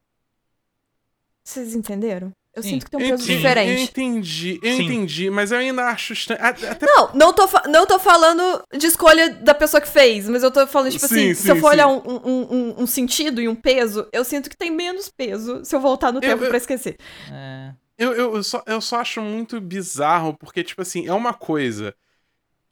[1.43, 2.31] Vocês entenderam?
[2.55, 2.69] Eu Sim.
[2.69, 3.83] sinto que tem um peso entendi, Eu diferente.
[3.83, 4.83] entendi, eu Sim.
[4.83, 6.39] entendi, mas eu ainda acho estranho.
[6.43, 10.51] Até Não, não tô, não tô falando de escolha da pessoa que fez, mas eu
[10.51, 11.73] tô falando, tipo Sim, assim, sim, se eu for sim.
[11.73, 15.65] olhar um, um- um- um sentido e um peso, eu sinto que tem menos peso
[15.65, 16.95] se eu voltar no tempo eu- pra esquecer.
[17.31, 17.71] É.
[17.97, 21.95] Eu, eu, eu só, eu só acho muito bizarro, porque, tipo assim, é uma coisa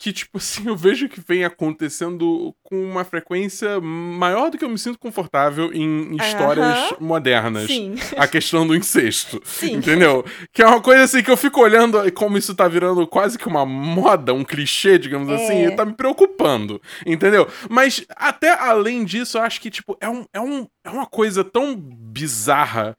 [0.02, 4.70] que, tipo assim, eu vejo que vem acontecendo com uma frequência maior do que eu
[4.70, 6.98] me sinto confortável em histórias Aham.
[7.00, 7.68] modernas.
[7.68, 7.94] Sim.
[8.18, 9.40] A questão do incesto.
[9.46, 9.74] Sim.
[9.76, 10.26] Entendeu?
[10.52, 13.48] Que é uma coisa assim que eu fico olhando como isso tá virando quase que
[13.48, 15.68] uma moda, um clichê, digamos assim, É.
[15.68, 16.82] e tá me preocupando.
[17.06, 17.48] Entendeu?
[17.70, 21.44] Mas até além disso, eu acho que, tipo, é, um, é, um, é uma coisa
[21.44, 22.98] tão bizarra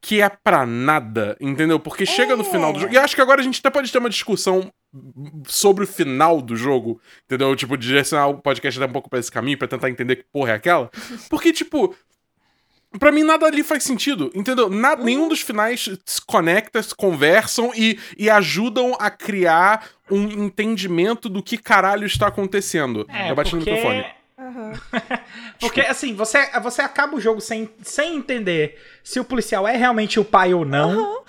[0.00, 1.80] que é pra nada, entendeu?
[1.80, 2.94] Porque chega no final do jogo.
[2.94, 4.70] E acho que agora a gente até pode ter uma discussão
[5.46, 7.54] sobre o final do jogo, entendeu?
[7.56, 10.52] Tipo, direcionar o podcast até um pouco pra esse caminho, pra tentar entender que porra
[10.52, 10.90] é aquela.
[11.30, 11.94] Porque, tipo,
[12.98, 14.70] Pra mim, nada ali faz sentido, entendeu?
[14.70, 21.28] Nada, Nenhum dos finais se conecta, se conversam e, e ajudam a criar um entendimento
[21.28, 23.04] do que caralho está acontecendo.
[23.08, 23.70] É, eu bati porque...
[23.70, 24.06] no microfone.
[24.38, 24.72] Aham.
[25.58, 30.20] Porque, assim, você, você acaba o jogo sem, sem entender se o policial é realmente
[30.20, 31.24] o pai ou não.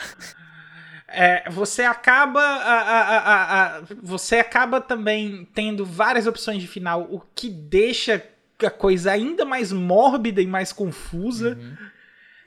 [1.08, 2.42] É, você acaba.
[2.42, 8.22] a- a- a- você acaba também tendo várias opções de final, o que deixa
[8.64, 11.58] a coisa ainda mais mórbida e mais confusa.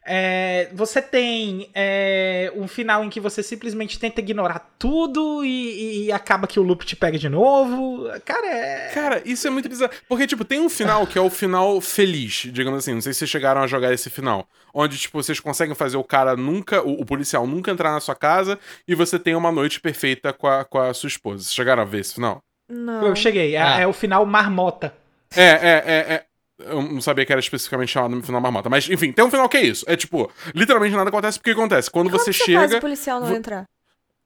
[0.06, 6.12] É, você tem é, um final em que você simplesmente tenta ignorar tudo e, e
[6.12, 8.08] acaba que o loop te pega de novo.
[8.24, 8.90] Cara, é.
[8.94, 9.92] Cara, isso é muito bizarro.
[10.08, 12.94] Porque, tipo, tem um final que é o final feliz, digamos assim.
[12.94, 14.48] Não sei se vocês chegaram a jogar esse final.
[14.72, 18.14] Onde, tipo, vocês conseguem fazer o cara nunca, o, o policial nunca entrar na sua
[18.14, 18.58] casa
[18.88, 21.42] e você tem uma noite perfeita com a, com a sua esposa.
[21.44, 22.42] Vocês chegaram a ver esse final?
[22.68, 23.06] Não.
[23.06, 23.80] Eu cheguei, é, Ah.
[23.80, 24.94] é o final marmota.
[25.36, 26.24] É, é, é, é.
[26.66, 28.68] Eu não sabia que era especificamente chamado no final marmota.
[28.68, 29.84] Mas, enfim, tem um final que é isso.
[29.88, 31.90] É tipo, literalmente nada acontece porque acontece.
[31.90, 32.80] Quando Como você que você faz o chega.
[32.80, 33.64] policial não vo- entrar?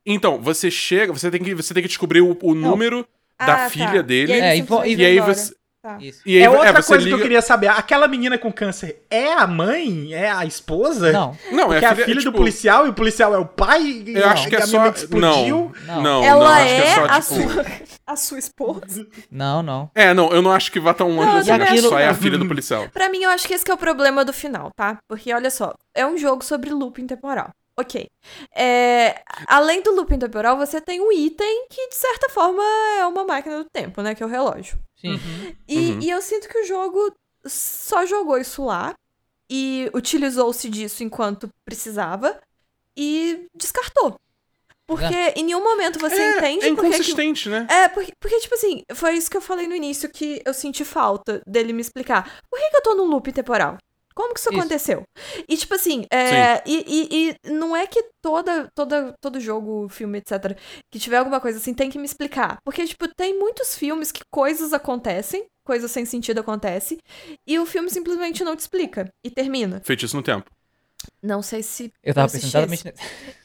[0.06, 3.06] Então, você chega, você tem que, você tem que descobrir o, o número
[3.39, 3.70] da Ah, tá.
[3.70, 4.32] filha dele.
[4.32, 4.56] E aí, É,
[4.86, 5.55] e E aí você.
[5.85, 5.98] Tá.
[6.01, 6.23] Isso.
[6.24, 7.15] E aí, é outra você coisa liga...
[7.15, 7.66] que eu queria saber.
[7.69, 10.15] Aquela menina com câncer é a mãe?
[10.15, 11.12] É a esposa?
[11.12, 13.44] Não, Não, Porque é é a filha tipo, do policial e o policial é o
[13.44, 13.82] pai?
[13.82, 14.78] e Eu acho que é a só.
[14.78, 15.73] menina explodiu?
[15.86, 16.02] Não, Não.
[16.02, 17.52] não, não, Ela que é, é só, a, tipo.
[17.52, 17.66] sua,
[18.06, 19.06] a sua esposa?
[19.31, 19.90] não, não.
[19.94, 21.51] É, não, eu não acho que vá tão longe Não, assim.
[21.51, 22.89] eu Eu acho que só é a filha do policial.
[22.89, 24.97] Pra mim, eu acho que esse que é o problema do final, tá?
[25.06, 27.51] Porque, olha só, é um jogo sobre looping temporal.
[27.76, 28.09] Ok.
[28.55, 32.62] É, além do looping temporal, você tem um item que, de certa forma,
[32.98, 34.14] é uma máquina do tempo, né?
[34.14, 34.78] Que é o relógio.
[34.96, 35.18] Sim.
[35.68, 36.01] E, Uhum.
[36.01, 37.12] e eu sinto que o jogo
[37.44, 38.94] só jogou isso lá
[39.51, 42.40] e utilizou-se disso enquanto precisava
[42.96, 44.18] e descartou.
[44.86, 47.66] Porque em nenhum momento você é, entende é por que que inconsistente, né?
[47.70, 50.84] é, porque, porque, tipo assim, foi isso que eu falei no início que eu senti
[50.84, 52.40] falta dele me explicar.
[52.51, 53.78] Por que, que eu tô num loop temporal?
[54.16, 54.59] Como que isso, Isso.
[54.61, 55.03] aconteceu?
[55.49, 60.19] E, tipo assim, é, e, e- e não é que toda, toda, todo jogo, filme,
[60.19, 60.57] etc.,
[60.93, 62.59] que tiver alguma coisa assim, tem que me explicar.
[62.65, 66.99] Porque, tipo, tem muitos filmes que coisas acontecem, coisas sem sentido acontecem,
[67.47, 69.09] e o filme simplesmente não te explica.
[69.24, 69.81] E termina.
[69.85, 70.49] Feitiço no tempo.
[71.23, 71.93] Não sei se.
[72.03, 72.95] Eu tava pensando exatamente.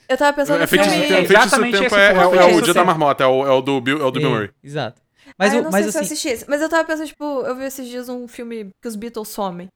[0.07, 1.03] Eu tava pensando É, no feitiço filme.
[1.03, 3.23] no tempo, É, feitiço exatamente tempo esse é, é, é o feitiço dia da marmota,
[3.23, 4.49] é o, é o do Bill, é o do Bill É, Murray.
[4.63, 5.01] Exato.
[5.37, 6.45] Mas, ah, eu o- não mas sei se eu assim, assisti esse.
[6.49, 9.67] Mas eu tava pensando, tipo, eu vi esses dias um filme que os Beatles somem.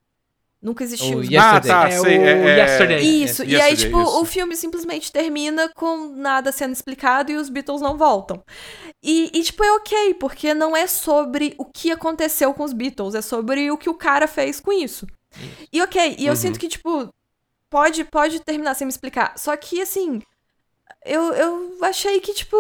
[0.64, 1.18] Nunca existiu.
[1.18, 1.70] O os Yes- Ah, Yesterday.
[1.72, 2.18] tá, É sei.
[2.18, 3.24] o é- é- Yesterday.
[3.24, 4.22] Isso, e aí, Yesterday, tipo, isso.
[4.22, 8.42] o filme simplesmente termina com nada sendo explicado e os Beatles não voltam.
[9.04, 13.14] E, e, tipo, é ok, porque não é sobre o que aconteceu com os Beatles,
[13.14, 15.06] é sobre o que o cara fez com isso.
[15.72, 16.36] E ok, e eu Uhum.
[16.38, 17.10] sinto que, tipo,
[17.70, 19.34] pode, pode terminar sem me explicar.
[19.38, 20.22] Só que, assim,
[21.06, 22.56] eu, eu achei que, tipo.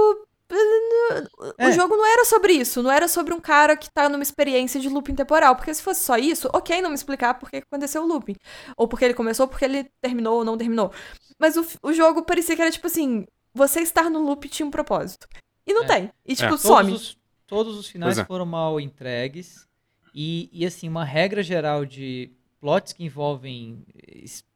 [0.51, 1.71] O É.
[1.71, 4.89] jogo não era sobre isso, não era sobre um cara que tá numa experiência de
[4.89, 5.55] looping temporal.
[5.55, 8.35] Porque se fosse só isso, ok não me explicar por que aconteceu o looping.
[8.77, 10.91] Ou porque ele começou, porque ele terminou ou não terminou.
[11.39, 14.71] Mas o, o jogo parecia que era tipo assim: você estar no loop tinha um
[14.71, 15.27] propósito.
[15.65, 15.87] E não É.
[15.87, 16.11] tem.
[16.25, 16.57] E tipo, É.
[16.57, 16.91] some.
[16.91, 17.17] Todos os,
[17.47, 18.25] todos os finais é.
[18.25, 19.67] foram mal entregues.
[20.13, 23.83] E, e, assim, uma regra geral de plots que envolvem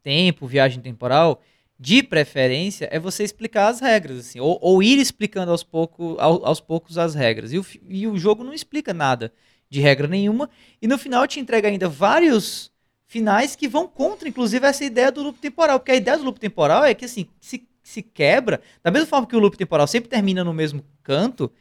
[0.03, 1.41] tempo, viagem temporal,
[1.80, 6.45] de preferência, é você explicar as regras, assim, ou, ou ir explicando aos, pouco, ao-
[6.45, 7.54] aos poucos as regras.
[7.54, 9.32] E o, e o jogo não explica nada
[9.70, 10.49] de regra nenhuma.
[10.82, 12.72] E no final te entrega ainda vários
[13.06, 15.80] finais que vão contra, inclusive, essa ideia do loop temporal.
[15.80, 19.28] Porque a ideia do loop temporal é que, assim, se, se quebra, da mesma forma
[19.28, 21.52] que o loop temporal sempre termina no mesmo canto,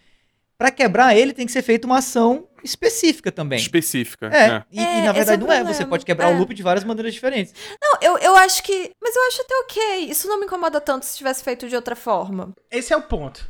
[0.57, 3.59] pra quebrar ele tem que ser feita uma ação específica também.
[3.59, 4.27] Específica.
[4.27, 4.65] É, né?
[4.71, 5.65] e, e, É, na esse verdade é não é.
[5.65, 6.35] Você pode quebrar É.
[6.35, 7.55] o loop de várias maneiras diferentes.
[7.81, 8.93] Não, eu, eu acho que.
[9.03, 10.11] Mas eu acho até ok.
[10.11, 12.55] Isso não me incomoda tanto se tivesse feito de outra forma.
[12.71, 13.49] Esse é o ponto.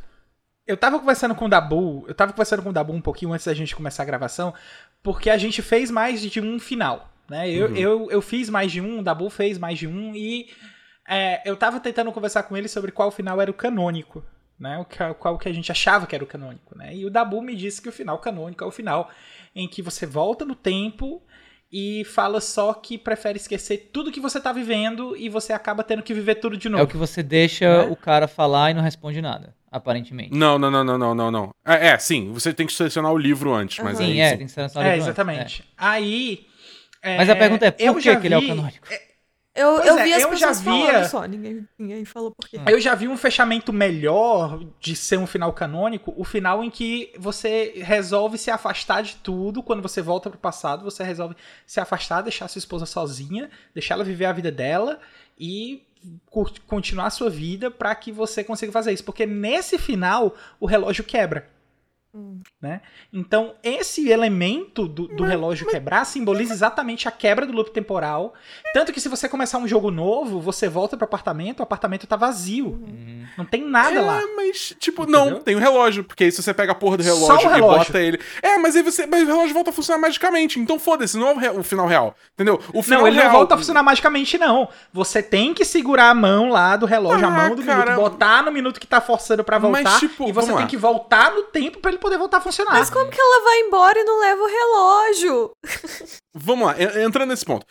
[0.65, 3.45] Eu tava conversando com o Dabu, eu tava conversando com o Dabu um pouquinho antes
[3.45, 4.53] da gente começar a gravação,
[5.01, 7.49] porque a gente fez mais de um final, né?
[7.49, 7.75] Eu, Uhum.
[7.77, 10.49] eu, eu fiz mais de um, o Dabu fez mais de um, e
[11.07, 14.25] é, eu tava tentando conversar com ele sobre qual final era o canônico,
[14.59, 14.77] né?
[14.79, 16.95] O que, qual que a gente achava que era o canônico, né?
[16.95, 19.09] E o Dabu me disse que o final canônico é o final
[19.55, 21.21] em que você volta no tempo
[21.71, 26.01] e fala só que prefere esquecer tudo que você tá vivendo e você acaba tendo
[26.01, 26.81] que viver tudo de novo.
[26.81, 27.81] É o que você deixa É.
[27.81, 30.33] o cara falar e não responde nada, aparentemente.
[30.33, 31.49] Não, não, não, não, não, não, não.
[31.65, 34.07] É, é, sim, você tem que selecionar o livro antes, mas Aham.
[34.07, 34.37] aí, Sim, é, sim.
[34.37, 35.63] tem que ser selecionado É, antes, exatamente.
[35.77, 36.47] Aí.
[37.01, 38.87] é, Mas a pergunta é, por que, que ele é o vi- canônico?
[39.57, 42.31] Eu, Pois eu é, vi as eu já pessoas via- falando só, ninguém, ninguém falou
[42.31, 42.59] por quê.
[42.67, 47.11] Eu já vi um fechamento melhor de ser um final canônico, o final em que
[47.17, 51.35] você resolve se afastar de tudo, quando você volta pro passado, você resolve
[51.65, 54.99] se afastar, deixar sua esposa sozinha, deixar ela viver a vida dela
[55.39, 55.83] e
[56.67, 61.03] continuar a sua vida pra que você consiga fazer isso, porque nesse final o relógio
[61.03, 61.49] quebra.
[62.17, 62.39] Hum.
[62.59, 62.81] Né?
[63.13, 68.33] Então, esse elemento do, do relógio quebrar simboliza exatamente a quebra do loop temporal.
[68.73, 72.15] Tanto que se você começar um jogo novo, você volta pro apartamento, o apartamento tá
[72.15, 72.69] vazio.
[72.69, 73.25] Uhum.
[73.37, 74.19] Não tem nada lá.
[74.21, 75.25] É, mas, tipo, Entendeu?
[75.31, 76.03] não, tem o relógio.
[76.03, 77.57] Porque aí se você pega a porra do relógio, relógio.
[77.57, 78.19] e bota ele.
[78.41, 79.05] É, mas aí você.
[79.05, 80.59] Mas o relógio volta a funcionar magicamente.
[80.59, 82.15] Então foda-se, não é o, re- o final real.
[82.33, 82.59] Entendeu?
[82.73, 83.27] O final Não, ele real.
[83.29, 84.67] não volta a funcionar magicamente, não.
[84.91, 87.91] Você tem que segurar a mão lá do relógio, Ah, a mão do cara.
[87.91, 89.99] minuto, botar no minuto que tá forçando pra Mas, voltar.
[89.99, 90.65] tipo, e você tem lá.
[90.65, 92.71] que voltar no tempo pra ele poder voltar a funcionar.
[92.73, 95.51] Mas como que ela vai embora e não leva o relógio?
[96.33, 97.65] Vamos lá, en- entrando nesse ponto.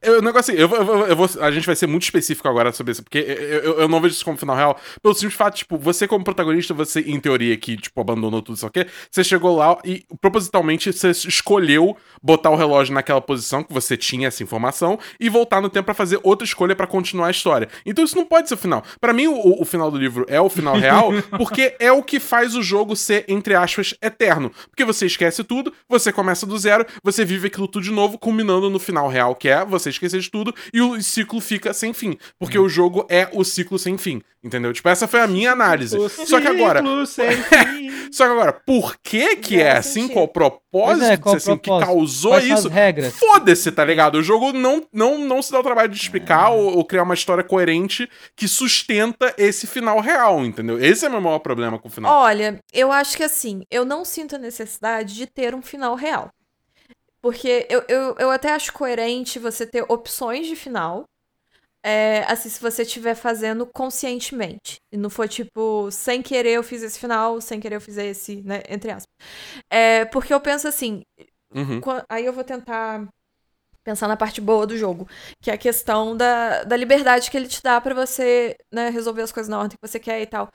[0.00, 2.72] Eu, o negócio assim, eu, eu, eu vou, a gente vai ser muito específico agora
[2.72, 5.76] sobre isso, porque eu, eu, não vejo isso como final real, pelo simples fato, tipo,
[5.76, 9.76] você como protagonista, você, em teoria, que, tipo, abandonou tudo isso aqui, você chegou lá
[9.84, 15.28] e, propositalmente, você escolheu botar o relógio naquela posição que você tinha essa informação e
[15.28, 17.68] voltar no tempo pra fazer outra escolha pra continuar a história.
[17.84, 18.82] Então isso não pode ser o final.
[19.00, 22.20] Pra mim, o, o final do livro é o final real, porque é o que
[22.20, 24.50] faz o jogo ser, entre aspas, eterno.
[24.68, 28.70] Porque você esquece tudo, você começa do zero, você vive aquilo tudo de novo, culminando
[28.70, 32.16] no final real, que é você esquecer de tudo, e o ciclo fica sem fim.
[32.38, 34.22] Porque o jogo é o ciclo sem fim.
[34.42, 34.72] Entendeu?
[34.72, 35.96] Tipo, essa foi a minha análise.
[35.98, 36.78] O Só que agora.
[36.80, 37.88] ciclo sem fim.
[38.12, 39.92] Só que agora, por que que Não é assim?
[40.02, 40.12] sentido.
[40.14, 40.60] Qual o propósito
[40.98, 41.86] Pois é, de qual assim, que propósito?
[41.86, 42.70] causou Quais isso?
[43.10, 44.16] Foda-se, tá ligado?
[44.16, 47.14] O jogo não, não, não se dá o trabalho de explicar ou, ou criar uma
[47.14, 50.78] história coerente que sustenta esse final real, entendeu?
[50.82, 52.22] Esse é o meu maior problema com o final.
[52.22, 56.30] Olha, eu acho que assim, eu não sinto a necessidade de ter um final real.
[57.22, 61.04] Porque eu, eu, eu até acho coerente você ter opções de final.
[61.84, 64.76] É, assim, se você estiver fazendo conscientemente.
[64.92, 68.42] E não for tipo, sem querer eu fiz esse final, sem querer eu fiz esse,
[68.42, 68.62] né?
[68.68, 69.06] Entre aspas.
[69.70, 71.02] É, porque eu penso assim,
[71.54, 71.80] Uhum.
[72.08, 73.08] Aí eu vou tentar
[73.84, 75.08] pensar na parte boa do jogo,
[75.40, 79.22] que é a questão da, da liberdade que ele te dá pra você né, resolver
[79.22, 80.50] as coisas na ordem que você quer e tal.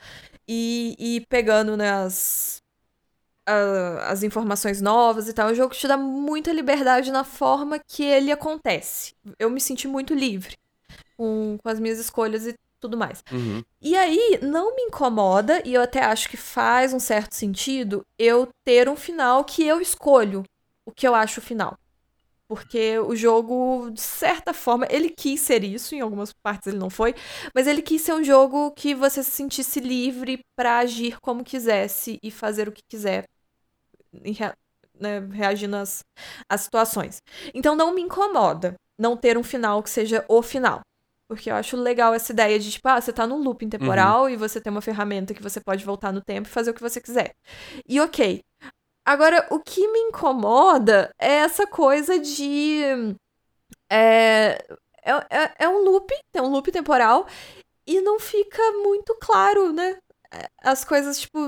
[0.47, 2.57] E, e pegando né, as,
[3.45, 5.49] a- as informações novas e tal.
[5.49, 9.13] O jogo te dá muita liberdade na forma que ele acontece.
[9.39, 10.55] Eu me senti muito livre
[11.17, 13.23] com, com as minhas escolhas e tudo mais.
[13.31, 13.63] Uhum.
[13.81, 18.49] E aí, não me incomoda, e eu até acho que faz um certo sentido, eu
[18.65, 20.43] ter um final que eu escolho
[20.85, 21.77] o que eu acho o final.
[22.47, 26.89] Porque o jogo, de certa forma, ele quis ser isso, em algumas partes ele não
[26.89, 27.15] foi,
[27.55, 32.19] mas ele quis ser um jogo que você se sentisse livre pra agir como quisesse
[32.21, 33.25] e fazer o que quiser,
[34.23, 34.53] rea-
[34.99, 36.03] né, reagindo às,
[36.49, 37.21] às situações.
[37.53, 40.81] Então não me incomoda não ter um final que seja o final.
[41.27, 44.35] Porque eu acho legal essa ideia de, tipo, ah, você tá num looping temporal e
[44.35, 47.01] você tem uma ferramenta que você pode voltar no tempo e fazer o que você
[47.01, 47.31] quiser.
[47.87, 48.41] E ok.
[49.05, 52.81] Agora, o que me incomoda é essa coisa de.
[53.89, 54.63] É,
[55.03, 57.25] é, é, é um loop, tem um loop temporal,
[57.85, 59.97] e não fica muito claro, né?
[60.61, 61.39] As coisas, tipo.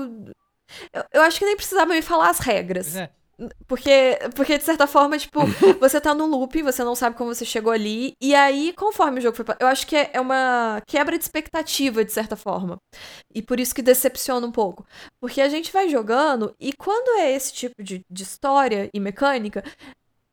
[0.92, 2.96] Eu, eu acho que nem precisava me falar as regras.
[2.96, 3.10] É.
[3.66, 5.40] Porque, porque, de certa forma, tipo,
[5.78, 8.14] você tá no loop, você não sabe como você chegou ali.
[8.20, 9.44] E aí, conforme o jogo foi.
[9.60, 12.78] Eu acho que é é uma quebra de expectativa, de certa forma.
[13.34, 14.86] E por isso que decepciona um pouco.
[15.20, 19.62] Porque a gente vai jogando, e quando é esse tipo de, de história e mecânica,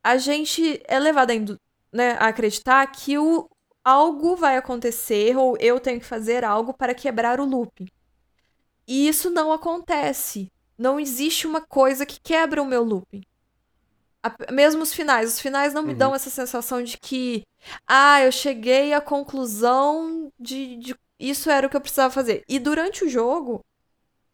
[0.03, 1.33] a gente é levado a,
[1.93, 3.49] né, a acreditar que o,
[3.83, 7.91] algo vai acontecer, ou eu tenho que fazer algo para quebrar o loop.
[8.87, 10.47] E isso não acontece.
[10.77, 13.21] Não existe uma coisa que quebra o meu looping.
[14.21, 15.33] A- Mesmo os finais.
[15.33, 15.97] Os finais não me Uhum.
[15.97, 17.43] dão essa sensação de que,
[17.87, 22.43] ah, eu cheguei à conclusão de, de isso era o que eu precisava fazer.
[22.47, 23.61] E durante o jogo,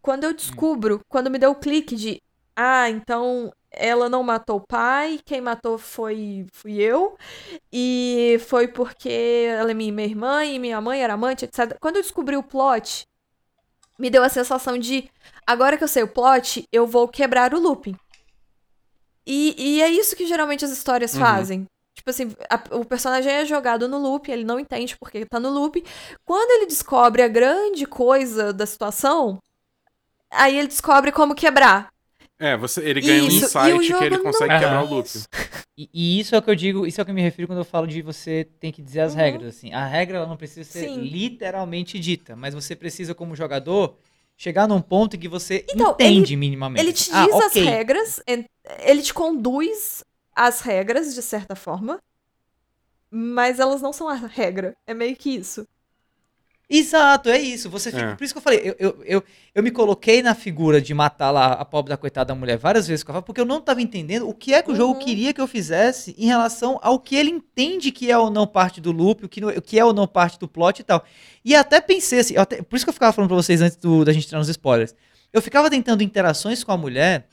[0.02, 2.22] quando eu descubro, quando me deu o clique de,
[2.56, 7.18] ah, então ela não matou o pai, quem matou foi fui eu,
[7.72, 9.10] e foi porque
[9.50, 11.78] ela é minha, minha irmã e minha mãe era amante, etc.
[11.82, 13.06] Quando eu descobri o plot,
[14.00, 15.10] me deu a sensação de,
[15.46, 17.96] agora que eu sei o plot, eu vou quebrar o looping.
[19.26, 21.20] E, e é isso que geralmente as histórias Uhum.
[21.20, 21.66] fazem.
[21.96, 25.50] Tipo assim, a- o personagem é jogado no loop, ele não entende porque tá no
[25.50, 25.84] loop.
[26.26, 29.38] Quando ele descobre a grande coisa da situação,
[30.32, 31.90] aí ele descobre como quebrar.
[32.40, 34.90] É, você, ele ganha Isso, um o insight que ele não consegue é quebrar o
[34.90, 35.10] loop.
[35.78, 37.48] E, e isso é o que eu digo, isso é o que eu me refiro
[37.48, 39.18] quando eu falo de você tem que dizer as Uhum.
[39.20, 39.57] regras.
[39.57, 39.74] Assim.
[39.74, 41.02] A regra ela não precisa ser Sim.
[41.02, 43.98] literalmente dita, mas você precisa, como jogador,
[44.38, 46.82] chegar num ponto em que você Então, entende minimamente.
[46.82, 48.24] Ele te diz Ah, as regras,
[48.80, 50.03] ele te conduz
[50.34, 51.99] às regras, de certa forma.
[53.11, 54.76] Mas elas não são a regra.
[54.88, 55.68] É meio que isso.
[56.70, 57.68] Exato, é isso.
[57.70, 58.16] Você fica- É.
[58.16, 59.24] Por isso que eu falei, eu, eu, eu,
[59.56, 62.88] eu me coloquei na figura de matar lá a pobre da coitada da mulher várias
[62.88, 64.94] vezes, com a faca, porque eu não tava entendendo o que é que o jogo
[64.94, 65.00] Uhum.
[65.06, 68.80] queria que eu fizesse em relação ao que ele entende que é ou não parte
[68.80, 71.04] do loop, o que, não- o que é ou não parte do plot e tal.
[71.44, 74.06] E até pensei assim, até- por isso que eu ficava falando pra vocês antes do-
[74.06, 74.94] da gente entrar nos spoilers.
[75.34, 77.28] Eu ficava tentando interações com a mulher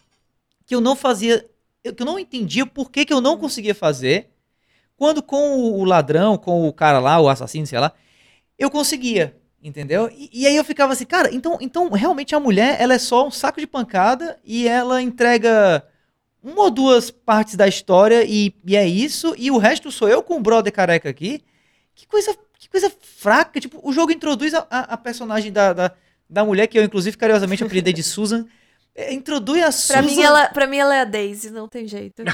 [0.64, 1.44] que eu não fazia,
[1.82, 4.30] que eu não entendia por que, que eu não conseguia fazer,
[4.96, 7.92] quando com o, o ladrão, com o cara lá, o assassino, sei lá,
[8.58, 10.10] eu conseguia, entendeu?
[10.14, 13.26] E, e aí eu ficava assim, cara, então, então realmente a mulher, ela é só
[13.26, 15.84] um saco de pancada e ela entrega
[16.42, 20.22] uma ou duas partes da história e, e é isso, e o resto sou eu
[20.22, 21.42] com o brother careca aqui.
[21.94, 25.92] Que coisa, que coisa fraca, tipo, o jogo introduz a, a- a personagem da, da,
[26.28, 28.46] da mulher, que eu inclusive carinhosamente apelidei de Susan,
[28.94, 30.02] é, introduz a Pra Susan...
[30.02, 32.22] mim, ela, pra mim, ela é a Daisy, não tem jeito.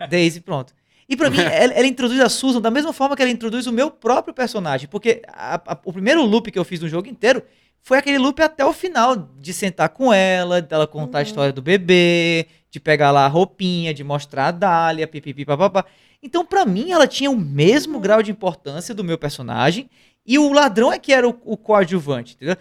[0.00, 0.06] É.
[0.08, 0.74] Daisy, pronto.
[1.10, 3.72] E pra mim, ela, ela introduz a Susan da mesma forma que ela introduz o
[3.72, 4.88] meu próprio personagem.
[4.88, 7.42] Porque a- a- o primeiro loop que eu fiz no jogo inteiro
[7.82, 9.16] foi aquele loop até o final.
[9.38, 11.26] De sentar com ela, dela contar a Uhum.
[11.26, 15.84] história do bebê, de pegar lá a roupinha, de mostrar a Dália, pipipi, papapá.
[16.22, 18.00] Então, pra mim, ela tinha o mesmo Uhum.
[18.00, 19.90] grau de importância do meu personagem.
[20.24, 22.56] E o ladrão é que era o, o coadjuvante, entendeu?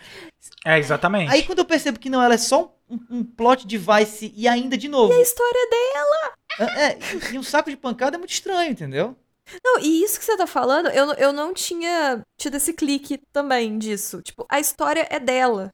[0.65, 1.29] É, exatamente.
[1.31, 2.69] Aí quando eu percebo que não, ela é só um,
[3.09, 5.13] um plot device e ainda de novo.
[5.13, 6.69] A história dela.
[6.77, 6.97] É,
[7.33, 9.15] e um saco de pancada é muito estranho, entendeu?
[9.63, 13.19] Não, e isso que você tá falando, eu, não- eu não tinha tido esse clique
[13.31, 14.21] também disso.
[14.21, 15.71] Tipo, a história é dela.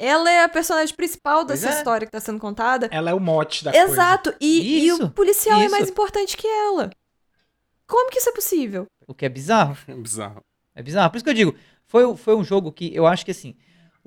[0.00, 1.78] Ela é a personagem principal Pois dessa é.
[1.78, 2.88] história que tá sendo contada.
[2.90, 3.86] Ela é o mote da coisa.
[3.90, 4.34] Exato.
[4.40, 5.72] E, e o Isso, policial é isso.
[5.74, 6.88] mais importante que ela.
[7.86, 8.86] Como que isso é possível?
[9.06, 9.76] O que é bizarro.
[9.88, 10.40] É bizarro.
[10.74, 11.10] É bizarro.
[11.10, 11.54] Por isso que eu digo,
[11.86, 13.56] foi, foi um jogo que eu acho que assim.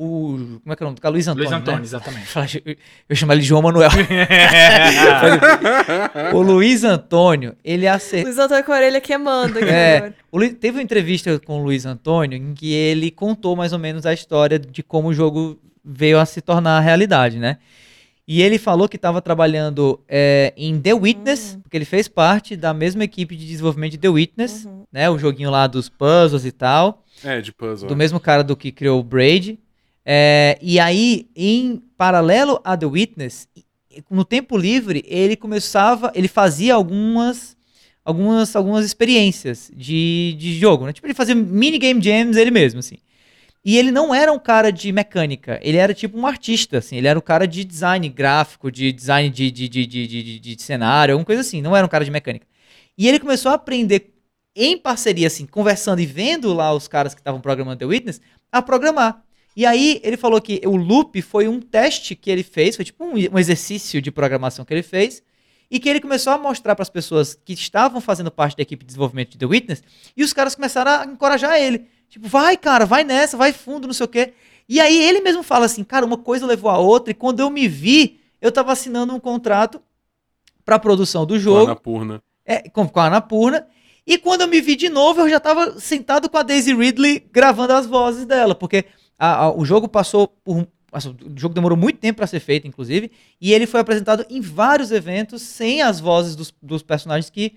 [0.03, 0.59] O.
[0.63, 0.99] Como é que é o nome?
[1.11, 1.49] Luiz Antônio.
[1.49, 1.85] Luiz Antônio, né?
[1.85, 2.27] exatamente.
[2.65, 2.75] Eu,
[3.09, 3.89] eu chamo ele de João Manuel.
[6.33, 8.27] o Luiz Antônio, ele acertou.
[8.31, 10.13] Luiz Antônio com a orelha queimando aqui É.
[10.33, 14.05] Luiz- teve uma entrevista com o Luiz Antônio em que ele contou mais ou menos
[14.05, 17.57] a história de como o jogo veio a se tornar realidade, né?
[18.27, 22.73] E ele falou que estava trabalhando é, em The Witness, porque ele fez parte da
[22.73, 24.83] mesma equipe de desenvolvimento de The Witness, Uhum.
[24.91, 25.09] né?
[25.09, 27.03] O joguinho lá dos puzzles e tal.
[27.23, 27.89] É, de puzzle.
[27.89, 29.59] do mesmo cara do que criou o Braid.
[30.05, 33.47] É, e aí, em paralelo a The Witness,
[34.09, 37.55] no tempo livre, ele começava, ele fazia algumas
[38.03, 40.93] algumas, algumas experiências de, de jogo, né?
[40.93, 42.95] Tipo, ele fazia minigame jams ele mesmo, assim.
[43.63, 47.07] E ele não era um cara de mecânica, ele era tipo um artista, assim, ele
[47.07, 50.63] era um cara de design gráfico, de design de, de, de, de, de, de- de
[50.63, 52.47] cenário, alguma coisa assim, não era um cara de mecânica.
[52.97, 54.13] E ele começou a aprender
[54.55, 58.19] em parceria, assim, conversando e vendo lá os caras que estavam programando The Witness,
[58.51, 59.23] a programar.
[59.55, 63.03] E aí ele falou que o loop foi um teste que ele fez, foi tipo
[63.03, 65.21] um, um exercício de programação que ele fez,
[65.69, 68.83] e que ele começou a mostrar para as pessoas que estavam fazendo parte da equipe
[68.83, 69.83] de desenvolvimento de The Witness,
[70.15, 71.85] e os caras começaram a encorajar ele.
[72.09, 74.33] Tipo, vai, cara, vai nessa, vai fundo, não sei o quê.
[74.67, 77.49] E aí ele mesmo fala assim, cara, uma coisa levou a outra, e quando eu
[77.49, 79.81] me vi, eu tava assinando um contrato
[80.65, 81.65] para produção do jogo.
[81.65, 82.21] Annapurna.
[82.45, 83.67] É, com, com a Anapurna.
[84.05, 87.27] E quando eu me vi de novo, eu já tava sentado com a Daisy Ridley
[87.31, 88.85] gravando as vozes dela, porque
[89.23, 90.67] a- a- o jogo passou por.
[90.93, 94.91] O jogo demorou muito tempo para ser feito, inclusive, e ele foi apresentado em vários
[94.91, 97.53] eventos sem as vozes dos, dos personagens que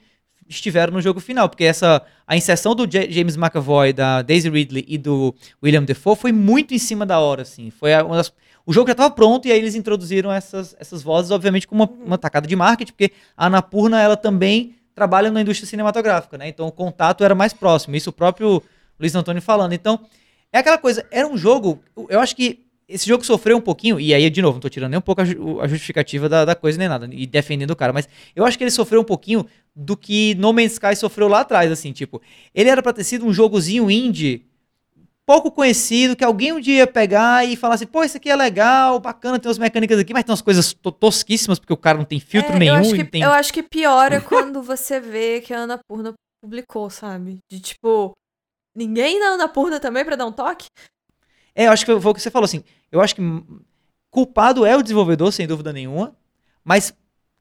[0.48, 4.84] estiveram no jogo final, porque essa a inserção do J- James McAvoy, da Daisy Ridley
[4.86, 7.70] e do William Defoe foi muito em cima da hora, assim.
[7.70, 8.32] Foi das-
[8.64, 11.90] o jogo já estava pronto e aí eles introduziram essas, essas vozes, obviamente, com uma,
[12.06, 16.46] uma tacada de marketing, porque a Anapurna, ela também trabalha na indústria cinematográfica, né?
[16.46, 17.96] Então o contato era mais próximo.
[17.96, 18.62] Isso o próprio
[19.00, 19.72] Luiz Antônio falando.
[19.72, 19.98] Então,
[20.54, 24.12] é aquela coisa, era um jogo, eu acho que esse jogo sofreu um pouquinho, e
[24.14, 26.54] aí, de novo, não tô tirando nem um pouco a, ju- a justificativa da, da
[26.54, 29.46] coisa nem nada, e defendendo o cara, mas eu acho que ele sofreu um pouquinho
[29.74, 32.20] do que No Man's Sky sofreu lá atrás, assim, tipo,
[32.54, 34.46] ele era pra ter sido um jogozinho indie
[35.26, 38.36] pouco conhecido, que alguém um dia ia pegar e falar assim, pô, isso aqui é
[38.36, 41.96] legal, bacana, tem umas mecânicas aqui, mas tem umas coisas to- tosquíssimas, porque o cara
[41.96, 43.22] não tem filtro É, eu nenhum, acho e que, tem...
[43.22, 46.12] Eu acho que piora quando você vê que a Ana Purna
[46.42, 47.38] publicou, sabe?
[47.50, 48.12] De tipo,
[48.74, 50.68] ninguém na Ana Purna também pra dar um toque?
[51.54, 53.22] É, eu acho que foi o que você falou, assim, eu acho que
[54.10, 56.16] culpado é o desenvolvedor, sem dúvida nenhuma,
[56.64, 56.92] mas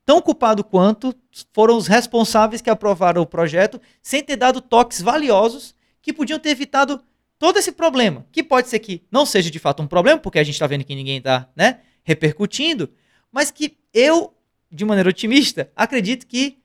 [0.05, 1.15] tão culpado quanto
[1.53, 6.49] foram os responsáveis que aprovaram o projeto sem ter dado toques valiosos que podiam ter
[6.49, 7.01] evitado
[7.39, 10.43] todo esse problema, que pode ser que não seja de fato um problema, porque a
[10.43, 12.89] gente tá vendo que ninguém tá, né, repercutindo,
[13.31, 14.34] mas que eu,
[14.72, 16.62] de maneira otimista, acredito que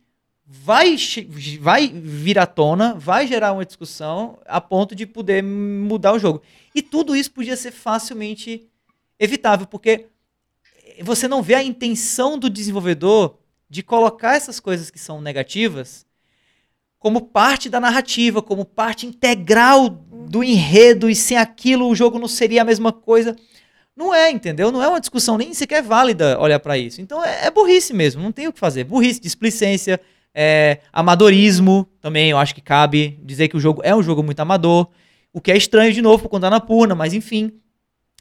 [0.50, 0.96] vai,
[1.60, 6.40] vai vir à tona, vai gerar uma discussão a ponto de poder mudar o jogo.
[6.74, 8.66] E tudo isso podia ser facilmente
[9.20, 10.06] evitável, porque
[11.02, 13.36] você não vê a intenção do desenvolvedor
[13.68, 16.06] de colocar essas coisas que são negativas
[16.98, 22.26] como parte da narrativa, como parte integral do enredo, e sem aquilo o jogo não
[22.26, 23.36] seria a mesma coisa.
[23.94, 24.72] Não é, entendeu?
[24.72, 27.00] Não é uma discussão nem sequer válida olhar pra isso.
[27.00, 28.84] Então é, é burrice mesmo, não tem o que fazer.
[28.84, 30.00] Burrice, displicência,
[30.34, 34.40] é, amadorismo também, eu acho que cabe dizer que o jogo é um jogo muito
[34.40, 34.88] amador.
[35.32, 37.52] O que é estranho de novo por conta da Anapurna, mas enfim.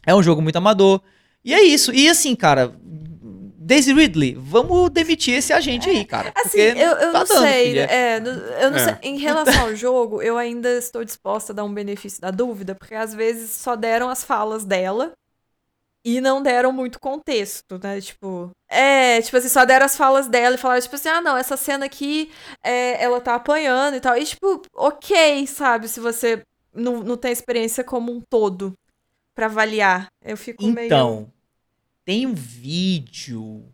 [0.06, 1.02] É um jogo muito amador.
[1.44, 1.94] E é isso.
[1.94, 2.74] E assim, cara,
[3.60, 6.32] Daisy Ridley, vamos demitir esse agente aí, cara.
[6.36, 7.80] Assim, porque eu, eu tá não dando, sei.
[7.80, 8.84] É, no- eu não É.
[8.84, 8.96] sei.
[9.04, 12.96] Em relação ao jogo, eu ainda estou disposta a dar um benefício da dúvida, porque
[12.96, 15.12] às vezes só deram as falas dela
[16.10, 18.00] e não deram muito contexto, né?
[18.00, 18.50] Tipo.
[18.70, 21.58] É, tipo assim, só deram as falas dela e falaram, tipo assim, ah, não, essa
[21.58, 22.32] cena aqui,
[22.64, 24.18] é, ela tá apanhando e tal.
[24.18, 26.42] E, tipo, ok, sabe, se você
[26.74, 28.74] não, não tem experiência como um todo
[29.36, 30.08] pra avaliar.
[30.24, 30.86] Eu fico meio.
[30.86, 31.32] Então,
[32.06, 33.66] tem um vídeo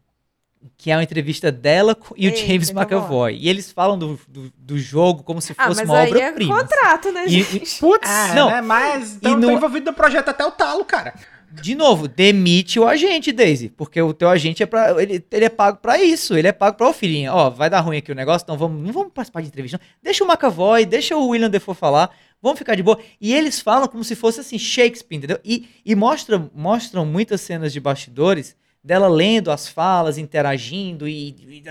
[0.77, 2.81] que é uma entrevista dela e o Eita, James então.
[2.81, 3.35] McAvoy.
[3.37, 6.57] E eles falam do, do, do jogo como se Ah, fosse mas uma é obra-prima.
[6.57, 7.79] contrato, né, E- gente?
[7.79, 8.61] Putz, Ah, não, né?
[8.61, 11.13] Mas E então, no- tô envolvido no projeto até o talo, cara.
[11.61, 13.69] De novo, demite o agente, Daisy.
[13.69, 16.35] Porque o teu agente é para ele, ele é pago pra isso.
[16.35, 18.83] Ele é pago pra, ô filhinha, ó, vai dar ruim aqui o negócio, então vamos,
[18.83, 19.77] não vamos participar de entrevista.
[19.77, 19.85] Não.
[20.01, 22.09] Deixa o McAvoy, deixa o William Defoe falar,
[22.41, 22.99] vamos ficar de boa.
[23.21, 25.39] E eles falam como se fosse assim, Shakespeare, entendeu?
[25.43, 31.63] E, e mostram, mostram muitas cenas de bastidores dela lendo as falas, interagindo e.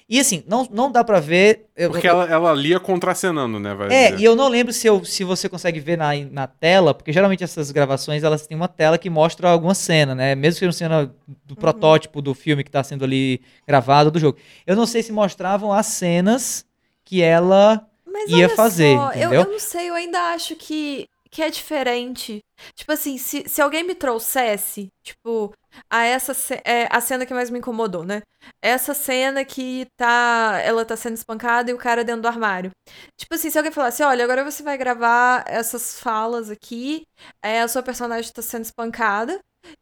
[0.13, 1.67] e assim, não, não dá pra ver.
[1.73, 3.73] eu- Porque eu- ela, ela lia contracenando, né?
[3.73, 4.21] Vai é, dizer.
[4.21, 7.45] e eu não lembro se, eu, se você consegue ver na, na tela, porque geralmente
[7.45, 10.35] essas gravações elas têm uma tela que mostra alguma cena, né?
[10.35, 11.15] Mesmo que não cena
[11.45, 14.37] do protótipo do filme que tá sendo ali gravado do jogo.
[14.67, 16.65] Eu não sei se mostravam as cenas
[17.05, 17.87] que ela.
[18.05, 19.41] Mas ia olha fazer, só, eu, entendeu?
[19.45, 22.41] eu não sei, eu ainda acho que, que é diferente.
[22.75, 25.53] Tipo assim, se, se alguém me trouxesse, tipo,
[25.89, 26.33] a essa
[26.65, 28.21] é, a cena que mais me incomodou, né?
[28.61, 30.59] Essa cena que tá.
[30.63, 32.71] Ela tá sendo espancada e o cara dentro do armário.
[33.17, 37.03] Tipo assim, se alguém falasse, olha, agora você vai gravar essas falas aqui,
[37.41, 39.39] é, a sua personagem tá sendo espancada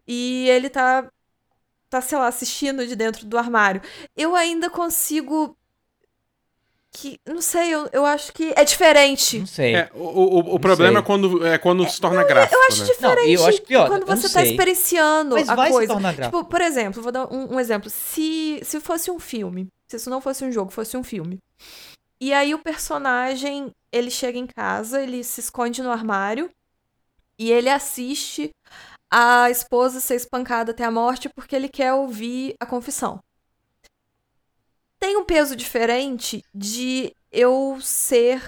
[0.08, 1.10] e ele tá.
[1.90, 3.82] Tá, sei lá, assistindo de dentro do armário.
[4.16, 5.58] Eu ainda consigo.
[6.92, 7.18] Que.
[7.28, 9.40] Não sei, eu, eu acho que é diferente.
[9.40, 9.76] Não sei.
[9.76, 11.00] É, o, o, o Não problema sei.
[11.00, 12.86] é quando, é quando se torna gráfico, Eu acho né?
[12.88, 14.52] diferente Não, eu acho pior, quando não você tá sei.
[14.52, 15.94] experienciando Mas a vai se coisa.
[15.94, 16.38] tornar gráfico.
[16.40, 17.90] Tipo, por exemplo, vou dar um, um exemplo.
[17.90, 21.38] Se, se fosse um filme, se isso não fosse um jogo, fosse um filme.
[22.20, 26.50] E aí o personagem, ele chega em casa, ele se esconde no armário
[27.40, 28.50] e ele assiste
[29.12, 33.20] a esposa ser espancada até a morte porque ele quer ouvir a confissão.
[35.00, 38.42] Tem um peso diferente de eu ser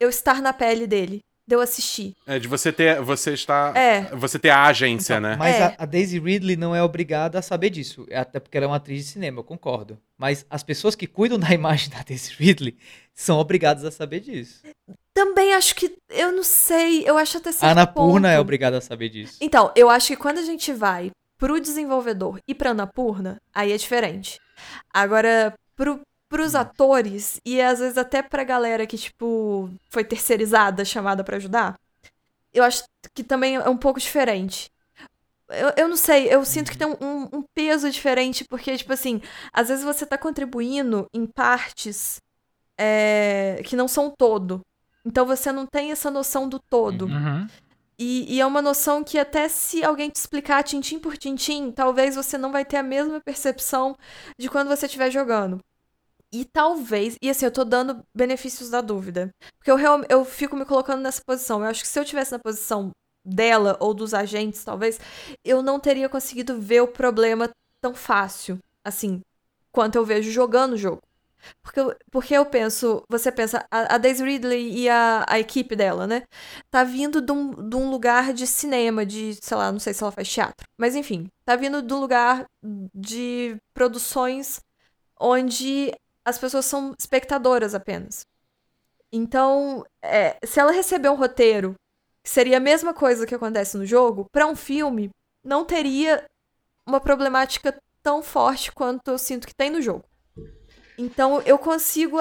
[0.00, 2.14] eu estar na pele dele, de eu assistir.
[2.26, 3.00] É de você ter.
[3.02, 3.72] Você está.
[3.76, 4.02] É.
[4.16, 5.36] Você ter a agência, Então, né?
[5.36, 5.64] Mas É.
[5.64, 8.06] a, a Daisy Ridley não é obrigada a saber disso.
[8.12, 9.98] Até porque ela é uma atriz de cinema, eu concordo.
[10.16, 12.76] Mas as pessoas que cuidam da imagem da Daisy Ridley
[13.14, 14.62] são obrigadas a saber disso.
[15.12, 15.96] Também acho que.
[16.10, 17.02] Eu não sei.
[17.08, 18.36] Eu acho até certo A Anapurna ponto.
[18.36, 19.36] é obrigada a saber disso.
[19.40, 23.76] Então, eu acho que quando a gente vai pro desenvolvedor e pra Anapurna, aí é
[23.76, 24.38] diferente.
[24.92, 26.58] Agora, pro, pros Hum.
[26.58, 31.76] atores e às vezes até pra galera que, tipo, foi terceirizada, chamada pra ajudar,
[32.52, 34.70] eu acho que também é um pouco diferente.
[35.50, 39.20] Eu, eu não sei, eu sinto que tem um, um- peso diferente, porque, tipo assim,
[39.52, 42.20] às vezes você tá contribuindo em partes
[42.78, 44.60] é, que não são todo.
[45.04, 47.06] Então você não tem essa noção do todo.
[47.06, 47.46] Uhum.
[47.98, 52.14] E, e é uma noção que até se alguém te explicar tintim por tintim, talvez
[52.14, 53.96] você não vai ter a mesma percepção
[54.38, 55.58] de quando você estiver jogando.
[56.32, 59.30] E talvez, e assim, eu tô dando benefícios da dúvida.
[59.58, 61.62] Porque eu, eu fico me colocando nessa posição.
[61.62, 62.90] Eu acho que se eu tivesse na posição
[63.24, 65.00] dela ou dos agentes, talvez,
[65.44, 67.50] eu não teria conseguido ver o problema
[67.80, 69.20] tão fácil, assim,
[69.72, 71.00] quanto eu vejo jogando o jogo.
[71.62, 75.76] Porque, eu- porque eu penso, você pensa, a, a Daisy Ridley e a, a equipe
[75.76, 76.22] dela, né?
[76.70, 80.02] Tá vindo de um, de um lugar de cinema, de, sei lá, não sei se
[80.02, 80.66] ela faz teatro.
[80.78, 82.44] Mas enfim, tá vindo de um lugar
[82.94, 84.60] de produções
[85.20, 85.92] onde
[86.24, 88.26] as pessoas são espectadoras apenas.
[89.12, 91.74] Então, é, se ela receber um roteiro
[92.22, 95.10] que seria a mesma coisa que acontece no jogo, pra um filme,
[95.44, 96.24] não teria
[96.86, 100.04] uma problemática tão forte quanto eu sinto que tem no jogo.
[100.98, 102.18] Então eu consigo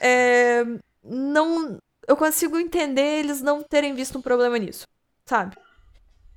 [0.00, 0.64] é,
[1.04, 1.78] não
[2.08, 4.86] eu consigo entender eles não terem visto um problema nisso,
[5.26, 5.56] sabe?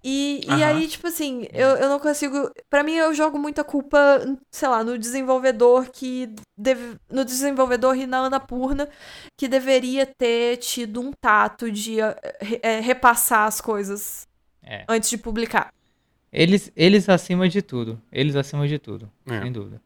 [0.03, 2.52] E, e aí, tipo assim, eu, eu não consigo.
[2.68, 4.19] Pra mim, eu jogo muita culpa,
[4.49, 6.34] sei lá, no desenvolvedor que.
[6.57, 8.89] Deve, no desenvolvedor e na Anapurna,
[9.38, 14.27] que deveria ter tido um tato de eh, repassar as coisas
[14.64, 14.85] É.
[14.89, 15.72] antes de publicar.
[16.34, 18.02] Eles, eles acima de tudo.
[18.11, 19.41] Eles acima de tudo, É.
[19.41, 19.80] sem dúvida.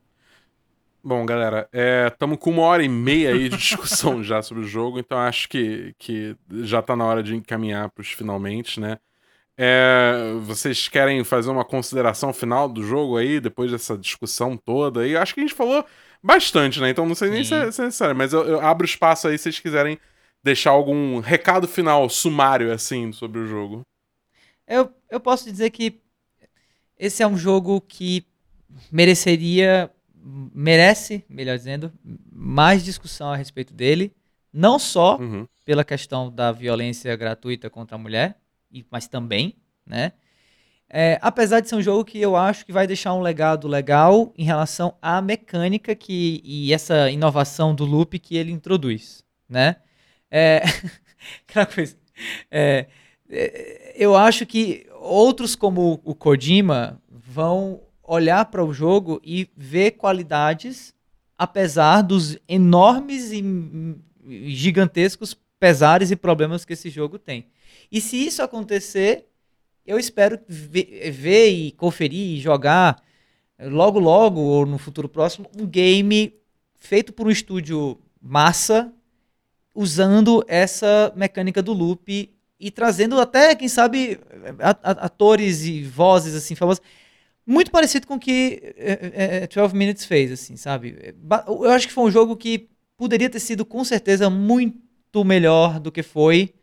[1.08, 1.70] Bom, galera,
[2.12, 5.48] estamos com uma hora e meia aí de discussão já sobre o jogo, então acho
[5.48, 8.98] que, que já tá na hora de encaminhar pros finalmente, né?
[9.56, 15.16] É, vocês querem fazer uma consideração final do jogo aí, depois dessa discussão toda aí?
[15.16, 15.86] Acho que a gente falou
[16.24, 16.90] bastante, né?
[16.90, 19.38] Então não sei nem se é, se é necessário, mas eu, eu abro espaço aí
[19.38, 20.00] se vocês quiserem
[20.44, 23.84] deixar algum recado final, sumário, assim, sobre o jogo.
[24.68, 26.02] Eu, eu posso dizer que
[26.98, 28.26] esse é um jogo que
[28.92, 29.92] mereceria,
[30.54, 31.92] merece, melhor dizendo,
[32.32, 34.12] mais discussão a respeito dele.
[34.52, 35.48] Não só Uhum.
[35.64, 38.38] pela questão da violência gratuita contra a mulher,
[38.90, 40.14] mas também, né?
[40.90, 44.32] É, apesar de ser um jogo que eu acho que vai deixar um legado legal
[44.38, 49.78] em relação à mecânica que, e essa inovação do loop que ele introduz, né?
[50.30, 50.62] É,
[51.50, 51.98] aquela coisa.
[52.52, 52.86] é,
[53.30, 59.92] é, eu acho que outros como o Kojima vão olhar para o jogo e ver
[59.92, 60.94] qualidades
[61.38, 63.44] apesar dos enormes e
[64.54, 67.48] gigantescos pesares e problemas que esse jogo tem.
[67.92, 69.26] E se isso acontecer,
[69.86, 73.02] eu espero ver, ver e conferir e jogar
[73.58, 76.34] eh, logo logo ou no futuro próximo um game
[76.76, 78.92] feito por um estúdio massa
[79.74, 84.20] usando essa mecânica do loop e trazendo até, quem sabe,
[84.82, 86.82] atores e vozes assim famosas
[87.46, 91.16] muito parecido com o que é, é, 12 Minutes fez, assim, sabe?
[91.48, 95.92] Eu acho que foi um jogo que poderia ter sido, com certeza, muito melhor do
[95.92, 96.54] que foi.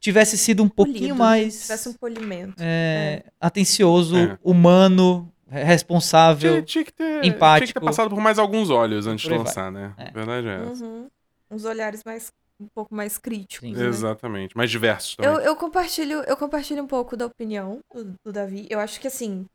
[0.00, 1.18] Tivesse sido um pouquinho Polido, né?
[1.18, 2.54] mais Tivesse um polimento.
[2.60, 4.38] é, atencioso, É.
[4.42, 6.52] humano, responsável.
[6.52, 7.80] Tinha, tinha que ter, tinha que ter empático.
[7.80, 9.46] passado por mais alguns olhos antes Por de aí vai.
[9.46, 9.94] lançar, né?
[9.96, 10.10] É.
[10.10, 10.84] Verdade é essa.
[10.84, 11.08] Uhum.
[11.50, 12.30] Uns olhares mais
[12.60, 13.70] um pouco mais críticos.
[13.70, 13.86] Né?
[13.86, 14.54] Exatamente.
[14.56, 15.32] Mais diversos também.
[15.32, 18.66] Eu, eu compartilho, eu compartilho um pouco da opinião do, do Davi.
[18.68, 19.46] Eu acho que assim,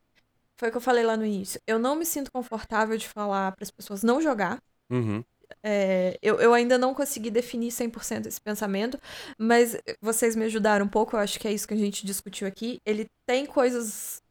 [0.60, 1.60] foi o que eu falei lá no início.
[1.65, 4.61] Eu não me sinto confortável de falar para as pessoas não jogar.
[4.90, 5.23] Uhum.
[5.64, 8.99] É, eu, eu ainda não consegui definir 100% esse pensamento,
[9.38, 12.45] mas vocês me ajudaram um pouco, eu acho que é isso que a gente discutiu
[12.45, 12.77] aqui.
[12.86, 14.22] Ele tem coisas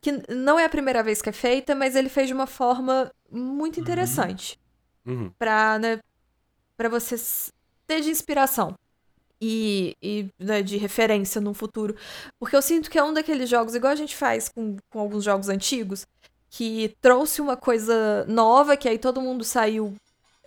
[0.00, 3.10] que não é a primeira vez que é feita, mas ele fez de uma forma
[3.30, 4.58] muito interessante
[5.06, 5.30] Uhum.
[5.38, 6.00] pra, né,
[6.76, 7.14] pra você
[7.86, 8.74] ter de inspiração
[9.40, 11.96] e, e né, de referência no futuro.
[12.38, 15.24] Porque eu sinto que é um daqueles jogos, igual a gente faz com, com alguns
[15.24, 16.06] jogos antigos,
[16.50, 19.94] que trouxe uma coisa nova, que aí todo mundo saiu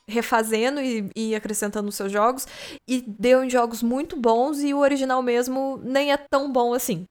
[0.07, 2.48] refazendo e, e acrescentando nos seus jogos,
[2.88, 7.06] e deu em jogos muito bons, e o original mesmo nem é tão bom assim.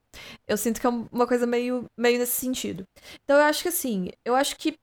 [0.46, 2.82] Eu sinto que é uma coisa meio, meio nesse sentido.
[3.22, 4.74] Então eu acho que assim, eu acho que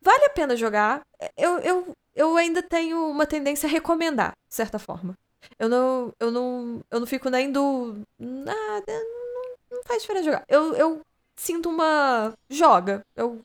[0.00, 1.02] vale a pena jogar.
[1.36, 5.14] Eu, eu, eu ainda tenho uma tendência a recomendar, de certa forma.
[5.58, 8.02] Eu não, eu não, eu não fico nem do.
[8.18, 10.44] Nada, não, não faz diferença jogar.
[10.48, 11.00] Eu, eu
[11.36, 12.34] sinto uma.
[12.50, 13.02] Joga.
[13.14, 13.44] Eu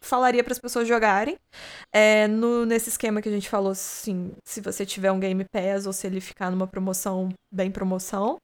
[0.00, 1.38] falaria para as pessoas jogarem.
[1.92, 5.86] É, no, nesse esquema que a gente falou, assim, se você tiver um Game Pass
[5.86, 8.38] ou se ele ficar numa promoção, bem promoção,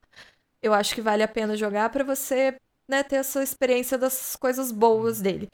[0.61, 2.55] eu acho que vale a pena jogar para você
[2.87, 5.49] né, ter essa experiência das coisas boas dele.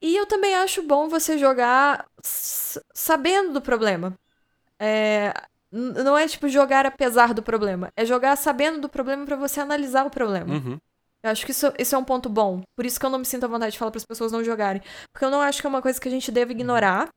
[0.00, 4.16] E eu também acho bom você jogar sabendo do problema.
[4.78, 5.32] É,
[5.70, 10.06] não é tipo jogar apesar do problema, é jogar sabendo do problema para você analisar
[10.06, 10.54] o problema.
[10.54, 10.78] Uhum.
[11.22, 12.62] Eu acho que isso, isso é um ponto bom.
[12.76, 14.44] Por isso que eu não me sinto à vontade de falar para as pessoas não
[14.44, 14.80] jogarem.
[15.12, 17.08] Porque eu não acho que é uma coisa que a gente deve ignorar.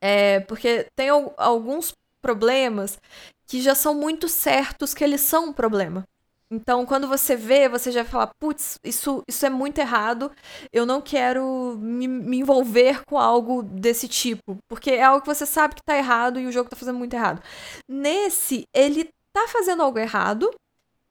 [0.00, 1.92] É, porque tem al- alguns
[2.22, 2.98] problemas
[3.46, 6.02] que já são muito certos que eles são um problema.
[6.50, 10.30] Então, quando você vê, você já fala, putz, isso, isso é muito errado,
[10.72, 14.56] eu não quero me, me envolver com algo desse tipo.
[14.68, 17.14] Porque é algo que você sabe que tá errado e o jogo tá fazendo muito
[17.14, 17.42] errado.
[17.88, 20.50] Nesse, ele tá fazendo algo errado,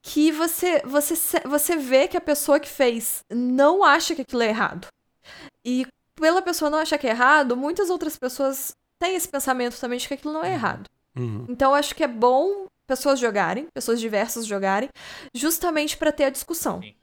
[0.02, 4.50] que você, você, você vê que a pessoa que fez não acha que aquilo é
[4.50, 4.88] errado.
[5.66, 5.86] E
[6.16, 10.08] pela pessoa não achar que é errado, muitas outras pessoas tem esse pensamento também de
[10.08, 10.88] que aquilo não é errado.
[11.18, 11.46] Uhum.
[11.50, 14.90] Então eu acho que é bom pessoas jogarem, pessoas diversas jogarem,
[15.34, 16.82] justamente para ter a discussão.
[16.82, 16.94] Sim.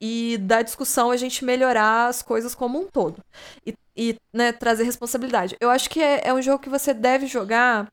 [0.00, 3.22] E da discussão a gente melhorar as coisas como um todo.
[3.64, 5.56] E, e, né, trazer responsabilidade.
[5.60, 7.88] Eu acho que é, é um jogo que você deve jogar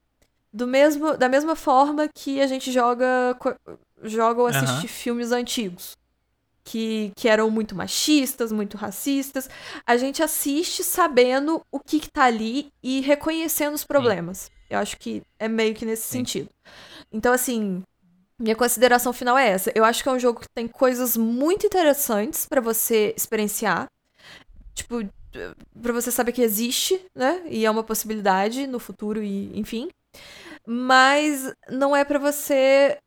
[0.52, 3.38] do mesmo, da mesma forma que a gente joga,
[4.04, 4.88] joga ou assiste Aham.
[4.88, 5.98] filmes antigos.
[6.66, 9.50] Que, que eram muito machistas, muito racistas.
[9.86, 14.50] A gente assiste sabendo o que, que tá ali e reconhecendo os problemas.
[14.70, 16.20] Eu acho que é meio que nesse Sim.
[16.20, 16.50] sentido.
[17.14, 17.84] Então, assim,
[18.40, 19.72] minha consideração final é essa.
[19.76, 23.88] Eu acho que é um jogo que tem coisas muito interessantes pra você experienciar.
[24.74, 25.08] Tipo,
[25.82, 27.44] pra você saber que existe, né?
[27.48, 29.90] E é uma possibilidade no futuro e, enfim.
[30.68, 32.98] Mas não é pra você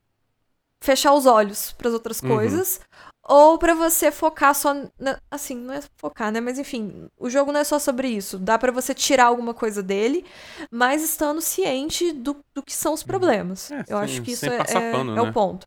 [0.82, 2.28] fechar os olhos pras outras Uhum.
[2.28, 2.80] coisas
[3.28, 6.40] ou pra você focar só na, assim, não é focar, né?
[6.40, 8.38] Mas enfim, o jogo não é só sobre isso.
[8.38, 10.24] Dá pra você tirar alguma coisa dele,
[10.70, 13.70] mas estando ciente do, do que são os problemas.
[13.70, 15.22] É, eu sem- acho que isso é, é- pano, é né?
[15.22, 15.66] o ponto.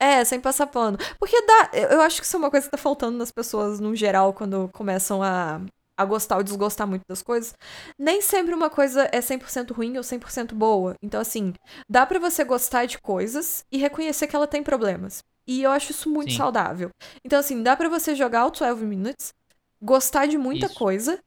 [0.00, 0.96] É, sem passar pano.
[1.18, 1.70] Porque dá.
[1.74, 4.68] Eu acho que isso é uma coisa que tá faltando nas pessoas no geral quando
[4.72, 5.60] começam a,
[5.96, 7.54] a gostar ou desgostar muito das coisas.
[7.98, 10.94] Nem sempre uma coisa é 100% ruim ou 100% boa.
[11.02, 11.52] Então, assim,
[11.88, 15.24] dá pra você gostar de coisas e reconhecer que ela tem problemas.
[15.48, 16.36] E eu acho isso muito Sim.
[16.36, 16.90] saudável.
[17.24, 19.32] Então, assim, dá pra você jogar o 12 Minutes,
[19.80, 20.74] gostar de muita Isso.
[20.74, 21.18] coisa,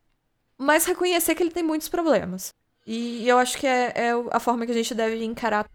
[0.57, 2.53] mas reconhecer que ele tem muitos problemas.
[2.85, 5.65] E eu acho que é, é a forma que a gente deve encarar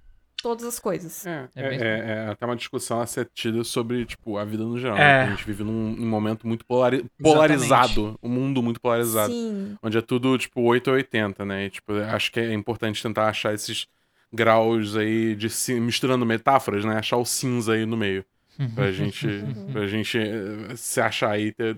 [0.42, 1.26] todas as coisas.
[1.26, 4.62] É, É é, é- é até uma discussão a ser tida sobre, tipo, a vida
[4.62, 4.96] no geral.
[4.96, 5.00] É.
[5.00, 5.22] né?
[5.24, 8.16] A gente vive num, num momento muito polari- polarizado.
[8.22, 9.32] Um mundo muito polarizado.
[9.32, 9.76] Sim.
[9.82, 11.64] Onde é tudo, tipo, 8 ou 80, né?
[11.66, 13.86] E, tipo, acho que é importante tentar achar esses
[14.32, 15.48] graus aí de
[15.80, 16.96] misturando metáforas, né?
[16.98, 18.24] Achar o cinza aí no meio.
[18.74, 19.26] Pra gente,
[19.72, 21.76] pra gente eh, se achar aí, ter,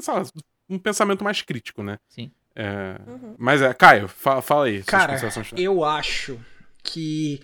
[0.00, 0.22] sei lá,
[0.68, 1.98] um pensamento mais crítico, né?
[2.08, 2.30] Sim.
[2.54, 3.34] É, Uhum.
[3.38, 4.82] Mas é, Caio, fa- fala aí.
[4.82, 5.16] Cara,
[5.56, 6.40] eu acho
[6.82, 7.40] que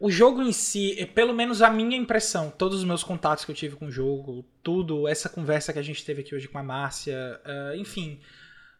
[0.00, 3.52] o jogo em si, é pelo menos a minha impressão, todos os meus contatos que
[3.52, 6.58] eu tive com o jogo, tudo, essa conversa que a gente teve aqui hoje com
[6.58, 8.18] a Márcia, ah, enfim,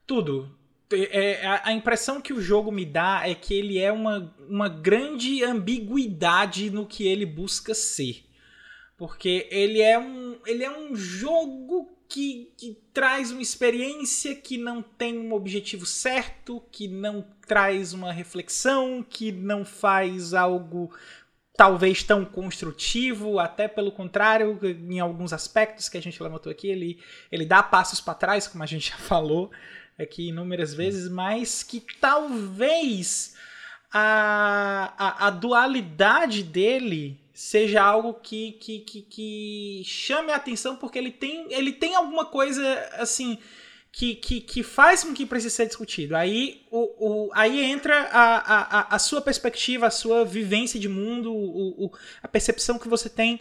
[0.06, 0.58] tudo.
[0.92, 4.68] É, a, a impressão que o jogo me dá é que ele é uma, uma
[4.68, 8.24] grande ambiguidade no que ele busca ser.
[9.02, 14.80] Porque ele é um, ele é um jogo que, que traz uma experiência que não
[14.80, 20.94] tem um objetivo certo, que não traz uma reflexão, que não faz algo
[21.56, 27.02] talvez tão construtivo, até pelo contrário, em alguns aspectos que a gente levantou aqui, ele,
[27.32, 29.50] ele dá passos para trás, como a gente já falou
[29.98, 33.34] aqui inúmeras vezes, mas que talvez
[33.92, 40.98] a, a, a dualidade dele seja algo que, que, que, que chame a atenção, porque
[40.98, 42.62] ele tem, ele tem alguma coisa
[42.94, 43.38] assim
[43.90, 46.16] que, que, que faz com que precise ser discutido.
[46.16, 51.32] Aí, o, o, aí entra a, a, a sua perspectiva, a sua vivência de mundo,
[51.32, 51.92] o, o,
[52.22, 53.40] a percepção que você tem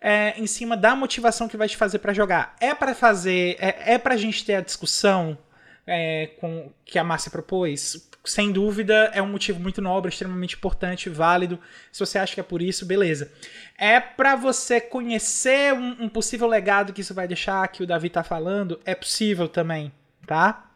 [0.00, 2.56] é, em cima da motivação que vai te fazer para jogar.
[2.60, 5.38] É para fazer, é, é pra gente ter a discussão
[5.86, 8.10] é, com, que a Márcia propôs?
[8.24, 11.58] Sem dúvida, é um motivo muito nobre, extremamente importante, válido.
[11.90, 13.32] Se você acha que é por isso, beleza.
[13.76, 18.08] É para você conhecer um, um, possível legado que isso vai deixar, que o Davi
[18.08, 19.90] tá falando, é possível também,
[20.24, 20.70] tá?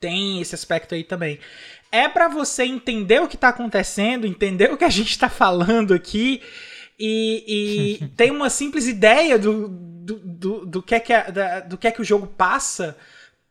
[0.00, 1.38] Tem esse aspecto aí também.
[1.92, 5.94] É para você entender o que tá acontecendo, entender o que a gente tá falando
[5.94, 6.42] aqui
[6.98, 11.78] e, e ter uma simples ideia do, do, do, do, que, é que, da, do
[11.78, 12.96] que é que o jogo passa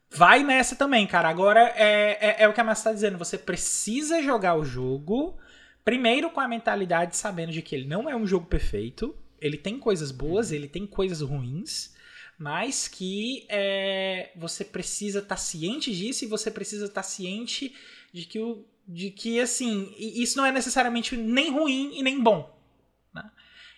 [0.09, 1.29] vai nessa também, cara.
[1.29, 3.17] Agora é, é, é o que a Márcia tá dizendo.
[3.17, 5.37] Você precisa jogar o jogo,
[5.83, 9.15] primeiro com a mentalidade sabendo de que ele não é um jogo perfeito.
[9.39, 11.95] Ele tem coisas boas, ele tem coisas ruins,
[12.37, 17.73] mas que é, você precisa estar tá ciente disso e você precisa estar tá ciente
[18.11, 22.58] de que, o, de que, assim, isso não é necessariamente nem ruim e nem bom.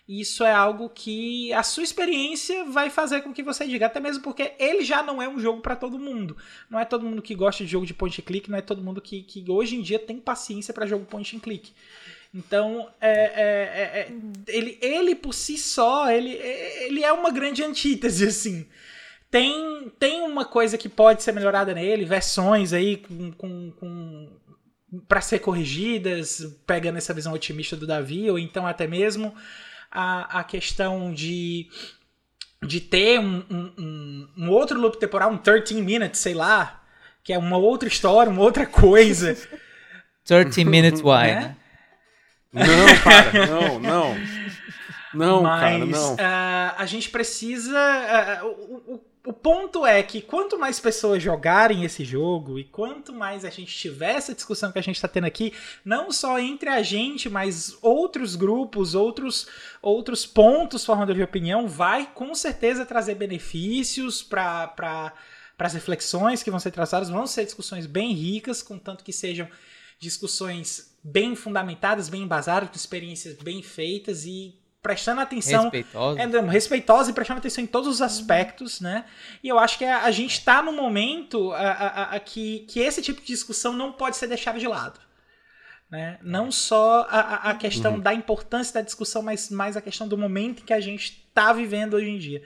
[0.08, 4.22] Isso é algo que a sua experiência vai fazer com que você diga, até mesmo
[4.22, 6.36] porque ele já não é um jogo para todo mundo.
[6.68, 8.82] Não é todo mundo que gosta de jogo de point and click, não é todo
[8.82, 11.72] mundo que, que hoje em dia tem paciência para jogo point and click.
[12.34, 14.12] Então, é, é, é,
[14.48, 18.66] ele, ele por si só, ele, ele é uma grande antítese, assim.
[19.30, 24.28] Tem, tem uma coisa que pode ser melhorada nele, versões aí com, com, com
[25.08, 29.34] para ser corrigidas, pegando essa visão otimista do Davi, ou então até mesmo
[29.92, 31.68] a, a questão de,
[32.62, 36.82] de ter um, um, um, outro loop temporal, um 13 minutes, sei lá,
[37.22, 39.36] que é uma outra história, uma outra coisa.
[40.24, 41.56] 30 minutes why, né?
[42.52, 42.64] Não,
[43.02, 44.16] para, não, não.
[45.14, 46.14] Não, Mas cara, não.
[46.14, 47.78] uh, a gente precisa.
[48.42, 53.12] Uh, o, o, o ponto é que quanto mais pessoas jogarem esse jogo e quanto
[53.12, 55.52] mais a gente tiver essa discussão que a gente está tendo aqui,
[55.84, 59.46] não só entre a gente, mas outros grupos, outros,
[59.80, 65.12] outros pontos formando de opinião, vai com certeza trazer benefícios para
[65.56, 67.08] para as reflexões que vão ser traçadas.
[67.08, 69.48] Vão ser discussões bem ricas, contanto que sejam
[70.00, 75.64] discussões bem fundamentadas, bem embasadas, com experiências bem feitas e prestando atenção.
[75.64, 76.20] Respeitosa.
[76.20, 79.04] É, respeitosa e prestando atenção em todos os aspectos, né?
[79.42, 82.80] E eu acho que a, a gente está no momento a, a, a, que, que
[82.80, 85.00] esse tipo de discussão não pode ser deixado de lado.
[85.88, 86.18] Né?
[86.22, 88.00] Não só a, a questão Uhum.
[88.00, 91.52] da importância da discussão, mas mais a questão do momento em que a gente está
[91.52, 92.42] vivendo hoje em dia.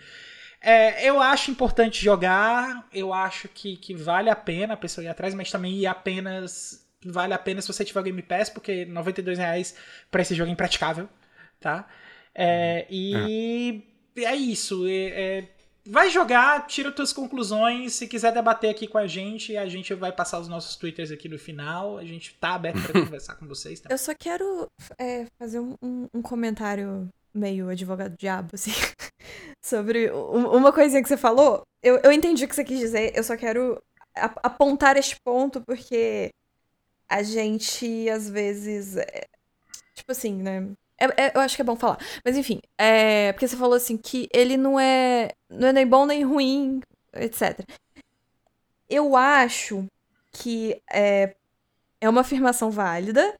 [0.60, 5.08] É, eu acho importante jogar, eu acho que, que vale a pena a pessoa ir
[5.08, 6.84] atrás, mas também ir apenas.
[7.04, 9.76] Vale a pena se você tiver o Game Pass, porque 92 reais
[10.10, 11.08] para esse jogo é impraticável,
[11.60, 11.86] tá?
[12.38, 13.82] É, e
[14.18, 14.86] é, isso.
[14.86, 15.48] é- é,
[15.86, 17.94] vai jogar, tira tuas conclusões.
[17.94, 21.28] Se quiser debater aqui com a gente, a gente vai passar os nossos twitters aqui
[21.28, 21.96] no final.
[21.96, 23.80] A gente tá aberto para conversar com vocês.
[23.80, 23.88] Tá?
[23.90, 24.68] Eu só quero
[24.98, 28.70] é, fazer um, um- um comentário meio advogado-diabo, assim,
[29.62, 31.62] sobre uma coisinha que você falou.
[31.82, 33.80] Eu, eu entendi o que você quis dizer, eu só quero
[34.42, 36.30] apontar este ponto, porque
[37.08, 39.26] a gente, às vezes, é,
[39.94, 40.66] tipo assim, né?
[40.98, 41.98] É- é- eu acho que é bom falar.
[42.24, 46.06] Mas enfim, é, porque você falou assim que ele não é, não é nem bom
[46.06, 46.80] nem ruim,
[47.14, 47.60] etc.
[48.88, 49.84] Eu acho
[50.32, 51.34] que é,
[52.00, 53.34] é uma afirmação válida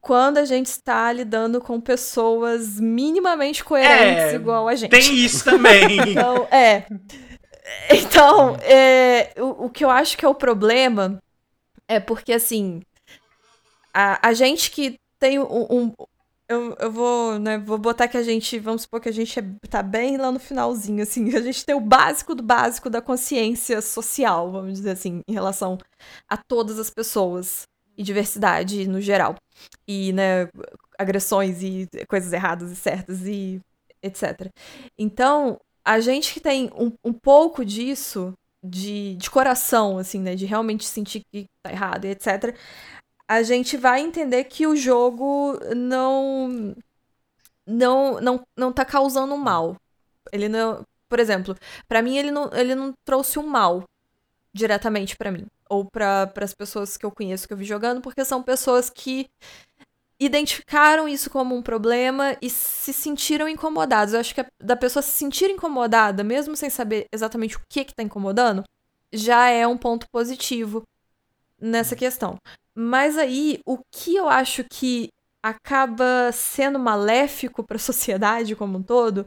[0.00, 4.90] quando a gente está lidando com pessoas minimamente coerentes É, igual a gente.
[4.90, 5.98] Tem isso também.
[6.12, 6.86] Então, é.
[7.90, 11.20] Então, é, o, o que eu acho que é o problema
[11.88, 12.80] é porque, assim,
[13.92, 15.66] a, a gente que tem um.
[15.70, 15.92] um-
[16.48, 19.42] eu, eu vou, né, vou botar que a gente, vamos supor que a gente é,
[19.68, 23.80] tá bem lá no finalzinho, assim, a gente tem o básico do básico da consciência
[23.82, 25.78] social, vamos dizer assim, em relação
[26.28, 27.66] a todas as pessoas
[27.96, 29.36] e diversidade no geral.
[29.88, 30.48] E, né,
[30.98, 33.60] agressões e coisas erradas e certas e
[34.02, 34.50] etc.
[34.98, 40.34] Então, a gente que tem um, um pouco disso, de, de coração, assim, né?
[40.34, 42.54] De realmente sentir que tá errado e etc.
[43.28, 46.74] A gente vai entender que o jogo não.
[47.66, 49.76] Não, não, não tá causando mal.
[50.32, 50.84] Ele não.
[51.08, 51.56] Por exemplo,
[51.88, 53.84] pra mim ele não, ele não trouxe um mal
[54.54, 55.46] diretamente pra mim.
[55.70, 59.26] Ou para as pessoas que eu conheço que eu vi jogando, porque são pessoas que
[60.18, 64.14] identificaram isso como um problema e se sentiram incomodados.
[64.14, 67.84] Eu acho que a- da pessoa se sentir incomodada, mesmo sem saber exatamente o que
[67.84, 68.64] que tá incomodando,
[69.12, 70.82] já é um ponto positivo
[71.60, 72.38] nessa questão.
[72.76, 75.08] Mas aí, o que eu acho que
[75.42, 79.24] acaba sendo maléfico para a sociedade como um todo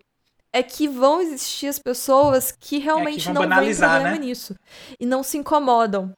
[0.51, 4.25] é que vão existir as pessoas que realmente vão não veem banalizar, problema né?
[4.25, 4.55] nisso
[4.99, 6.11] e não se incomodam.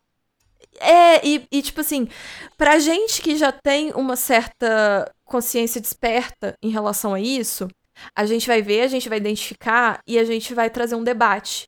[0.80, 2.08] É, e, e tipo assim,
[2.58, 7.68] pra gente que já tem uma certa consciência desperta em relação a isso,
[8.16, 11.68] a gente vai ver, a gente vai identificar e a gente vai trazer um debate.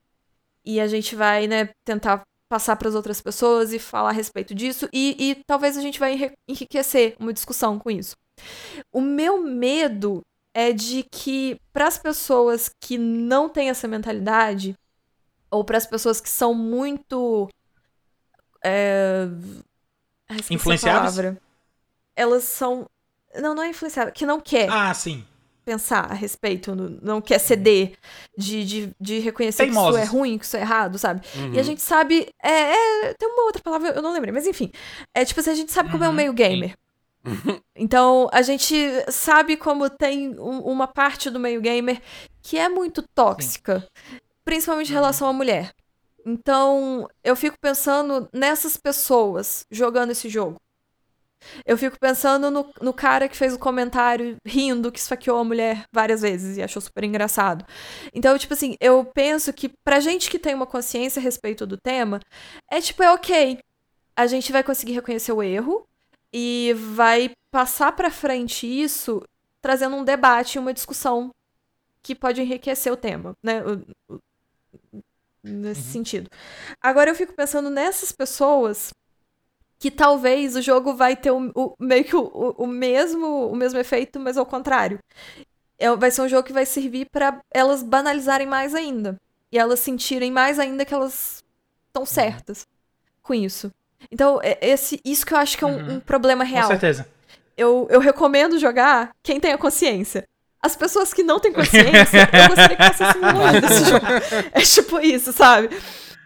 [0.64, 2.22] E a gente vai, né, tentar
[2.54, 5.98] passar para as outras pessoas e falar a respeito disso e, e talvez a gente
[5.98, 8.16] vai enri- enriquecer uma discussão com isso.
[8.92, 10.22] O meu medo
[10.54, 14.76] é de que para as pessoas que não têm essa mentalidade
[15.50, 17.48] ou para as pessoas que são muito
[18.64, 19.26] é...
[20.48, 21.16] Influenciáveis?
[21.16, 21.42] palavra.
[22.14, 22.86] Elas são
[23.34, 25.26] não, não é influenciável, que não quer Ah, sim.
[25.64, 27.92] Pensar a respeito, não quer ceder
[28.36, 30.00] de, de, de reconhecer que Teimosos.
[30.00, 31.26] isso é ruim, que isso é errado, sabe?
[31.36, 31.54] Uhum.
[31.54, 32.28] E a gente sabe.
[32.42, 32.50] É,
[33.08, 34.70] é, tem uma outra palavra, eu não lembrei, mas enfim.
[35.14, 36.74] É tipo assim, a gente sabe como é o Uhum, meio gamer.
[37.76, 38.76] Então, a gente
[39.10, 42.00] sabe como tem um- uma parte do meio gamer
[42.42, 43.86] que é muito tóxica,
[44.44, 45.70] principalmente em relação à mulher.
[46.26, 50.56] Então, eu fico pensando nessas pessoas jogando esse jogo.
[51.64, 55.84] Eu fico pensando no, no cara que fez o comentário rindo que esfaqueou a mulher
[55.92, 57.64] várias vezes e achou super engraçado.
[58.12, 61.76] Então, tipo assim, eu penso que pra gente que tem uma consciência a respeito do
[61.76, 62.20] tema,
[62.70, 63.58] é tipo, é ok.
[64.16, 65.86] A gente vai conseguir reconhecer o erro
[66.32, 69.22] e vai passar pra frente isso
[69.60, 71.30] trazendo um debate, uma discussão
[72.02, 73.62] que pode enriquecer o tema, né?
[75.42, 76.28] Nesse sentido.
[76.80, 78.92] Agora eu fico pensando nessas pessoas
[79.78, 83.78] que talvez o jogo vai ter o, o- meio que o, o- mesmo o mesmo
[83.78, 84.98] efeito, mas ao contrário.
[85.78, 89.16] É- vai ser um jogo que vai servir pra elas banalizarem mais ainda
[89.52, 91.42] e elas sentirem mais ainda que elas
[91.88, 92.66] estão certas
[93.22, 93.70] com isso.
[94.10, 95.94] Então, é- esse, isso que eu acho que é um, Uhum.
[95.96, 96.68] um problema Com real.
[96.68, 97.06] certeza.
[97.56, 100.26] Eu, eu recomendo jogar quem tem a consciência.
[100.62, 104.06] as pessoas que não têm consciência, eu gostaria que longe desse jogo.
[104.52, 105.68] É tipo isso, sabe?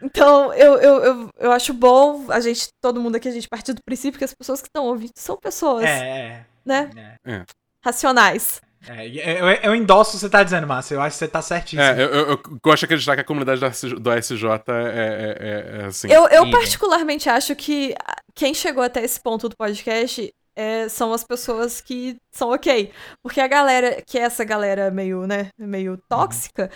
[0.03, 3.73] Então, eu, eu, eu, eu acho bom a gente, todo mundo aqui, a gente partir
[3.73, 6.91] do princípio que as pessoas que estão ouvindo são pessoas, É, né?
[7.25, 7.33] é.
[7.33, 7.45] É.
[7.85, 8.61] Racionais.
[8.87, 9.07] É,
[9.41, 10.95] eu, eu endosso o que você tá dizendo, Márcio.
[10.95, 11.83] Eu acho que você tá certíssimo.
[11.83, 15.83] É, eu, eu, eu gosto de acreditar que a comunidade do ASJ é, é, é,
[15.83, 16.09] é assim.
[16.11, 17.95] Eu, eu particularmente acho que
[18.35, 22.93] quem chegou até esse ponto do podcast é, são as pessoas que são ok.
[23.23, 26.71] Porque a galera, que é essa galera meio, né, meio tóxica,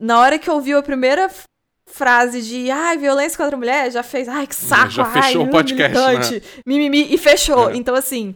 [0.00, 1.30] na hora que ouviu a primeira
[1.88, 5.44] frase de ai, violência contra a mulher, já fez, ai, que saco, já ai, fechou
[5.44, 6.40] o uh, podcast, né?
[6.66, 7.70] mimimi, e fechou.
[7.70, 7.76] É.
[7.76, 8.34] Então, assim,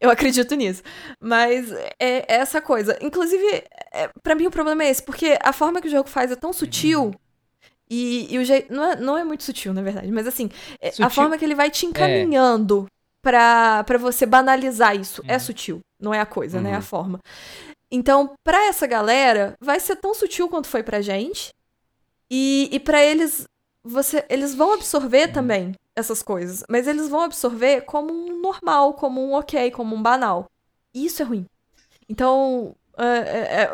[0.00, 0.82] eu acredito nisso.
[1.20, 2.96] Mas é, é essa coisa.
[3.00, 6.30] Inclusive, é, para mim o problema é esse, porque a forma que o jogo faz
[6.30, 7.14] é tão sutil.
[7.90, 8.72] E, e o jeito.
[8.72, 10.48] Não é, não é muito sutil, na verdade, mas assim,
[10.80, 11.10] é, a Sutil.
[11.10, 12.86] forma que ele vai te encaminhando
[13.22, 15.80] pra, pra você banalizar isso é sutil.
[16.00, 16.70] Não é a coisa, né?
[16.70, 16.82] É a Uhum.
[16.82, 17.20] forma.
[17.90, 21.50] Então, pra essa galera, vai ser tão sutil quanto foi pra gente.
[22.34, 23.46] E, e para eles,
[23.84, 26.64] você, eles vão absorver também essas coisas.
[26.66, 30.46] Mas eles vão absorver como um normal, como um ok, como um banal.
[30.94, 31.44] E isso é ruim.
[32.08, 33.70] Então, é, é, é,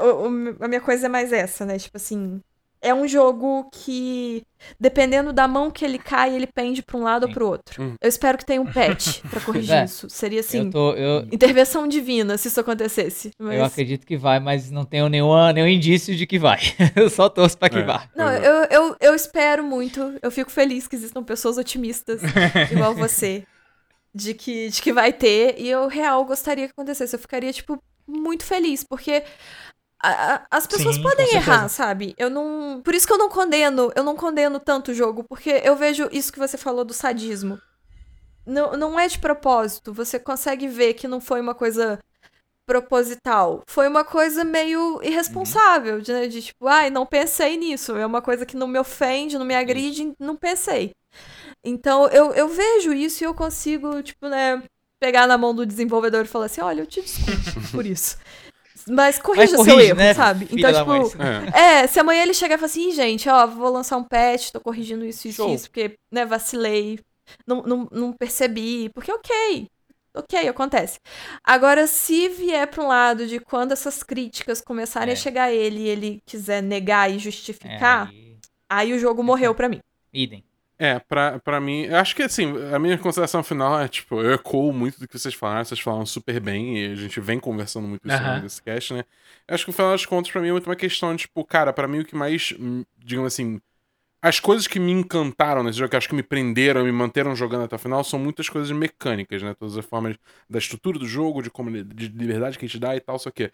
[0.60, 1.78] a minha coisa é mais essa, né?
[1.78, 2.42] Tipo assim.
[2.80, 4.44] É um jogo que,
[4.78, 7.34] dependendo da mão que ele cai, ele pende pra um lado ou Sim.
[7.34, 7.82] pro outro.
[7.82, 7.94] Hum.
[8.00, 9.84] Eu espero que tenha um patch pra corrigir É.
[9.84, 10.08] isso.
[10.08, 10.66] Seria assim.
[10.66, 13.30] Eu, tô, eu, Intervenção divina, se isso acontecesse.
[13.38, 13.58] Mas...
[13.58, 16.60] eu acredito que vai, mas não tenho nenhuma, nenhum indício de que vai.
[16.94, 17.82] eu só torço pra que É.
[17.82, 18.08] vá.
[18.14, 20.14] Não, eu, eu, eu espero muito.
[20.22, 22.20] Eu fico feliz que existam pessoas otimistas,
[22.70, 23.42] igual você,
[24.14, 25.56] de que, de que vai ter.
[25.58, 27.14] E eu, real, gostaria que acontecesse.
[27.14, 29.22] Eu ficaria, tipo, muito feliz, porque
[30.02, 32.14] a- a- as pessoas Sim, podem errar, sabe?
[32.16, 32.80] Eu não.
[32.84, 36.08] Por isso que eu não condeno, eu não condeno tanto o jogo, porque eu vejo
[36.12, 37.60] isso que você falou do sadismo.
[38.46, 39.92] Não, não é de propósito.
[39.92, 41.98] Você consegue ver que não foi uma coisa
[42.66, 43.62] proposital.
[43.66, 47.96] Foi uma coisa meio irresponsável, de, né, de tipo, ai, não pensei nisso.
[47.96, 50.92] É uma coisa que não me ofende, não me agride, não pensei.
[51.64, 54.62] Então, eu, eu vejo isso e eu consigo, tipo, né,
[55.00, 58.18] pegar na mão do desenvolvedor e falar assim, olha, eu te desculpo por isso.
[58.88, 60.46] Mas corrija seu corrige, erro, né, sabe?
[60.46, 61.52] filha Então, da tipo, mãe?
[61.54, 61.82] É.
[61.82, 64.50] é, se amanhã ele chegar e falar assim, "Ih, gente, ó, vou lançar um patch,
[64.50, 65.54] tô corrigindo isso, isso, Show.
[65.54, 66.98] isso, porque, né, vacilei,
[67.46, 69.66] não, não, não percebi, porque ok,
[70.14, 70.98] ok, acontece.
[71.44, 75.12] Agora, se vier pra um lado de quando essas críticas começarem É.
[75.12, 78.36] a chegar a ele e ele quiser negar e É, justificar, aí-
[78.68, 79.80] aí o jogo morreu pra mim.
[80.12, 80.42] idem.
[80.80, 84.34] É, pra, pra mim, eu acho que assim, a minha consideração final é, tipo, eu
[84.34, 87.88] ecoo muito do que vocês falaram, vocês falaram super bem e a gente vem conversando
[87.88, 88.40] muito isso Aham.
[88.42, 89.04] nesse cast, né?
[89.48, 91.88] Acho que no final das contas, pra mim, é muito uma questão, tipo, cara, pra
[91.88, 93.60] mim o que mais, hum, digamos assim,
[94.22, 97.36] as coisas que me encantaram nesse jogo, que acho que me prenderam e me manteram
[97.36, 99.54] jogando até o final, são muitas coisas mecânicas, né?
[99.54, 100.16] Todas as formas
[100.50, 103.30] da estrutura do jogo, de, como, de liberdade que a gente dá e tal, só
[103.30, 103.52] que.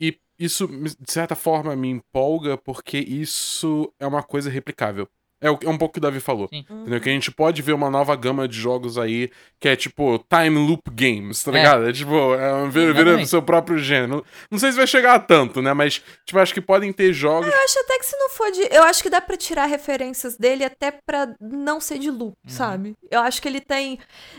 [0.00, 5.08] E isso, de certa forma, me empolga porque isso é uma coisa replicável.
[5.40, 6.48] É, o- é um pouco o que o Davi falou.
[6.48, 6.64] Sim.
[6.70, 7.00] Entendeu?
[7.00, 10.58] Que a gente pode ver uma nova gama de jogos aí que é tipo time
[10.58, 11.54] loop games, tá É.
[11.54, 11.88] ligado?
[11.88, 14.24] É tipo, é, um- vira, vira seu próprio gênero.
[14.50, 15.72] Não sei se vai chegar a tanto, né?
[15.72, 17.46] Mas, tipo, acho que podem ter jogos.
[17.46, 18.68] Eu acho até que se não for de.
[18.70, 22.94] Eu acho que dá pra tirar referências dele até pra não ser de loop, sabe?
[23.10, 23.98] Eu acho que ele tem.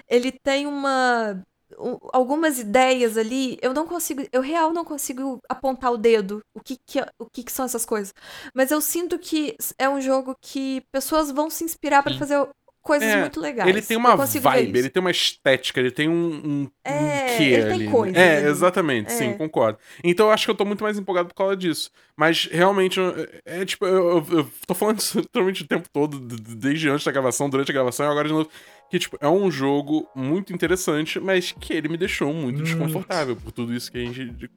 [0.10, 1.42] Ele tem uma.
[1.82, 3.58] Um- algumas ideias ali.
[3.62, 4.24] Eu não consigo.
[4.32, 6.42] Eu real não consigo apontar o dedo.
[6.54, 8.14] O que, que, o que, que são essas coisas.
[8.54, 12.20] Mas eu sinto que é um jogo que pessoas vão se inspirar pra Sim.
[12.20, 12.48] fazer
[12.82, 13.70] coisas É, muito legais.
[13.70, 17.44] Ele tem uma vibe, ele tem uma estética, ele tem um, um, um É, quê
[17.44, 17.92] ele tem ali, né?
[17.92, 18.48] coisas É, ali.
[18.48, 19.34] exatamente, sim, É.
[19.34, 19.78] concordo.
[20.04, 21.92] Então eu acho que eu tô muito mais empolgado por causa disso.
[22.18, 23.14] Mas realmente, eu-
[23.46, 27.12] é tipo, eu, eu, eu tô falando isso literalmente o tempo todo, desde antes da
[27.12, 28.50] gravação, durante a gravação e agora de novo.
[28.90, 33.50] Que, tipo, é um jogo muito interessante, mas que ele me deixou muito desconfortável por
[33.54, 34.50] tudo isso que a gente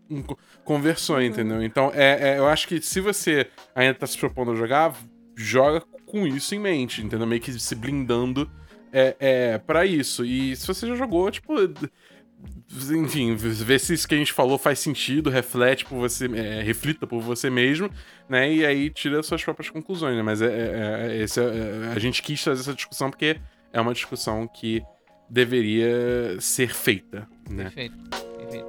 [0.65, 1.23] conversou, Uhum.
[1.23, 1.63] entendeu?
[1.63, 4.93] Então, é, é, eu acho que se você ainda tá se propondo a jogar,
[5.37, 5.81] joga
[6.15, 7.27] com isso em mente, entendeu?
[7.27, 8.49] Meio que se blindando
[8.93, 10.25] é, é para isso.
[10.25, 11.55] E se você já jogou, tipo.
[12.93, 17.07] Enfim, ver se isso que a gente falou faz sentido, reflete por você, é, reflita
[17.07, 17.91] por você mesmo,
[18.29, 18.53] né?
[18.53, 20.23] E aí tira suas próprias conclusões, né?
[20.23, 23.41] Mas é, é- é- esse é- é- a gente quis fazer essa discussão porque
[23.73, 24.83] é uma discussão que
[25.29, 27.65] deveria ser feita, né?
[27.65, 27.97] Perfeito.
[28.39, 28.67] Perfeito.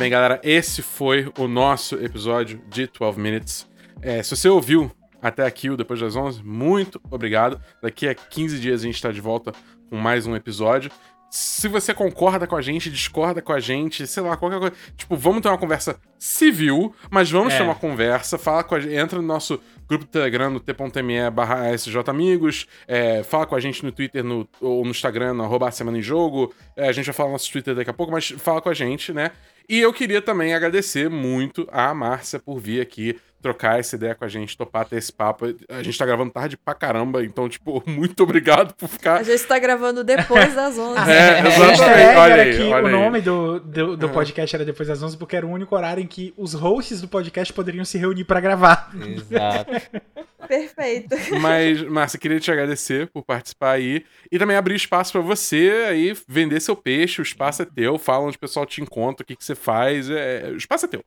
[0.00, 0.40] Bem, galera.
[0.42, 3.68] Esse foi o nosso episódio de 12 Minutes.
[4.00, 4.90] É, se você ouviu
[5.20, 7.60] até aqui o Depois das 11, muito obrigado.
[7.82, 9.52] Daqui a 15 dias a gente está de volta
[9.90, 10.90] com mais um episódio.
[11.32, 14.74] se você concorda com a gente, discorda com a gente, sei lá, qualquer coisa.
[14.96, 17.58] Tipo, vamos ter uma conversa civil, mas vamos É.
[17.58, 21.30] ter uma conversa, fala com a gente, entra no nosso grupo do Telegram, no t.me
[21.30, 25.70] barra sjamigos, é, fala com a gente no Twitter no, ou no Instagram, no arroba
[25.70, 28.30] Semana em Jogo, é, a gente vai falar no nosso Twitter daqui a pouco, mas
[28.30, 29.30] fala com a gente, né?
[29.70, 34.24] E eu queria também agradecer muito a Márcia por vir aqui trocar essa ideia com
[34.24, 35.46] a gente, topar ter esse papo.
[35.68, 39.42] A gente tá gravando tarde pra caramba, então, tipo, muito obrigado por ficar A gente
[39.44, 41.10] tá gravando depois das 11.
[41.10, 42.16] É, O exatamente.
[42.18, 42.92] Olha aí, que olha o aí.
[42.92, 46.06] nome do, do, do podcast era depois das 11, porque era o único horário em
[46.06, 48.90] que os hosts do podcast poderiam se reunir pra gravar.
[48.94, 49.70] Exato.
[50.48, 51.14] Perfeito.
[51.40, 56.16] Mas, Márcia, queria te agradecer por participar aí e também abrir espaço pra você aí
[56.26, 57.20] vender seu peixe.
[57.20, 57.98] O espaço é teu.
[57.98, 60.10] Fala onde o pessoal te encontra, o que, que você faz.
[60.10, 61.04] É, o espaço é teu.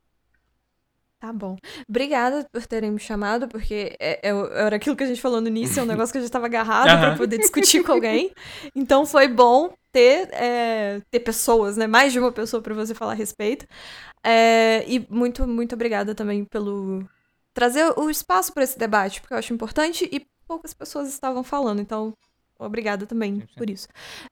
[1.23, 1.55] Tá bom.
[1.87, 5.47] Obrigada por terem me chamado, porque é, é- era aquilo que a gente falou no
[5.47, 7.17] início, é um negócio que a gente tava agarrado pra Aham.
[7.17, 8.33] poder discutir com alguém.
[8.75, 11.87] Então foi bom ter, é, ter pessoas, né?
[11.87, 13.65] Mais de uma pessoa pra você falar a respeito.
[14.21, 17.07] É, e muito, muito obrigada também pelo
[17.53, 21.79] trazer o espaço pra esse debate, porque eu acho importante e poucas pessoas estavam falando,
[21.79, 22.13] então
[22.59, 23.47] obrigada também 100%.
[23.55, 23.87] por isso.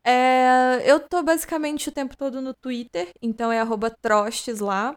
[0.06, 4.94] É, eu tô basicamente o tempo todo no Twitter, então é arroba trostes lá.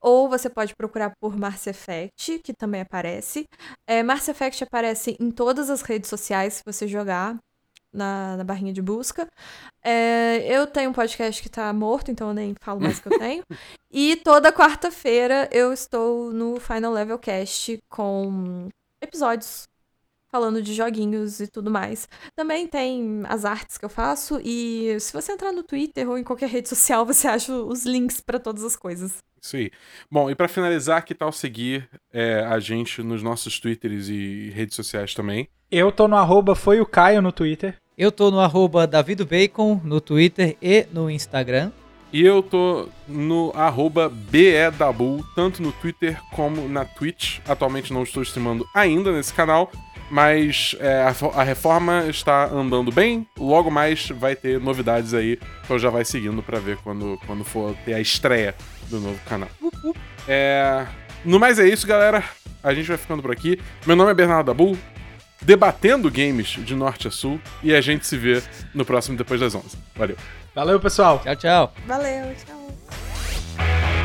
[0.00, 3.44] Ou você pode procurar por Mars Effect, que também aparece.
[3.86, 7.38] É, Mars Effect aparece em todas as redes sociais, se você jogar
[7.92, 9.28] na, na barrinha de busca.
[9.82, 13.08] É, eu tenho um podcast que tá morto, então eu nem falo mais o que
[13.14, 13.44] eu tenho.
[13.90, 18.68] E toda quarta-feira eu estou no Final Level Cast com
[19.02, 19.64] episódios
[20.32, 22.08] falando de joguinhos e tudo mais.
[22.34, 26.24] Também tem as artes que eu faço e se você entrar no Twitter ou em
[26.24, 29.18] qualquer rede social, você acha os links pra todas as coisas.
[29.40, 29.70] Isso aí.
[30.10, 34.76] Bom, e pra finalizar, que tal seguir é, a gente nos nossos Twitters e redes
[34.76, 35.48] sociais também?
[35.70, 37.76] Eu tô no arroba foi o Caio no Twitter.
[37.98, 41.72] Eu tô no arroba davidobacon no Twitter e no Instagram.
[42.12, 47.40] E eu tô no arroba BEDabu, tanto no Twitter como na Twitch.
[47.48, 49.72] Atualmente não estou streamando ainda nesse canal,
[50.12, 53.26] mas é, a, a reforma está andando bem.
[53.38, 57.74] Logo mais vai ter novidades aí, então já vai seguindo pra ver quando, quando for
[57.86, 58.54] ter a estreia
[58.90, 59.48] do novo canal.
[60.28, 60.86] É,
[61.24, 62.22] no mais é isso, galera.
[62.62, 63.58] A gente vai ficando por aqui.
[63.86, 64.76] Meu nome é Bernardo Dabu,
[65.40, 68.42] debatendo games de norte a sul, e a gente se vê
[68.74, 69.78] no próximo Depois das 11.
[69.96, 70.16] Valeu!
[70.54, 71.22] Valeu, pessoal!
[71.24, 71.74] Tchau, tchau.
[71.86, 74.01] Valeu, tchau.